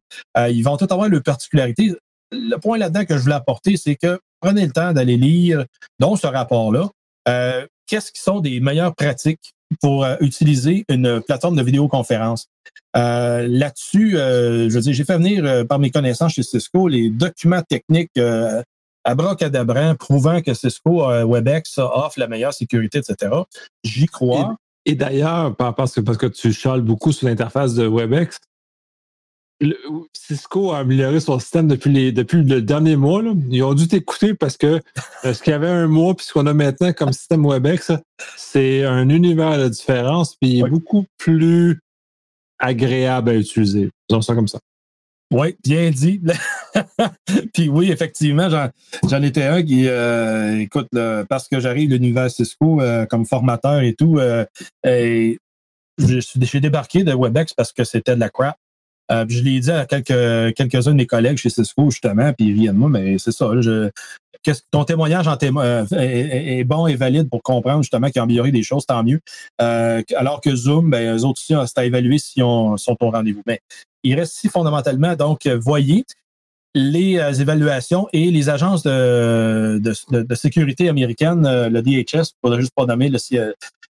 [0.50, 1.94] ils vont tous avoir leurs particularités.
[2.30, 5.64] Le point là-dedans que je voulais apporter, c'est que prenez le temps d'aller lire
[5.98, 6.90] dans ce rapport-là.
[7.86, 12.48] Qu'est-ce qui sont des meilleures pratiques pour utiliser une plateforme de vidéoconférence?
[12.94, 18.12] Là-dessus, je j'ai fait venir par mes connaissances chez Cisco les documents techniques
[19.04, 23.32] abracadabran, prouvant que Cisco euh, WebEx offre la meilleure sécurité, etc.
[23.84, 24.56] J'y crois.
[24.84, 28.38] Et, d'ailleurs, parce que, parce que tu chales beaucoup sur l'interface de WebEx,
[30.12, 33.22] Cisco a amélioré son système depuis, les, depuis le dernier mois.
[33.50, 34.80] Ils ont dû t'écouter parce que
[35.24, 37.92] euh, ce qu'il y avait un mois puis ce qu'on a maintenant comme système WebEx,
[38.36, 41.80] c'est un univers de différence puis il est beaucoup plus
[42.58, 43.90] agréable à utiliser.
[44.08, 44.58] Disons ça comme ça.
[45.32, 46.20] Oui, bien dit.
[47.54, 50.88] Puis oui, effectivement, j'en étais un qui, euh, écoute,
[51.28, 54.44] parce que j'arrive de l'univers Cisco euh, comme formateur et tout, euh,
[54.86, 55.38] et
[55.98, 58.56] j'ai débarqué de WebEx parce que c'était de la crap.
[59.10, 62.76] je l'ai dit à quelques, quelques-uns de mes collègues chez Cisco, justement, puis ils viennent
[62.76, 63.50] moi, mais c'est ça.
[63.59, 63.88] Je,
[64.70, 69.02] ton témoignage est, bon et valide pour comprendre justement qu'il a amélioré des choses, tant
[69.02, 69.20] mieux.
[69.59, 73.42] alors que Zoom, ben, eux autres aussi, c'est à évaluer si on sont au rendez-vous.
[74.02, 76.04] Il reste si fondamentalement, donc, voyez
[76.74, 79.80] les euh, évaluations et les agences de,
[80.34, 83.18] sécurité américaines, euh, le DHS, pour ne juste pas nommer le,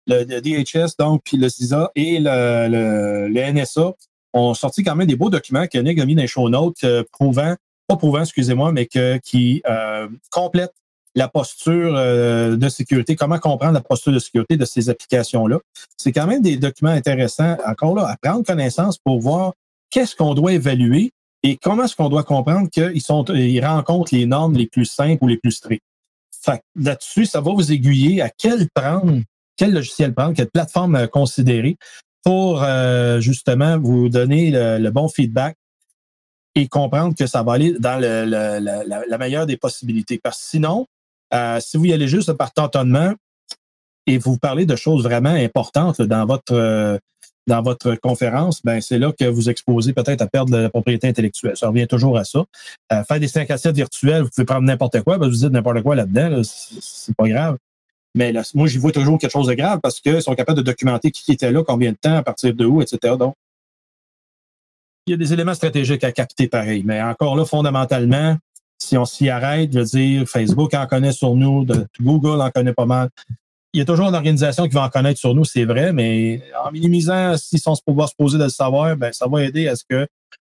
[0.07, 3.93] DHS, donc, puis le CISA et le, NSA,
[4.33, 6.83] ont sorti quand même des beaux documents que Nick a mis dans les show notes,
[6.83, 7.55] euh, prouvant,
[7.87, 10.73] pas prouvant, excusez-moi, mais que, qui euh, complètent
[11.15, 15.59] la posture de sécurité, comment comprendre la posture de sécurité de ces applications-là.
[15.95, 19.53] C'est quand même des documents intéressants, encore là, à prendre connaissance pour voir
[19.93, 21.13] qu'est-ce qu'on doit évaluer
[21.43, 25.23] et comment est-ce qu'on doit comprendre qu'ils sont, ils rencontrent les normes les plus simples
[25.23, 25.83] ou les plus strictes.
[26.75, 29.21] Là-dessus, ça va vous aiguiller à quel prendre,
[29.55, 31.77] quel logiciel prendre, quelle plateforme euh, considérer
[32.23, 35.55] pour euh, justement vous donner le, bon feedback
[36.55, 40.19] et comprendre que ça va aller dans la, meilleure des possibilités.
[40.21, 40.87] Parce que sinon,
[41.33, 43.13] euh, si vous y allez juste par tâtonnement
[44.07, 46.99] et vous parlez de choses vraiment importantes dans votre
[47.47, 51.57] dans votre conférence, ben c'est là que vous exposez peut-être à perdre la propriété intellectuelle.
[51.57, 52.45] Ça revient toujours à ça.
[52.91, 55.51] Euh, faire des 5 à 7 virtuels, vous pouvez prendre n'importe quoi, ben, vous dites
[55.51, 57.57] n'importe quoi là-dedans, c'est pas grave.
[58.15, 61.09] Mais moi, j'y vois toujours quelque chose de grave parce qu'ils sont capables de documenter
[61.11, 63.15] qui était là, combien de temps, à partir de où, etc.
[63.17, 63.35] Donc,
[65.07, 66.83] il y a des éléments stratégiques à capter pareil.
[66.85, 68.37] Mais encore là, fondamentalement,
[68.77, 71.65] si on s'y arrête, je veux dire, Facebook en connaît sur nous,
[71.99, 73.09] Google en connaît pas mal
[73.73, 76.43] il y a toujours une organisation qui va en connaître sur nous, c'est vrai, mais
[76.63, 79.75] en minimisant, s'ils sont pouvoir se poser de le savoir, ben, ça va aider à
[79.75, 80.07] ce que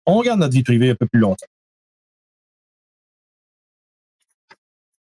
[0.05, 1.47] on garde notre vie privée un peu plus longtemps.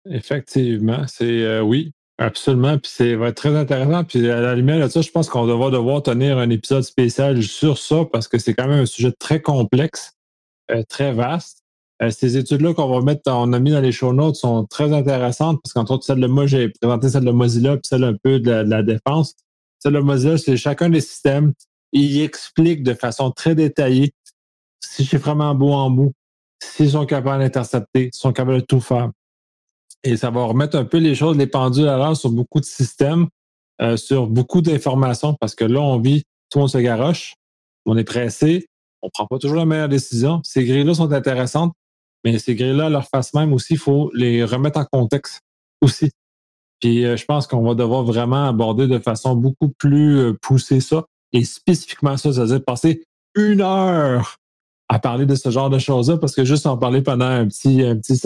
[0.09, 1.93] Effectivement, c'est euh, oui.
[2.19, 4.03] Absolument, puis c'est va être très intéressant.
[4.03, 7.41] Puis à la lumière de ça, je pense qu'on va devoir tenir un épisode spécial
[7.41, 10.13] sur ça parce que c'est quand même un sujet très complexe,
[10.69, 11.62] euh, très vaste.
[12.01, 14.91] Euh, ces études-là qu'on va mettre, on a mis dans les show notes sont très
[14.93, 18.15] intéressantes parce qu'entre autres, celle de moi, j'ai présenté celle de Mozilla puis celle un
[18.15, 19.35] peu de la, défense.
[19.79, 21.53] Celle de Mozilla, c'est chacun des systèmes.
[21.91, 24.13] Il explique de façon très détaillée
[24.83, 26.13] si c'est vraiment beau en bout,
[26.61, 29.11] s'ils sont capables d'intercepter, s'ils sont capables de tout faire.
[30.03, 32.65] Et ça va remettre un peu les choses, les pendules à l'heure sur beaucoup de
[32.65, 33.27] systèmes,
[33.81, 37.35] euh, sur beaucoup d'informations, parce que là, on vit, tout le monde se garoche,
[37.85, 38.67] on est pressé,
[39.01, 40.41] on prend pas toujours la meilleure décision.
[40.43, 41.73] Ces grilles-là sont intéressantes,
[42.23, 45.41] mais ces grilles-là, leur face même aussi, il faut les remettre en contexte
[45.81, 46.11] aussi.
[46.79, 50.79] Puis euh, je pense qu'on va devoir vraiment aborder de façon beaucoup plus euh, poussée
[50.79, 53.03] ça, et spécifiquement ça, c'est-à-dire passer
[53.35, 54.35] une heure
[54.89, 57.81] à parler de ce genre de choses-là, parce que juste en parler pendant un petit,
[57.83, 58.21] un petit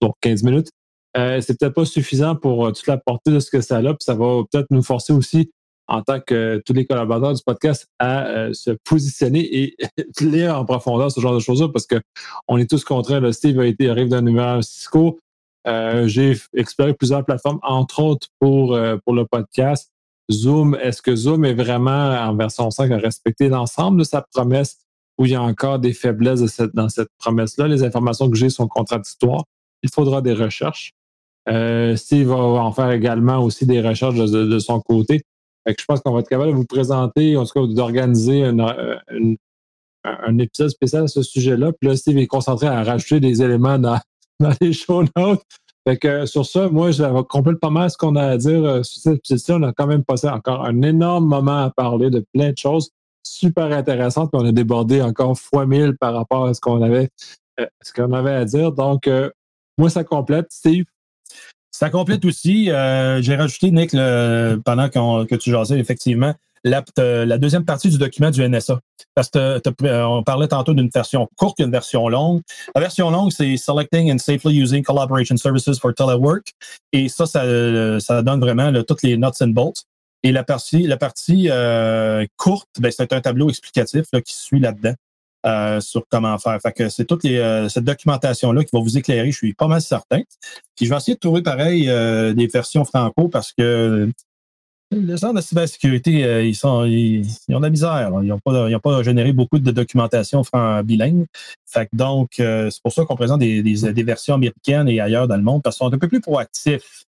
[0.00, 0.68] donc 15 minutes,
[1.16, 3.98] euh, c'est peut-être pas suffisant pour toute la portée de ce que ça a, puis
[4.00, 5.50] ça va peut-être nous forcer aussi,
[5.90, 9.76] en tant que tous les collaborateurs du podcast, à euh, se positionner et
[10.20, 13.32] lire en profondeur ce genre de choses-là, parce qu'on est tous contraints.
[13.32, 15.18] Steve a été arrive d'un numéro Cisco.
[15.66, 19.92] J'ai exploré plusieurs plateformes, entre autres pour, pour le podcast.
[20.30, 24.78] Zoom, est-ce que Zoom est vraiment en version 5 à respecter l'ensemble de sa promesse
[25.18, 27.68] ou il y a encore des faiblesses dans cette promesse-là?
[27.68, 29.44] Les informations que j'ai sont contradictoires.
[29.82, 30.92] Il faudra des recherches.
[31.48, 35.22] Euh, Steve va en faire également aussi des recherches de, son côté.
[35.66, 39.34] Je pense qu'on va être capable de vous présenter, en tout cas d'organiser euh,
[40.04, 41.72] un épisode spécial à ce sujet-là.
[41.72, 43.98] Puis là, Steve est concentré à rajouter des éléments dans,
[44.60, 45.42] les show notes.
[45.86, 48.82] Fait que sur ça, moi, je complète pas mal ce qu'on a à dire euh,
[48.82, 52.24] sur cette petite On a quand même passé encore un énorme moment à parler de
[52.32, 52.90] plein de choses
[53.22, 54.30] super intéressantes.
[54.32, 57.10] on a débordé encore fois mille par rapport à ce qu'on avait
[58.30, 58.72] à dire.
[58.72, 59.08] Donc,
[59.78, 60.46] moi, ça complète.
[60.50, 60.84] Steve,
[61.70, 62.70] ça complète aussi.
[62.70, 66.34] Euh, j'ai rajouté, Nick, pendant que tu jasais, effectivement,
[66.64, 68.80] la, la, deuxième partie du document du NSA.
[69.14, 72.42] Parce que euh, on parlait tantôt d'une version courte et une version longue.
[72.74, 76.52] La version longue, c'est Selecting and Safely Using Collaboration Services for Telework.
[76.92, 79.84] Et ça, ça, donne vraiment toutes les nuts and bolts.
[80.22, 84.94] Et la partie, la partie euh, courte, ben, c'est un tableau explicatif qui suit là-dedans.
[85.46, 86.58] Euh, sur comment faire.
[86.90, 90.20] C'est toute euh, cette documentation-là qui va vous éclairer, je suis pas mal certain.
[90.76, 94.10] Puis je vais essayer de trouver pareil euh, des versions franco parce que
[94.90, 98.10] les gens de cybersécurité, ils sont ils, ont de la misère.
[98.22, 101.24] Ils n'ont pas, pas généré beaucoup de documentation franc bilingue.
[101.94, 105.78] Donc, c'est pour ça qu'on présente des, versions américaines et ailleurs dans le monde parce
[105.78, 107.04] qu'ils sont un peu plus proactifs.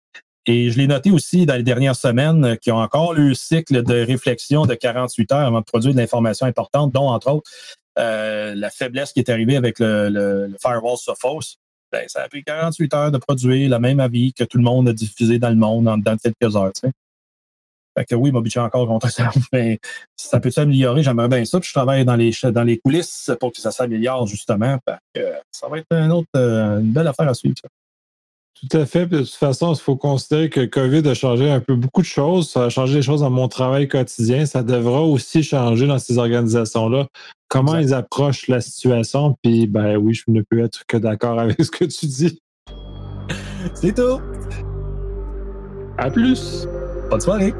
[0.48, 3.84] Et je l'ai noté aussi dans les dernières semaines qui ont encore eu le cycle
[3.84, 7.52] de réflexion de 48 heures avant de produire de l'information importante, dont entre autres
[7.98, 11.58] euh, la faiblesse qui est arrivée avec le, firewall Sophos,
[11.92, 14.90] ben, ça a pris 48 heures de produire le même avis que tout le monde
[14.90, 16.74] a diffusé dans le monde en, dans quelques heures.
[16.74, 16.92] Tu sais.
[17.98, 19.32] Fait que oui, encore contre ça.
[19.54, 19.80] Mais
[20.16, 21.60] ça peut s'améliorer, j'aimerais bien ça.
[21.60, 24.78] Puis je travaille dans les, dans les coulisses pour que ça s'améliore, justement.
[25.16, 27.56] que ça va être une autre, euh, une belle affaire à suivre.
[28.62, 29.06] Tout à fait.
[29.06, 32.08] de toute façon, il faut considérer que le COVID a changé un peu beaucoup de
[32.08, 32.50] choses.
[32.50, 34.46] Ça a changé les choses dans mon travail quotidien.
[34.46, 37.08] Ça devra aussi changer dans ces organisations-là.
[37.50, 39.36] Comment ils approchent la situation?
[39.44, 42.42] Puis, ben oui, je ne peux être que d'accord avec ce que tu dis.
[43.74, 44.20] C'est tout.
[45.98, 46.68] À plus.
[47.10, 47.54] Bonne soirée.